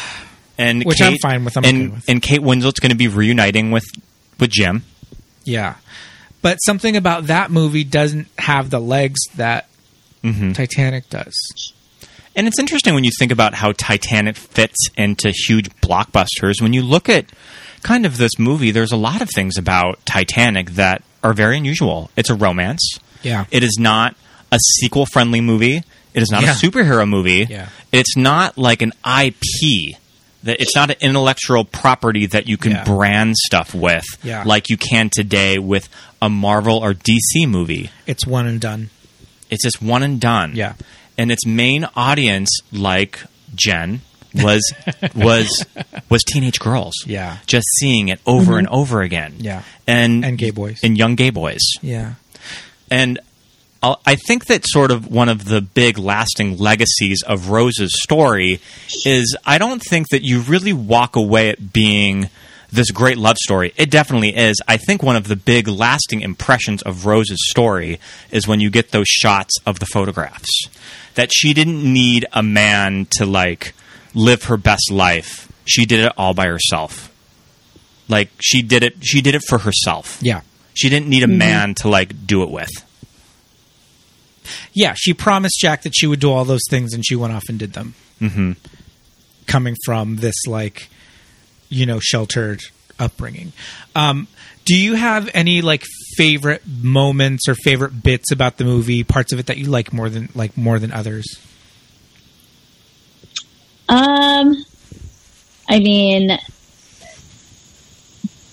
[0.57, 2.09] And Which Kate, I'm fine with, I'm and, okay with.
[2.09, 3.85] and Kate Winslet's going to be reuniting with
[4.39, 4.83] with Jim.
[5.45, 5.75] Yeah.
[6.41, 9.67] But something about that movie doesn't have the legs that
[10.23, 10.53] Mm-hmm.
[10.53, 11.33] Titanic does.
[12.33, 16.61] And it's interesting when you think about how Titanic fits into huge blockbusters.
[16.61, 17.25] When you look at
[17.81, 22.09] kind of this movie, there's a lot of things about Titanic that are very unusual.
[22.15, 22.99] It's a romance.
[23.21, 23.45] Yeah.
[23.51, 24.15] It is not
[24.49, 25.83] a sequel friendly movie.
[26.13, 26.51] It is not Yeah.
[26.51, 27.45] a superhero movie.
[27.49, 27.67] Yeah.
[27.91, 29.97] It's not like an IP.
[30.43, 32.83] That it's not an intellectual property that you can Yeah.
[32.83, 34.43] brand stuff with, Yeah.
[34.45, 35.87] like you can today with
[36.21, 37.89] a Marvel or DC movie.
[38.05, 38.89] It's one and done.
[39.49, 40.51] It's just one and done.
[40.55, 40.73] Yeah.
[41.17, 43.19] And its main audience, like
[43.55, 44.01] Jen,
[44.33, 44.61] was
[45.15, 45.65] was
[46.09, 46.93] was teenage girls.
[47.05, 47.37] Yeah.
[47.47, 48.59] Just seeing it over Mhm.
[48.59, 49.35] and over again.
[49.39, 49.61] Yeah.
[49.87, 50.79] And And gay boys.
[50.83, 51.61] And young gay boys.
[51.81, 52.13] Yeah.
[52.91, 53.19] And
[53.83, 58.61] I think that sort of one of the big lasting legacies of Rose's story
[59.05, 62.29] is I don't think that you really walk away at being
[62.71, 63.73] this great love story.
[63.75, 64.55] It definitely is.
[64.67, 67.99] I think one of the big lasting impressions of Rose's story
[68.31, 70.49] is when you get those shots of the photographs.
[71.15, 73.73] That she didn't need a man to like
[74.15, 75.51] live her best life.
[75.65, 77.11] She did it all by herself.
[78.07, 80.17] Like she did it she did it for herself.
[80.21, 80.41] Yeah.
[80.73, 81.37] She didn't need a Mhm.
[81.37, 82.69] man to like do it with.
[84.73, 87.43] Yeah, she promised Jack that she would do all those things and she went off
[87.49, 87.95] and did them.
[88.21, 88.51] Mm-hmm.
[89.47, 90.89] Coming from this like
[91.69, 92.61] you know, sheltered
[92.99, 93.53] upbringing.
[93.95, 94.27] Um
[94.65, 95.83] do you have any like
[96.15, 100.09] favorite moments or favorite bits about the movie, parts of it that you like more
[100.09, 101.25] than like more than others?
[103.89, 104.55] Um,
[105.67, 106.27] I mean,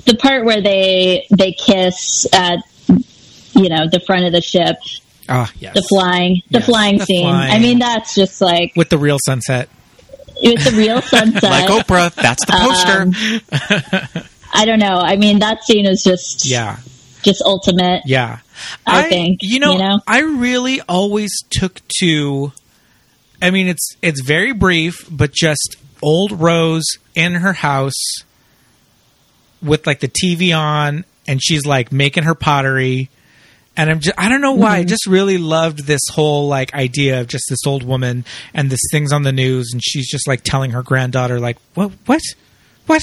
[0.06, 2.58] the part where they they kiss at
[2.88, 4.78] you know the front of the ship,
[5.28, 5.74] Ah, yes.
[5.74, 7.24] the flying, the Yes, flying the scene.
[7.26, 7.52] flying.
[7.52, 9.68] I mean, that's just like With the real sunset.
[10.36, 11.42] it's a real sunset.
[11.42, 13.02] Like Oprah, that's the poster.
[14.18, 14.96] Um, I don't know.
[14.98, 16.78] I mean, that scene is just Yeah.
[17.22, 18.02] just ultimate.
[18.06, 18.38] Yeah.
[18.86, 22.52] I, think you know, You know, I really always took to
[23.40, 26.84] I mean it's it's very brief, but just old Rose
[27.14, 27.94] in her house
[29.62, 33.08] with like the TV on and she's like making her pottery
[33.80, 34.88] and I'm just I don't know why I Mhm.
[34.88, 38.24] just really loved this whole like idea of just this old woman
[38.54, 41.90] and this things on the news and she's just like telling her granddaughter like what
[42.06, 42.20] what?
[42.86, 43.02] What?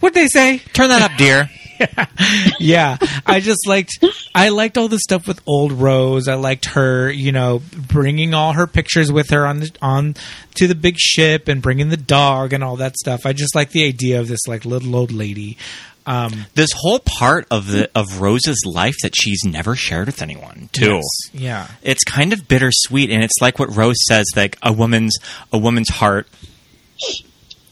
[0.00, 0.58] What'd they say?
[0.72, 1.50] Turn that up dear.
[1.80, 2.06] Yeah.
[2.60, 4.04] yeah i just liked
[4.34, 6.28] i liked all the stuff with old rose.
[6.28, 10.14] I liked her you know bringing all her pictures with her on the on
[10.56, 13.20] to the big ship and bringing the dog and all that stuff.
[13.24, 15.56] I just like the idea of this like little old lady
[16.06, 20.68] um This whole part of the of Rose's life that she's never shared with anyone,
[20.72, 20.96] too.
[20.96, 21.68] Yes, yeah.
[21.82, 25.14] It's kind of bittersweet and it's like what Rose says like a woman's
[25.52, 26.26] a woman's heart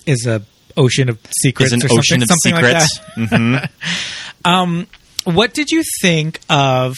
[0.06, 0.42] is a
[0.76, 3.00] ocean of secrets is an or ocean something, of something secrets.
[3.16, 3.28] like.
[3.30, 3.70] Mhm.
[4.44, 4.86] um
[5.24, 6.94] what did you think of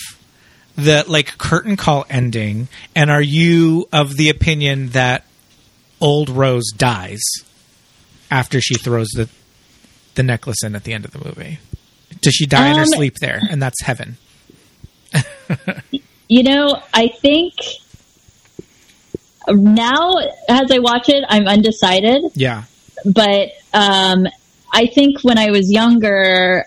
[0.76, 5.24] the like curtain call ending and are you of the opinion that
[6.00, 7.20] old rose dies
[8.30, 9.28] after she throws the
[10.14, 11.58] the necklace in at the end of the movie.
[12.20, 13.40] Does she die in her Um, sleep there?
[13.50, 14.16] And that's heaven.
[16.32, 17.54] You know, I think
[19.48, 20.12] now
[20.48, 22.22] as I watch it, I'm undecided.
[22.34, 22.64] yeah.
[23.04, 24.26] But um,
[24.72, 26.66] I think when I was younger,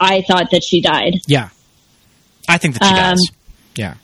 [0.00, 1.14] I thought that she died.
[1.26, 1.48] yeah.
[2.48, 3.30] I think that she Um, does
[3.76, 3.94] yeah.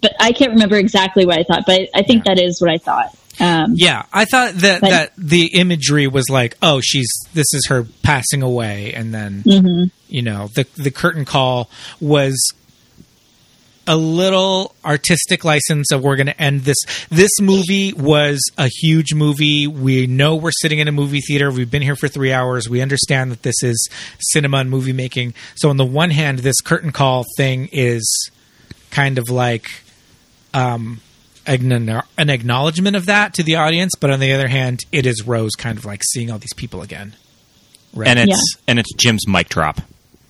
[0.00, 2.78] But I can't remember exactly what I thought, but I think that is what I
[2.78, 3.16] thought.
[3.38, 7.66] Um, yeah i thought that But- that the imagery was like oh she's this is
[7.68, 9.90] her passing away and then mhm.
[10.08, 11.68] you know the the curtain call
[12.00, 12.52] was
[13.86, 16.76] a little artistic license of we're going to end this.
[17.08, 19.66] This movie was a huge movie.
[19.66, 21.50] We know we're sitting in a movie theater.
[21.50, 22.68] We've been here for 3 hours.
[22.68, 23.88] We understand that this is
[24.18, 25.34] cinema and movie making.
[25.54, 28.30] So on the one hand this curtain call thing is
[28.90, 29.68] kind of like
[30.54, 31.00] um
[31.46, 35.26] an an acknowledgement of that to the audience but on the other hand it is
[35.26, 37.14] rose kind of like seeing all these people again
[37.94, 38.08] Right.
[38.08, 39.80] and it's and it's Jim's mic drop.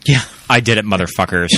[0.04, 0.20] Yeah.
[0.48, 1.50] I did it, motherfuckers.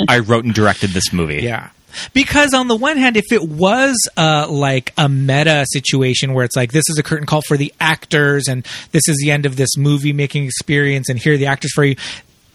[0.08, 1.36] I wrote and directed this movie.
[1.42, 1.70] Yeah.
[2.12, 6.56] Because on the one hand, if it was uh, like a meta situation where it's
[6.56, 9.56] like this is a curtain call for the actors and this is the end of
[9.56, 11.96] this movie making experience and here are the actors for you,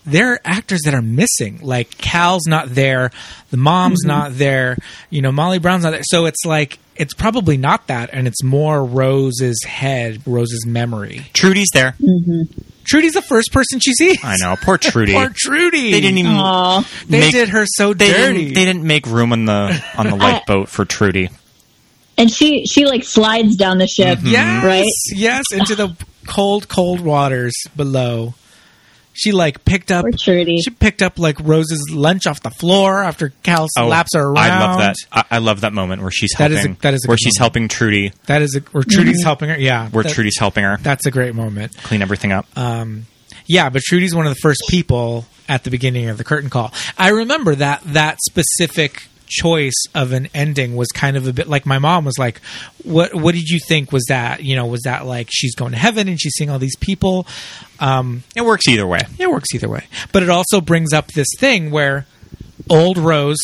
[0.05, 1.59] there are actors that are missing.
[1.61, 3.11] Like Cal's not there,
[3.51, 4.07] the mom's Mhm.
[4.07, 4.77] not there,
[5.09, 6.01] you know, Molly Brown's not there.
[6.03, 11.25] So it's like it's probably not that, and it's more Rose's head, Rose's memory.
[11.33, 11.95] Trudy's there.
[12.83, 14.17] Trudy's the first person she sees.
[14.23, 14.55] I know.
[14.61, 15.13] Poor Trudy.
[15.13, 15.91] Poor Trudy.
[15.91, 16.35] They didn't even.
[17.07, 18.39] They make- did her so They dirty.
[18.39, 21.29] didn't, they didn't make room on the on the lifeboat for Trudy.
[22.17, 24.85] And she she like slides down the ship, Yes, right?
[25.15, 25.95] yes, into the
[26.27, 28.33] cold, cold waters below.
[29.13, 30.05] She like picked up.
[30.17, 34.37] She picked up like Rose's lunch off the floor after Cal slaps her around.
[34.37, 34.95] Oh, I love that.
[35.11, 36.77] I, I love that moment where she's That is a- helping.
[36.81, 38.13] that is a where good she's helping Trudy.
[38.27, 39.25] That is a, where Trudy's Mhm.
[39.25, 39.57] helping her.
[39.59, 41.75] Yeah, Where that- Trudy's helping her That's a great moment.
[41.83, 42.45] clean everything up.
[42.55, 43.05] Um,
[43.47, 46.71] yeah, but Trudy's one of the first people at the beginning of the curtain call.
[46.97, 51.65] I remember that that specific choice of an ending was kind of a bit like
[51.65, 52.41] my mom was like,
[52.83, 54.43] "What what did you think was that?
[54.43, 57.25] You know, was that like she's going to heaven and she's seeing all these people?"
[57.79, 58.99] Um, it works either way.
[59.17, 62.05] It works either way, but it also brings up this thing where
[62.69, 63.39] old Rose,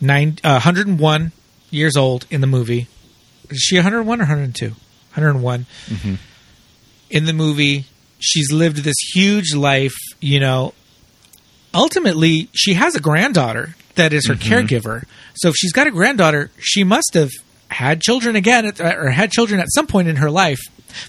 [0.00, 1.32] nine, uh, 101
[1.70, 2.86] years old in the movie.
[3.50, 4.68] Is she 101 or 102?
[5.14, 6.18] 101 Mhm.
[7.10, 7.84] in the movie
[8.18, 10.72] she's lived this huge life you know
[11.72, 14.66] ultimately she has a granddaughter that is her Mhm.
[14.68, 15.04] caregiver
[15.34, 17.30] so if she's got a granddaughter she must have
[17.68, 20.60] had children again at, or had children at some point in her life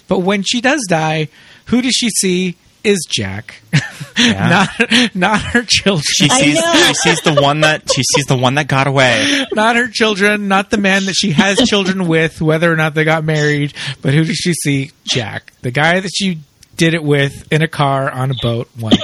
[0.08, 1.28] but when she does die
[1.66, 3.62] who does she see is jack
[4.18, 4.48] Yeah.
[4.78, 8.54] not not her children She sees she sees the one that she sees the one
[8.54, 9.44] that got away.
[9.54, 13.04] not her children, not the man that she has children with, whether or not they
[13.04, 13.74] got married.
[14.02, 14.92] But who does she see?
[15.04, 16.38] Jack, the guy that she
[16.76, 19.02] did it with in a car on a boat once.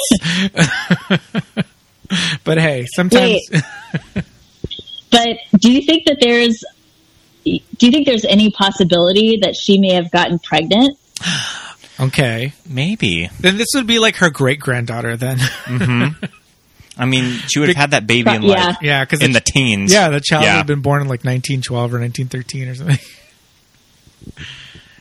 [2.45, 3.41] but hey, sometimes
[5.11, 6.63] But do you think that there's
[7.45, 10.97] do you think there's any possibility that she may have gotten pregnant?
[12.01, 15.17] okay, maybe then this would be like her great granddaughter.
[15.17, 16.07] Then, hmm
[16.99, 18.67] I mean, she would have had that baby in Yeah.
[18.67, 19.93] like Yeah, 'cause in the- the teens.
[19.93, 20.57] yeah, the child Yeah.
[20.59, 22.99] had been born in like 1912 or 1913 or something.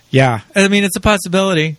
[0.10, 1.78] yeah, I mean it's a possibility.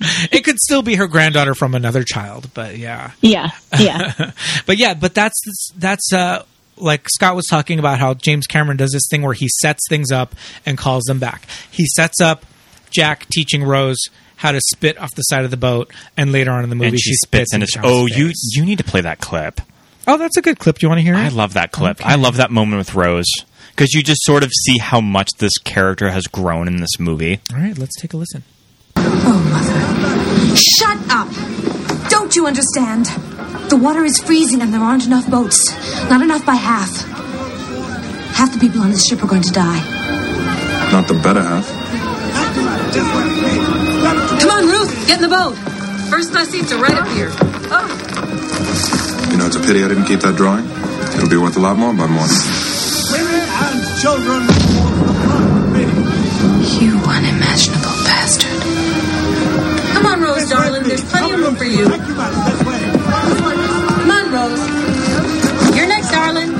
[0.30, 3.12] it could still be her granddaughter from another child, but yeah.
[3.20, 4.32] Yeah, yeah.
[4.66, 5.40] but yeah, but that's
[5.76, 6.44] that's uh
[6.76, 10.12] like Scott was talking about how James Cameron does this thing where he sets things
[10.12, 10.34] up
[10.66, 11.46] and calls them back.
[11.70, 12.44] He sets up
[12.90, 13.98] Jack teaching Rose
[14.36, 16.88] how to spit off the side of the boat, and later on in the movie
[16.88, 18.18] and she, spits and it's John's oh face.
[18.18, 19.60] you you need to play that clip.
[20.06, 20.78] oh that's a good clip.
[20.78, 21.18] Do you want to hear it?
[21.18, 22.04] I love that clip.
[22.04, 23.24] I love that moment with Rose
[23.70, 27.40] because you just sort of see how much this character has grown in this movie.
[27.52, 28.42] All right, let's take a listen.
[30.56, 31.28] Shut up!
[32.08, 33.06] Don't you understand?
[33.70, 35.70] The water is freezing and there aren't enough boats.
[36.08, 36.90] Not enough by half.
[38.34, 39.80] Half the people on this ship are going to die.
[40.92, 41.66] Not the better half.
[44.40, 45.54] Come on, Ruth, get in the boat.
[46.10, 47.30] First class seats are right up here.
[47.68, 50.64] Oh, You know, it's a pity I didn't keep that drawing.
[51.16, 52.36] It'll be worth a lot more by morning.
[53.12, 54.42] Women and children.
[56.80, 58.75] You unimaginable bastard.
[60.48, 60.82] Come on, Rose, darling.
[60.84, 61.84] There's plenty of room for you.
[61.84, 62.10] Come
[64.10, 64.64] on, Rose.
[65.76, 66.52] You're next, darling.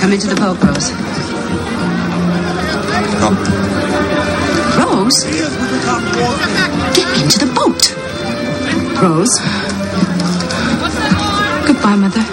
[0.00, 0.92] Come into the boat, Rose.
[3.22, 3.34] Oh.
[4.78, 5.24] Rose?
[6.94, 7.94] Get into the boat.
[9.02, 9.40] Rose?
[11.66, 12.24] Goodbye, Mother.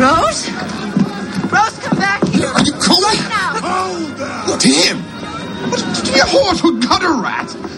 [0.00, 0.50] Rose?
[1.50, 2.52] Rose, come back here.
[2.80, 3.12] Cola?
[4.46, 4.98] Look, at him!
[6.14, 7.69] You horse with gutter rat!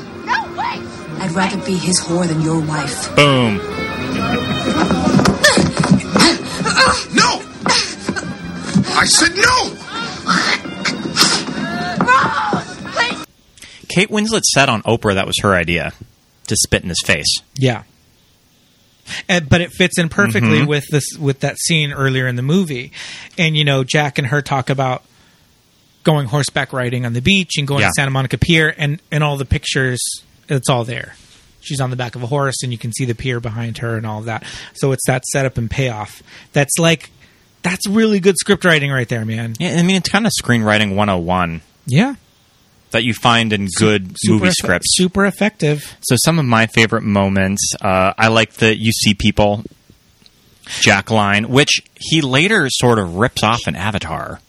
[1.32, 3.16] I'd rather be his whore than your wife.
[3.16, 3.56] Boom.
[7.14, 7.42] No!
[8.94, 9.78] I said no!
[13.88, 15.92] Kate Winslet said on Oprah that was her idea
[16.48, 17.38] to spit in his face.
[17.56, 17.84] Yeah.
[19.28, 20.66] And, but it fits in perfectly Mhm.
[20.66, 22.92] with this with that scene earlier in the movie,
[23.38, 25.02] and you know Jack and her talk about
[26.04, 27.88] going horseback riding on the beach and going Yeah.
[27.88, 30.00] to Santa Monica Pier, and and all the pictures,
[30.57, 31.15] it's all there.
[31.61, 33.97] She's on the back of a horse, and you can see the pier behind her
[33.97, 34.45] and all of that.
[34.74, 36.23] So it's that setup and payoff.
[36.53, 37.11] That's like
[37.62, 39.55] that's really good script writing right there, man.
[39.61, 42.15] Yeah, I mean it's kind of screenwriting 101 Yeah,
[42.91, 44.89] that you find in good super movie scripts.
[44.97, 45.97] super effective.
[46.03, 49.62] So some of my favorite moments, uh, I like the "You See People"
[50.81, 54.41] Jack line, which he later sort of rips off in Avatar.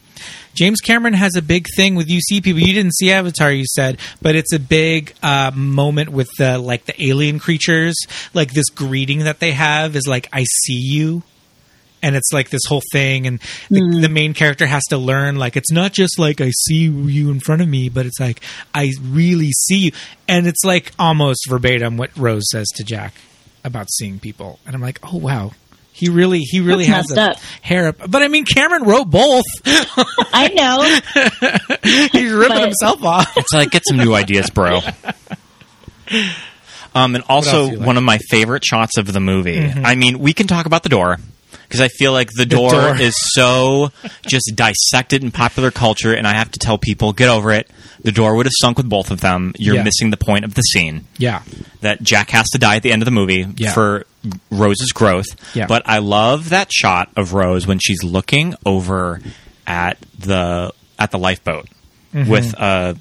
[0.54, 2.62] James Cameron has a big thing with UC people.
[2.62, 6.86] You didn't see Avatar, you said, but it's a big uh, moment with the like
[6.86, 7.96] the alien creatures.
[8.34, 11.24] Like this greeting that they have is like "I see you,"
[12.02, 13.26] and it's like this whole thing.
[13.26, 13.40] And
[13.70, 17.32] the, the main character has to learn like it's not just like "I see you
[17.32, 18.42] in front of me," but it's like
[18.74, 19.92] "I really see you,"
[20.28, 23.14] and it's like almost verbatim what Rose says to Jack
[23.64, 24.60] about seeing people.
[24.66, 25.52] And I'm like, oh wow,
[25.95, 27.44] He really, he really That's has messed a up.
[27.61, 27.98] hair up.
[28.10, 29.45] But I mean, Cameron wrote both.
[29.65, 32.10] I know.
[32.11, 33.38] He's ripping But- himself off.
[33.38, 34.82] It's like get some new ideas, bro.
[36.95, 37.80] Um, and also like?
[37.80, 39.57] one of my favorite shots of the movie.
[39.60, 39.82] Mhm.
[39.84, 41.18] I mean, we can talk about the door
[41.64, 42.95] because I feel like the door, door.
[43.02, 43.91] is so
[44.28, 47.68] just dissected in popular culture, and I have to tell people get over it.
[48.04, 49.54] The door would have sunk with both of them.
[49.58, 49.84] You're Yeah.
[49.84, 51.06] missing the point of the scene.
[51.18, 51.42] Yeah.
[51.82, 53.74] that Jack has to die at the end of the movie Yeah.
[53.74, 54.06] for
[54.50, 55.26] Rose's growth.
[55.54, 55.66] Yeah.
[55.68, 59.20] But I love that shot of Rose when she's looking over
[59.68, 61.68] at the at the lifeboat
[62.16, 62.28] Mhm.
[62.28, 62.94] with uh,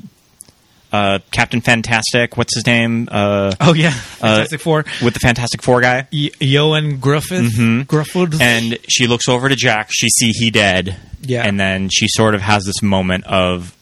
[0.92, 2.36] uh, Captain Fantastic.
[2.36, 3.08] What's his name?
[3.10, 6.06] Uh, Oh yeah, uh, Fantastic Four with the Fantastic Four guy.
[6.12, 7.48] Y- Ioan Gruffudd.
[7.50, 7.86] Mhm.
[7.86, 8.40] Gruffudd.
[8.40, 9.90] And she looks over to Jack.
[9.92, 10.96] She see he dead.
[11.22, 11.46] Yeah.
[11.46, 13.72] And then she sort of has this moment of,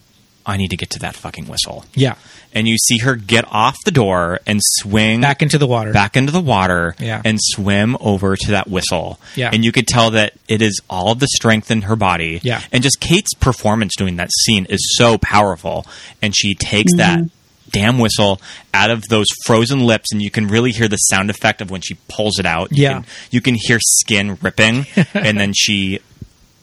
[0.51, 1.85] I need to get to that fucking whistle.
[1.95, 2.15] Yeah.
[2.53, 5.93] And you see her get off the door and swing Back into the water.
[5.93, 7.23] back into the water Yeah.
[7.25, 9.21] and swim over to that whistle.
[9.37, 9.51] Yeah.
[9.53, 12.41] And you could tell that it is all the strength in her body.
[12.43, 12.61] Yeah.
[12.73, 15.87] And just Kate's performance doing that scene is so powerful.
[16.21, 17.71] And she takes that mm-hmm.
[17.71, 18.41] damn whistle
[18.75, 21.81] out of those frozen lips and you can really hear the sound effect of when
[21.83, 22.73] she pulls it out.
[22.73, 22.93] You Yeah.
[22.95, 26.01] Can, you can hear skin ripping and then she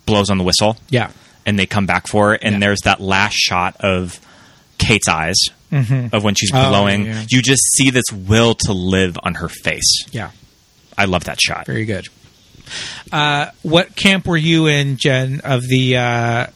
[0.06, 1.12] blows on the whistle Yeah.
[1.48, 4.20] And they come back for it and there's that last shot of
[4.78, 5.38] Kate's eyes
[5.72, 6.14] Mhm.
[6.14, 7.06] of when she's Oh, blowing.
[7.08, 7.26] yeah.
[7.30, 10.06] You just see this will to live on her face.
[10.12, 10.30] Yeah.
[10.98, 11.66] I love that shot.
[11.66, 12.08] Very good.
[13.12, 15.42] Uh, what camp were you in, Jen?
[15.44, 16.48] Of the uh,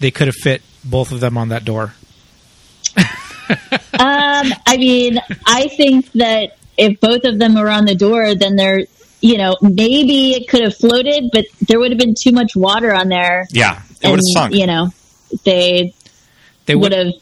[0.00, 1.94] they could have fit both of them on that door.
[3.96, 8.56] Um, I mean, I think that if both of them were on the door, then
[8.56, 8.84] they're,
[9.24, 12.92] you know, maybe it could have floated, but there would have been too much water
[12.94, 13.46] on there.
[13.50, 14.54] Yeah, it would have sunk.
[14.54, 14.90] You know,
[15.44, 15.94] they
[16.66, 17.14] They would would have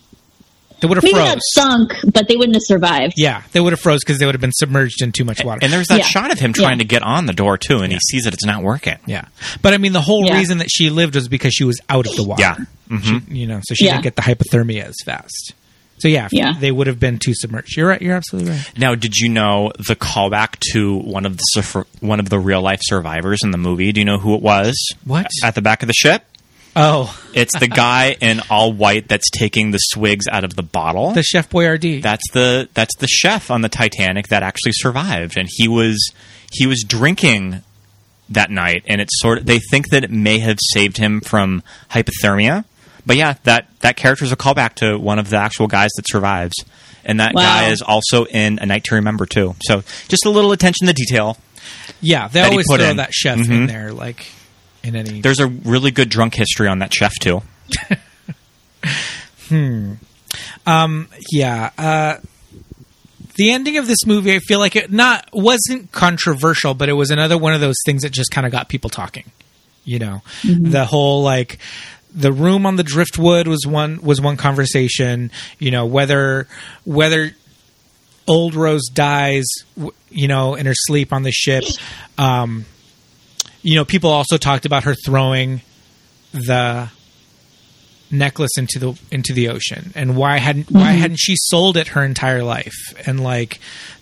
[0.81, 1.29] they would have maybe froze.
[1.29, 3.15] not sunk, but they wouldn't have survived.
[3.17, 5.61] Yeah, they would have froze because they would have been submerged in too much water.
[5.63, 6.05] And there's that Yeah.
[6.07, 6.65] shot of him Yeah.
[6.65, 8.99] trying to get on the door too, and he sees that it's not working.
[9.07, 9.27] Yeah,
[9.63, 10.37] but I mean, the whole Yeah.
[10.39, 12.43] reason that she lived was because she was out of the water.
[12.43, 12.57] Yeah.
[12.91, 13.29] Mhm.
[13.29, 13.93] She, you know, so she Yeah.
[13.93, 15.53] didn't get the hypothermia as fast.
[16.03, 16.55] So yeah, Yeah.
[16.59, 17.77] they would have been too submerged.
[17.77, 18.03] You're right.
[18.03, 18.73] You're absolutely right.
[18.77, 22.81] Now, did you know the callback to one of the one of the real life
[22.83, 23.93] survivors in the movie?
[23.93, 24.75] Do you know who it was?
[25.05, 25.29] What?
[25.45, 26.25] at the back of the ship?
[26.75, 31.13] Oh, It's the guy in all white that's taking the swigs out of the bottle.
[31.13, 32.01] the Chef Boyardee.
[32.03, 36.13] that's the that's the chef on the Titanic that actually survived, and he was
[36.51, 37.61] he was drinking
[38.31, 41.63] that night, and it's sort of they think that it may have saved him from
[41.91, 42.65] hypothermia.
[43.05, 46.05] But yeah, that that character is a callback to one of the actual guys that
[46.09, 46.55] survives,
[47.05, 47.43] and that Wow.
[47.43, 49.57] guy is also in A Night to Remember too.
[49.65, 51.37] So just a little attention to detail.
[52.01, 52.97] yeah, they always put throw in.
[52.99, 53.67] that chef in Mhm.
[53.69, 54.27] there, like
[54.85, 55.21] in any.
[55.21, 57.43] There's a really good drunk history on that chef too.
[60.67, 61.71] Um, yeah.
[61.77, 62.17] Uh,
[63.37, 67.11] the ending of this movie, I feel like it not wasn't controversial, but it was
[67.11, 69.31] another one of those things that just kind of got people talking.
[69.85, 71.59] You know, the whole like
[72.15, 75.31] the room on the driftwood was one was one conversation.
[75.59, 76.47] You know whether
[76.85, 77.31] whether
[78.29, 79.45] old Rose dies,
[80.11, 81.65] you know, in her sleep on the ship.
[82.19, 82.67] Um,
[83.63, 85.63] you know, people also talked about her throwing
[86.33, 86.91] the
[88.11, 92.05] necklace into the into the ocean and why hadn't why hadn't she sold it her
[92.05, 92.75] entire life
[93.07, 93.59] and like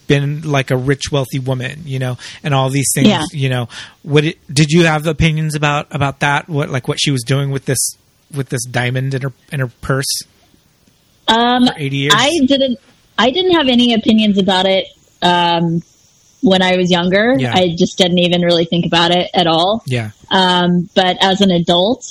[0.09, 3.23] been like a rich wealthy woman you know and all these things Yeah.
[3.31, 3.69] you know
[4.03, 7.53] what it, did you have opinions about about that what like what she was doing
[7.53, 7.79] with this
[8.35, 10.23] with this diamond in her in her purse
[11.29, 12.13] Um, For 80 years?
[12.17, 12.79] I didn't.
[13.19, 14.87] I didn't have any opinions about it
[15.21, 15.83] um,
[16.43, 17.35] when I was younger.
[17.39, 17.53] Yeah.
[17.55, 19.83] I just didn't even really think about it at all.
[19.87, 22.03] yeah Um, but as an adult,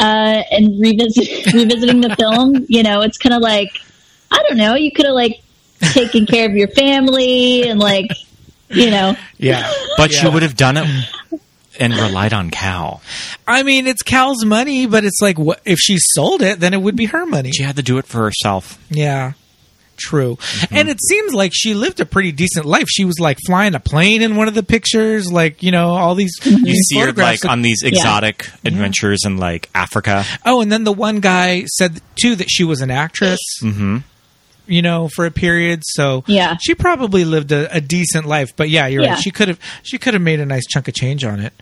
[0.00, 3.70] uh, and revisit, revisiting the film, you know, it's kind of like
[4.32, 4.74] I don't know.
[4.74, 5.40] You could have like
[5.92, 8.10] taken care of your family and like,
[8.70, 10.86] you know, yeah But you would have done it
[11.78, 13.00] and relied on Cal.
[13.46, 16.80] i mean it's cal's money but it's like what if she sold it then it
[16.82, 18.78] would be her money She had to do it for herself.
[18.90, 19.32] Yeah.
[19.98, 20.36] True.
[20.36, 20.76] Mm-hmm.
[20.76, 22.84] And it seems like she lived a pretty decent life.
[22.86, 26.14] She was like flying a plane in one of the pictures, like, you know, all
[26.14, 27.88] these You see her like on these Yeah.
[27.88, 30.24] exotic adventures in like Africa.
[30.44, 33.98] Oh, and then the one guy said too that she was an actress, hmm
[34.66, 35.82] you know, for a period.
[35.84, 36.56] So Yeah.
[36.60, 38.54] she probably lived a, a decent life.
[38.56, 39.14] But yeah, you're Yeah.
[39.14, 39.22] right.
[39.22, 41.52] She could have she could have made a nice chunk of change on it.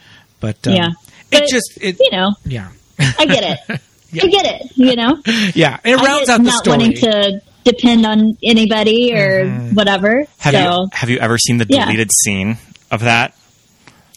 [0.41, 0.89] But um, yeah.
[1.31, 2.69] it But, just it you know, yeah
[2.99, 3.81] I get it.
[4.23, 4.73] I get it.
[4.77, 5.19] You know,
[5.55, 6.79] yeah it I rounds get out the not story.
[6.79, 10.25] wanting to depend on anybody or whatever.
[10.39, 11.87] Have so you have you ever seen the Yeah.
[11.87, 12.59] deleted scene
[12.91, 13.35] of that?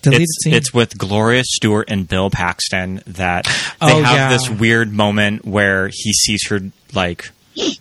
[0.03, 0.53] Deleted it's, scene?
[0.53, 3.51] it's with Gloria Stuart and Bill Paxton that they
[3.93, 4.29] Oh, have yeah.
[4.29, 6.59] this weird moment where he sees her
[6.93, 7.31] like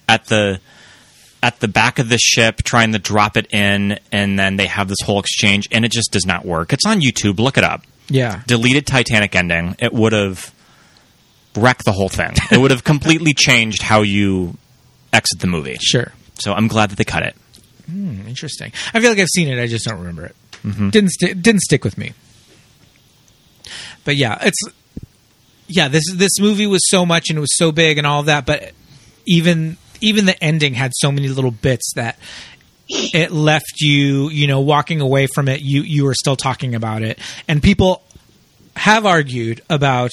[0.08, 0.58] at the
[1.42, 4.88] at the back of the ship trying to drop it in, and then they have
[4.88, 6.72] this whole exchange, and it just does not work.
[6.72, 7.38] It's on YouTube.
[7.38, 7.82] Look it up.
[8.08, 8.42] Yeah.
[8.46, 9.76] Deleted Titanic ending.
[9.78, 10.52] It would have
[11.56, 12.32] wrecked the whole thing.
[12.50, 14.56] it would have completely changed how you
[15.12, 15.76] exit the movie.
[15.80, 16.12] Sure.
[16.38, 17.34] So I'm glad that they cut it.
[17.86, 18.72] Hmm, interesting.
[18.92, 19.60] I feel like I've seen it.
[19.62, 20.36] I just don't remember it.
[20.64, 20.90] Mhm.
[20.90, 22.12] Didn't sti- didn't stick with me.
[24.04, 24.58] But yeah, it's
[25.68, 25.88] yeah.
[25.88, 28.46] This this movie was so much and it was so big and all of that.
[28.46, 28.72] But
[29.26, 32.18] even even the ending had so many little bits that
[32.88, 35.60] it left you you know walking away from it.
[35.60, 37.18] You you were still talking about it,
[37.48, 38.02] and people
[38.76, 40.10] have argued about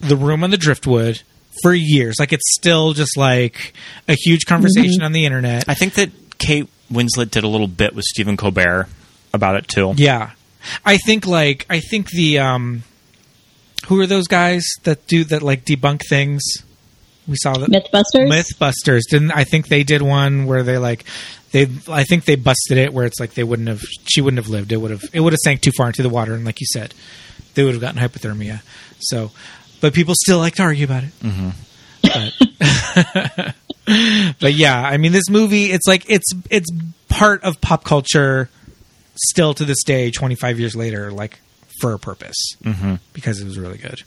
[0.00, 1.22] the room on the driftwood
[1.62, 2.16] for years.
[2.18, 3.74] Like it's still just like
[4.08, 5.04] a huge conversation Mhm.
[5.04, 5.64] on the internet.
[5.68, 8.88] I think that Kate Winslet did a little bit with Stephen Colbert
[9.32, 9.94] about it too.
[9.96, 10.30] Yeah.
[10.84, 12.82] I think like I think the um
[13.86, 16.42] who are those guys that do that like debunk things?
[17.26, 18.28] We saw that Mythbusters?
[18.28, 19.00] Mythbusters.
[19.10, 21.04] Didn't I think they did one where they like
[21.52, 24.50] they I think they busted it where it's like they wouldn't have she wouldn't have
[24.50, 24.72] lived.
[24.72, 26.66] It would have it would have sank too far into the water and like you
[26.72, 26.92] said,
[27.54, 28.60] they would have gotten hypothermia.
[29.00, 29.30] So
[29.80, 31.10] but people still like to argue about it.
[31.20, 31.50] Mm-hmm.
[32.02, 33.54] But,
[34.40, 36.68] but yeah, I mean, this movie, it's like it's it's
[37.08, 38.48] part of pop culture
[39.14, 41.38] still to this day, 25 years later, like
[41.80, 43.00] for a purpose Mhm.
[43.12, 44.02] because it was really good.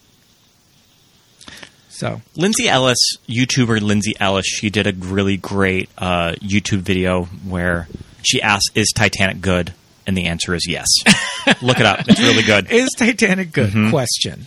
[1.97, 2.97] So Lindsay Ellis,
[3.27, 7.87] YouTuber Lindsay Ellis, she did a really great uh, YouTube video where
[8.21, 9.73] she asked, "Is Titanic good?"
[10.05, 10.85] And the answer is yes.
[11.61, 12.69] Look it up; it's really good.
[12.71, 13.71] is Titanic good?
[13.71, 13.89] Mhm.
[13.89, 14.45] Question.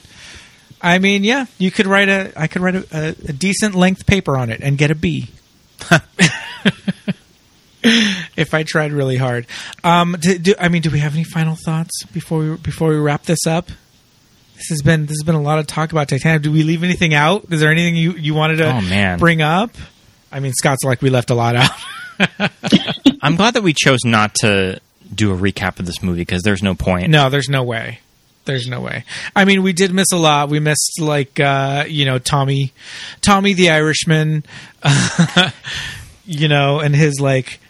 [0.81, 4.07] I mean, yeah, you could write a I could write a, a, a decent length
[4.07, 5.29] paper on it and get a B.
[7.83, 9.47] if I tried really hard.
[9.83, 12.97] Um, do, do, I mean, do we have any final thoughts before we before we
[12.97, 13.71] wrap this up?
[14.61, 16.43] This has been this has been a lot of talk about Titanic.
[16.43, 17.47] Do we leave anything out?
[17.51, 19.19] Is there anything you, you wanted to Oh, man.
[19.19, 19.71] bring up?
[20.31, 21.71] I mean, Scott's like we left a lot out.
[23.23, 24.81] I'm glad that we chose not to
[25.15, 27.09] do a recap of this movie because there's no point.
[27.09, 28.01] No, there's no way.
[28.45, 29.05] There's no way.
[29.35, 30.49] I mean, we did miss a lot.
[30.51, 32.73] We missed like uh, you know Tommy,
[33.23, 34.45] Tommy the Irishman,
[36.27, 37.61] you know, and his like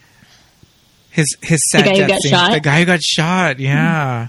[1.10, 2.30] his his The sad guy who got scene.
[2.30, 2.52] shot?
[2.52, 3.58] The guy who got shot.
[3.60, 4.28] Yeah.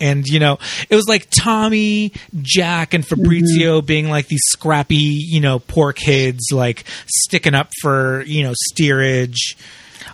[0.00, 0.58] And you know,
[0.90, 2.12] it was like Tommy,
[2.42, 8.22] Jack, and Fabrizio being like these scrappy, you know, poor kids, like sticking up for
[8.26, 9.56] you know steerage.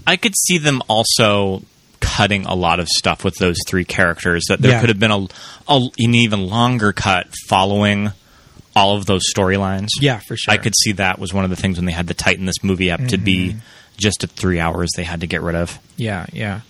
[0.07, 1.63] I could see them also
[2.01, 4.45] cutting a lot of stuff with those three characters.
[4.49, 4.81] That there Yeah.
[4.81, 5.27] could have been a,
[5.69, 8.13] a an even longer cut following
[8.75, 9.89] all of those storylines.
[10.01, 10.55] Yeah, for sure.
[10.55, 12.63] I could see that was one of the things when they had to tighten this
[12.65, 13.61] movie up to be Mhm.
[13.99, 14.89] just at three hours.
[14.97, 15.79] They had to get rid of.
[15.97, 16.61] Yeah, yeah.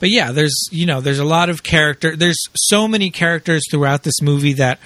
[0.00, 2.16] But yeah, there's you know there's a lot of character.
[2.16, 4.78] There's so many characters throughout this movie that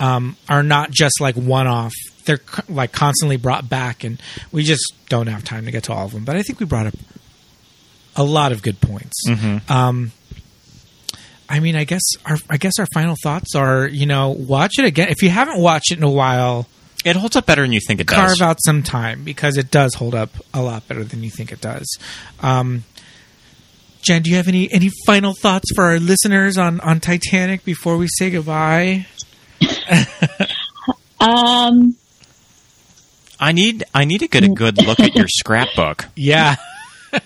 [0.00, 1.92] um, are not just like one off.
[2.24, 4.20] They're co- like constantly brought back, and
[4.52, 6.24] we just don't have time to get to all of them.
[6.24, 6.94] But I think we brought up
[8.16, 9.14] a lot of good points.
[9.28, 9.70] Mhm.
[9.70, 10.12] Um,
[11.48, 14.84] I mean, I guess our I guess our final thoughts are you know watch it
[14.84, 16.66] again if you haven't watched it in a while.
[17.04, 18.16] It holds up better than you think it does.
[18.16, 21.52] Carve out some time because it does hold up a lot better than you think
[21.52, 21.86] it does.
[22.40, 22.82] Um,
[24.06, 27.96] Jen, do you have any any final thoughts for our listeners on on Titanic before
[27.96, 29.06] we say goodbye?
[31.20, 31.96] Um,
[33.40, 36.06] I need I need to get a good look at your scrapbook.
[36.14, 36.56] Yeah.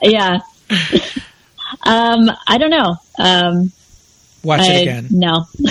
[0.03, 0.39] yeah.
[1.83, 2.97] um, I don't know.
[3.19, 3.73] Um,
[4.43, 5.09] Watch I- it again.
[5.11, 5.45] No.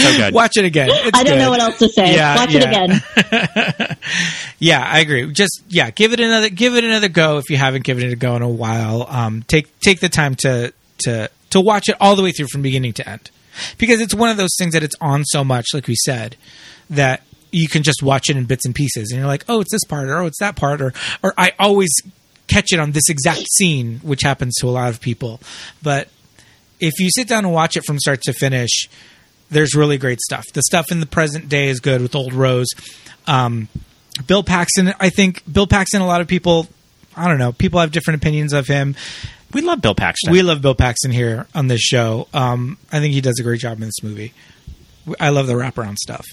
[0.00, 0.34] So good.
[0.34, 0.88] Watch it again.
[0.90, 1.38] It's I don't good.
[1.38, 2.14] know what else to say.
[2.14, 2.60] Yeah, Watch yeah.
[2.60, 3.96] it again.
[4.58, 5.30] Yeah, I agree.
[5.32, 8.16] Just yeah, give it another give it another go if you haven't given it a
[8.16, 9.06] go in a while.
[9.08, 10.72] Um, take take the time to
[11.04, 13.30] to to watch it all the way through from beginning to end,
[13.78, 16.36] because it's one of those things that it's on so much, like we said,
[16.90, 17.22] that
[17.52, 19.84] you can just watch it in bits and pieces, and you're like, oh, it's this
[19.84, 20.92] part, or oh, it's that part, or
[21.22, 21.90] or I always
[22.46, 25.40] catch it on this exact scene, which happens to a lot of people,
[25.82, 26.08] but
[26.80, 28.88] if you sit down and watch it from start to finish,
[29.50, 30.44] there's really great stuff.
[30.52, 32.68] The stuff in the present day is good with Old Rose.
[33.26, 33.68] Um,
[34.26, 36.00] Bill Paxton, I think Bill Paxton.
[36.00, 36.68] A lot of people,
[37.16, 38.96] I don't know, people have different opinions of him.
[39.52, 40.32] We love Bill Paxton.
[40.32, 42.28] We love Bill Paxton here on this show.
[42.32, 44.32] Um, I think he does a great job in this movie.
[45.18, 46.24] I love the wraparound stuff.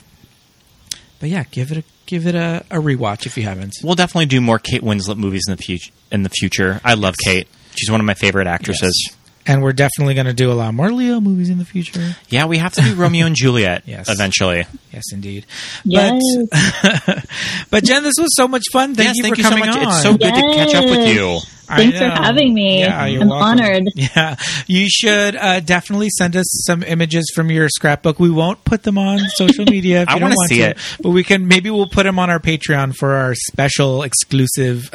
[1.19, 3.73] But yeah, give it a give it a, a rewatch if you haven't.
[3.83, 5.91] We'll definitely do more Kate Winslet movies in the future.
[6.11, 7.47] In the future, I love Kate.
[7.75, 9.16] She's one of my favorite actresses.
[9.47, 12.15] And we're definitely going to do a lot more Leo movies in the future.
[12.29, 14.09] Yeah, we have to do Romeo and Juliet Yes.
[14.09, 14.65] eventually.
[14.91, 15.45] Yes, indeed.
[15.85, 16.21] Yes.
[16.51, 17.25] But,
[17.71, 18.95] but Jen, this was so much fun.
[18.95, 19.77] Thank Yes, you thank for you so coming much.
[19.77, 19.87] on.
[19.87, 21.39] It's so good to catch up with you.
[21.67, 22.79] Thanks for having me.
[22.79, 23.59] Yeah, you're I'm welcome.
[23.59, 23.83] honored.
[23.95, 24.37] Yeah,
[24.67, 28.19] you should uh, definitely send us some images from your scrapbook.
[28.21, 30.69] We won't put them on social media if I you don't wanna want see to,
[30.69, 30.77] it.
[31.01, 31.47] but we can.
[31.49, 34.89] Maybe we'll put them on our Patreon for our special exclusive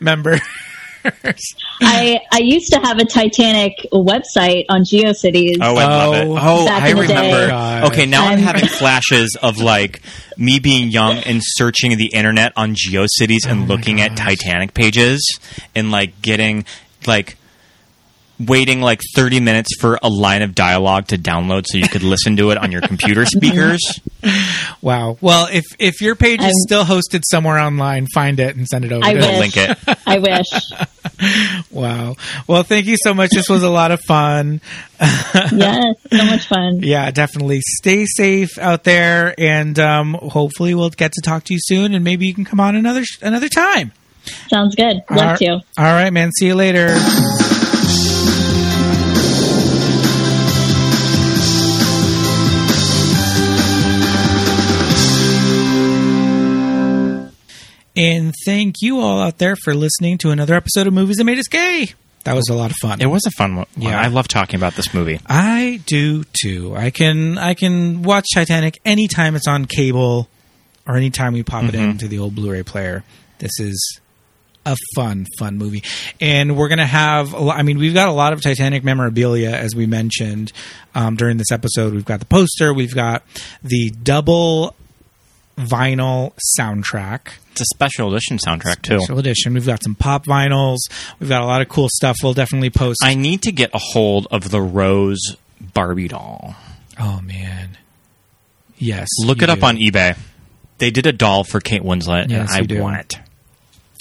[0.00, 0.38] member.
[1.82, 5.56] I I used to have a Titanic website on GeoCities.
[5.60, 6.26] Oh, I love it.
[6.28, 7.14] Oh, Back I in the day.
[7.14, 7.48] remember.
[7.48, 7.84] God.
[7.92, 10.00] Okay, now I'm I'm- having flashes of like
[10.36, 15.38] me being young and searching the internet on GeoCities Oh and looking at Titanic pages
[15.74, 16.64] and like getting
[17.06, 17.36] like
[18.38, 22.36] waiting like 30 minutes for a line of dialogue to download so you could listen
[22.36, 23.80] to it on your computer speakers.
[24.82, 25.16] Wow.
[25.20, 28.84] Well, if if your page is I'm- still hosted somewhere online, find it and send
[28.84, 29.04] it over.
[29.04, 29.38] I to wish.
[29.38, 29.78] link it.
[30.06, 30.46] I wish.
[31.70, 32.16] Wow.
[32.48, 33.30] Well, thank you so much.
[33.30, 34.60] This was a lot of fun.
[35.00, 36.80] yes, so much fun.
[36.82, 37.60] Yeah, definitely.
[37.78, 42.04] Stay safe out there, and um, hopefully we'll get to talk to you soon, and
[42.04, 43.92] maybe you can come on another another time.
[44.48, 45.02] Sounds good.
[45.10, 45.50] Love All- to.
[45.52, 46.30] All right, man.
[46.32, 46.88] See you later.
[57.96, 61.38] And thank you all out there for listening to another episode of Movies That Made
[61.38, 61.92] Us Gay.
[62.24, 63.00] That was a lot of fun.
[63.00, 63.66] It was a fun one.
[63.76, 64.00] Yeah.
[64.00, 65.20] I love talking about this movie.
[65.26, 66.74] I do too.
[66.74, 70.28] I can I can watch Titanic anytime it's on cable
[70.88, 71.90] or anytime we pop it Mhm.
[71.90, 73.04] into the old Blu-ray player.
[73.38, 74.00] This is
[74.66, 75.82] a fun, fun movie,
[76.22, 77.34] and we're gonna have.
[77.34, 80.50] A lot, I mean, we've got a lot of Titanic memorabilia, as we mentioned
[80.94, 81.92] um, during this episode.
[81.92, 82.72] We've got the poster.
[82.72, 83.22] We've got
[83.62, 84.74] the double
[85.56, 87.28] vinyl soundtrack.
[87.52, 88.98] It's a special edition soundtrack too.
[88.98, 89.54] Special edition.
[89.54, 90.78] We've got some pop vinyls.
[91.20, 92.16] We've got a lot of cool stuff.
[92.22, 92.98] We'll definitely post.
[93.04, 95.20] I need to get a hold of the Rose
[95.72, 96.56] Barbie doll.
[96.98, 97.78] oh man,
[98.76, 99.08] yes.
[99.24, 99.66] Look it up do.
[99.66, 100.16] on eBay.
[100.78, 102.80] They did a doll for Kate Winslet, Yes, and I do.
[102.82, 103.14] want it.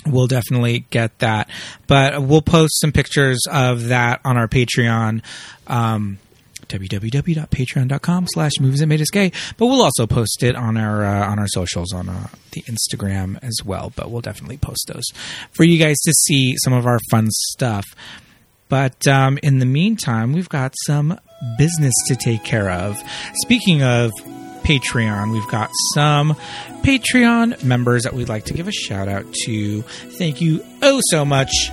[0.08, 1.48] we'll definitely get that.
[1.86, 5.22] But we'll post some pictures of that on our Patreon.
[5.68, 6.18] Um,
[6.74, 9.32] www.patreon.com slash movies that made us gay.
[9.58, 13.40] But we'll also post it on our uh, on our socials on uh, the instagram
[13.44, 13.92] as well.
[13.96, 15.06] But we'll definitely post those
[15.52, 17.86] for you guys to see some of our fun stuff.
[18.70, 21.20] But um, in the meantime we've got some
[21.58, 23.02] business to take care of.
[23.36, 24.12] Speaking of
[24.64, 26.34] patreon we've got some
[26.84, 29.82] patreon members that we'd like to give a shout out to.
[29.82, 31.70] Thank you oh so much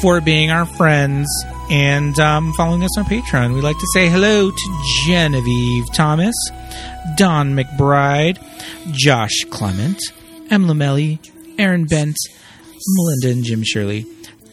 [0.00, 1.26] for being our friends
[1.70, 3.54] and um, following us on Patreon.
[3.54, 6.34] We'd like to say hello to Genevieve Thomas,
[7.16, 8.38] Don McBride,
[8.92, 9.98] Josh Clement,
[10.50, 11.18] Em Lamelli,
[11.58, 12.16] Aaron Bent,
[12.96, 14.06] Melinda and Jim Shirley,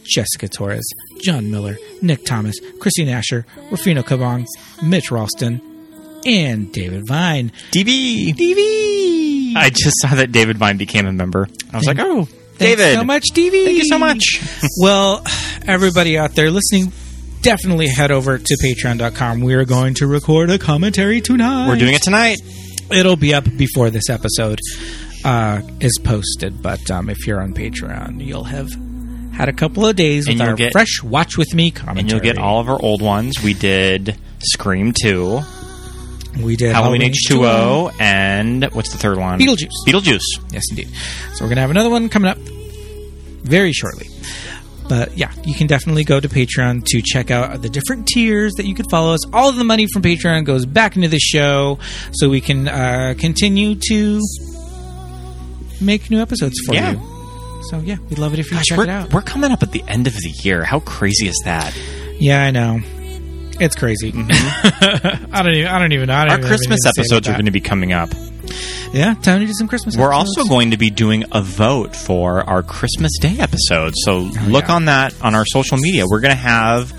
[0.04, 0.84] Jessica Torres,
[1.22, 4.46] John Miller, Nick Thomas, Christine Asher, Rufino Cabong,
[4.82, 5.60] Mitch Ralston,
[6.24, 7.52] and David Vine.
[7.72, 8.34] DV!
[8.34, 9.56] DV!
[9.56, 11.48] I just saw that David Vine became a member.
[11.72, 12.28] I was Thank- like, oh,
[12.58, 12.94] David.
[12.94, 13.64] so much, DV.
[13.64, 14.40] Thank you so much.
[14.80, 15.22] well,
[15.66, 16.92] everybody out there listening,
[17.42, 19.40] definitely head over to patreon.com.
[19.40, 21.68] We are going to record a commentary tonight.
[21.68, 22.38] We're doing it tonight.
[22.90, 24.58] It'll be up before this episode
[25.24, 28.70] uh, is posted, but um, if you're on Patreon, you'll have
[29.34, 32.00] had a couple of days And with our get- fresh Watch With Me commentary.
[32.00, 33.42] And you'll get all of our old ones.
[33.42, 35.40] We did Scream 2,
[36.42, 39.38] We did Halloween H2O, and what's the third one?
[39.38, 39.70] Beetlejuice.
[39.86, 40.52] Beetlejuice.
[40.52, 40.88] Yes, indeed.
[41.34, 44.06] So we're going to have another one coming up very shortly.
[44.92, 48.66] But yeah, you can definitely go to Patreon to check out the different tiers that
[48.66, 49.20] you can follow us.
[49.32, 51.78] All of the money from Patreon goes back into the show
[52.12, 54.20] so we can uh, continue to
[55.80, 56.92] make new episodes for Yeah.
[56.92, 57.62] you.
[57.70, 59.14] So yeah, we'd love it if you Gosh, check it out.
[59.14, 60.62] we're coming up at the end of the year.
[60.62, 61.74] How crazy is that?
[62.18, 62.80] Yeah, I know.
[63.60, 64.12] It's crazy.
[64.16, 65.66] I don't even.
[65.68, 66.14] I don't even know.
[66.14, 66.30] I don't Mm-hmm.
[66.30, 68.10] Our even Christmas anything to say about episodes are going to be coming up.
[68.92, 69.96] Yeah, time to do some Christmas.
[69.96, 70.38] We're episodes.
[70.38, 73.94] also going to be doing a vote for our Christmas Day episode.
[73.96, 74.18] So
[74.48, 74.74] look yeah.
[74.74, 76.04] on that on our social media.
[76.06, 76.92] We're going to have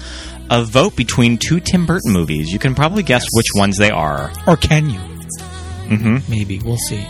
[0.49, 2.51] a vote between two Tim Burton movies.
[2.51, 4.31] You can probably guess which ones they are.
[4.47, 4.99] or can you?
[4.99, 7.05] hmm Maybe we'll see.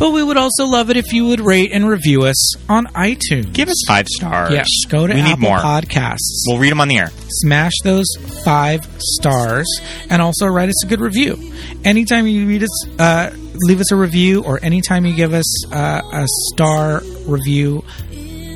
[0.00, 3.52] But we would also love it if you would rate and review us on iTunes.
[3.52, 4.50] Give us five stars.
[4.50, 5.58] Yes, go to we need Apple more.
[5.58, 6.44] Podcasts.
[6.46, 7.10] We'll read them on the air.
[7.28, 8.06] Smash those
[8.42, 9.68] five stars,
[10.08, 11.38] and also write us a good review.
[11.84, 16.00] Anytime you read us, uh, leave us a review, or anytime you give us uh,
[16.12, 17.84] a star review,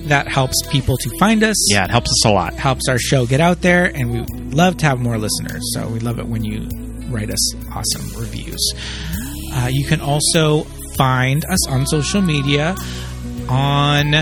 [0.07, 1.57] that helps people to find us.
[1.71, 2.55] Yeah, it helps us a lot.
[2.55, 5.61] helps our show get out there, and we love to have more listeners.
[5.75, 6.71] So we love it when you
[7.11, 8.73] write us awesome reviews.
[9.53, 10.67] Uh, you can also
[10.97, 12.75] find us on social media
[13.49, 14.13] on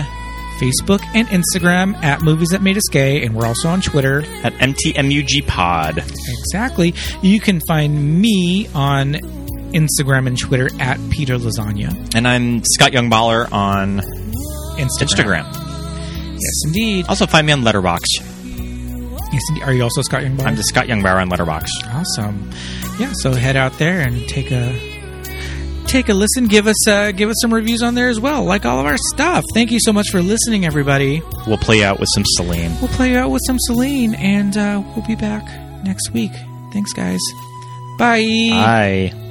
[0.59, 4.53] Facebook and Instagram at Movies That Made Us Gay, and we're also on Twitter at
[4.53, 5.97] MTMUG Pod.
[5.97, 6.93] Exactly.
[7.21, 9.13] You can find me on
[9.73, 12.13] Instagram and Twitter at Peter Lasagna.
[12.15, 13.99] And I'm Scott Youngballer on
[14.77, 15.43] Instagram.
[15.43, 16.33] Instagram.
[16.33, 17.05] Yes, indeed.
[17.07, 18.21] Also, find me on Letterboxd.
[19.33, 19.63] Yes, indeed.
[19.63, 20.45] Are you also Scott Youngballer?
[20.45, 21.93] I'm the Scott Youngbauer on Letterboxd.
[21.93, 22.51] Awesome.
[22.99, 24.92] Yeah, so head out there and take a
[25.93, 26.47] take a listen.
[26.47, 28.97] Give us uh, give us some reviews on there as well, like all of our
[28.97, 29.45] stuff.
[29.53, 31.21] Thank you so much for listening, everybody.
[31.47, 32.71] We'll play out with some Celine.
[32.81, 35.45] We'll play out with some Celine, and uh, we'll be back
[35.83, 36.33] next week.
[36.73, 37.21] Thanks, guys.
[37.99, 38.49] Bye.
[38.49, 39.22] Bye.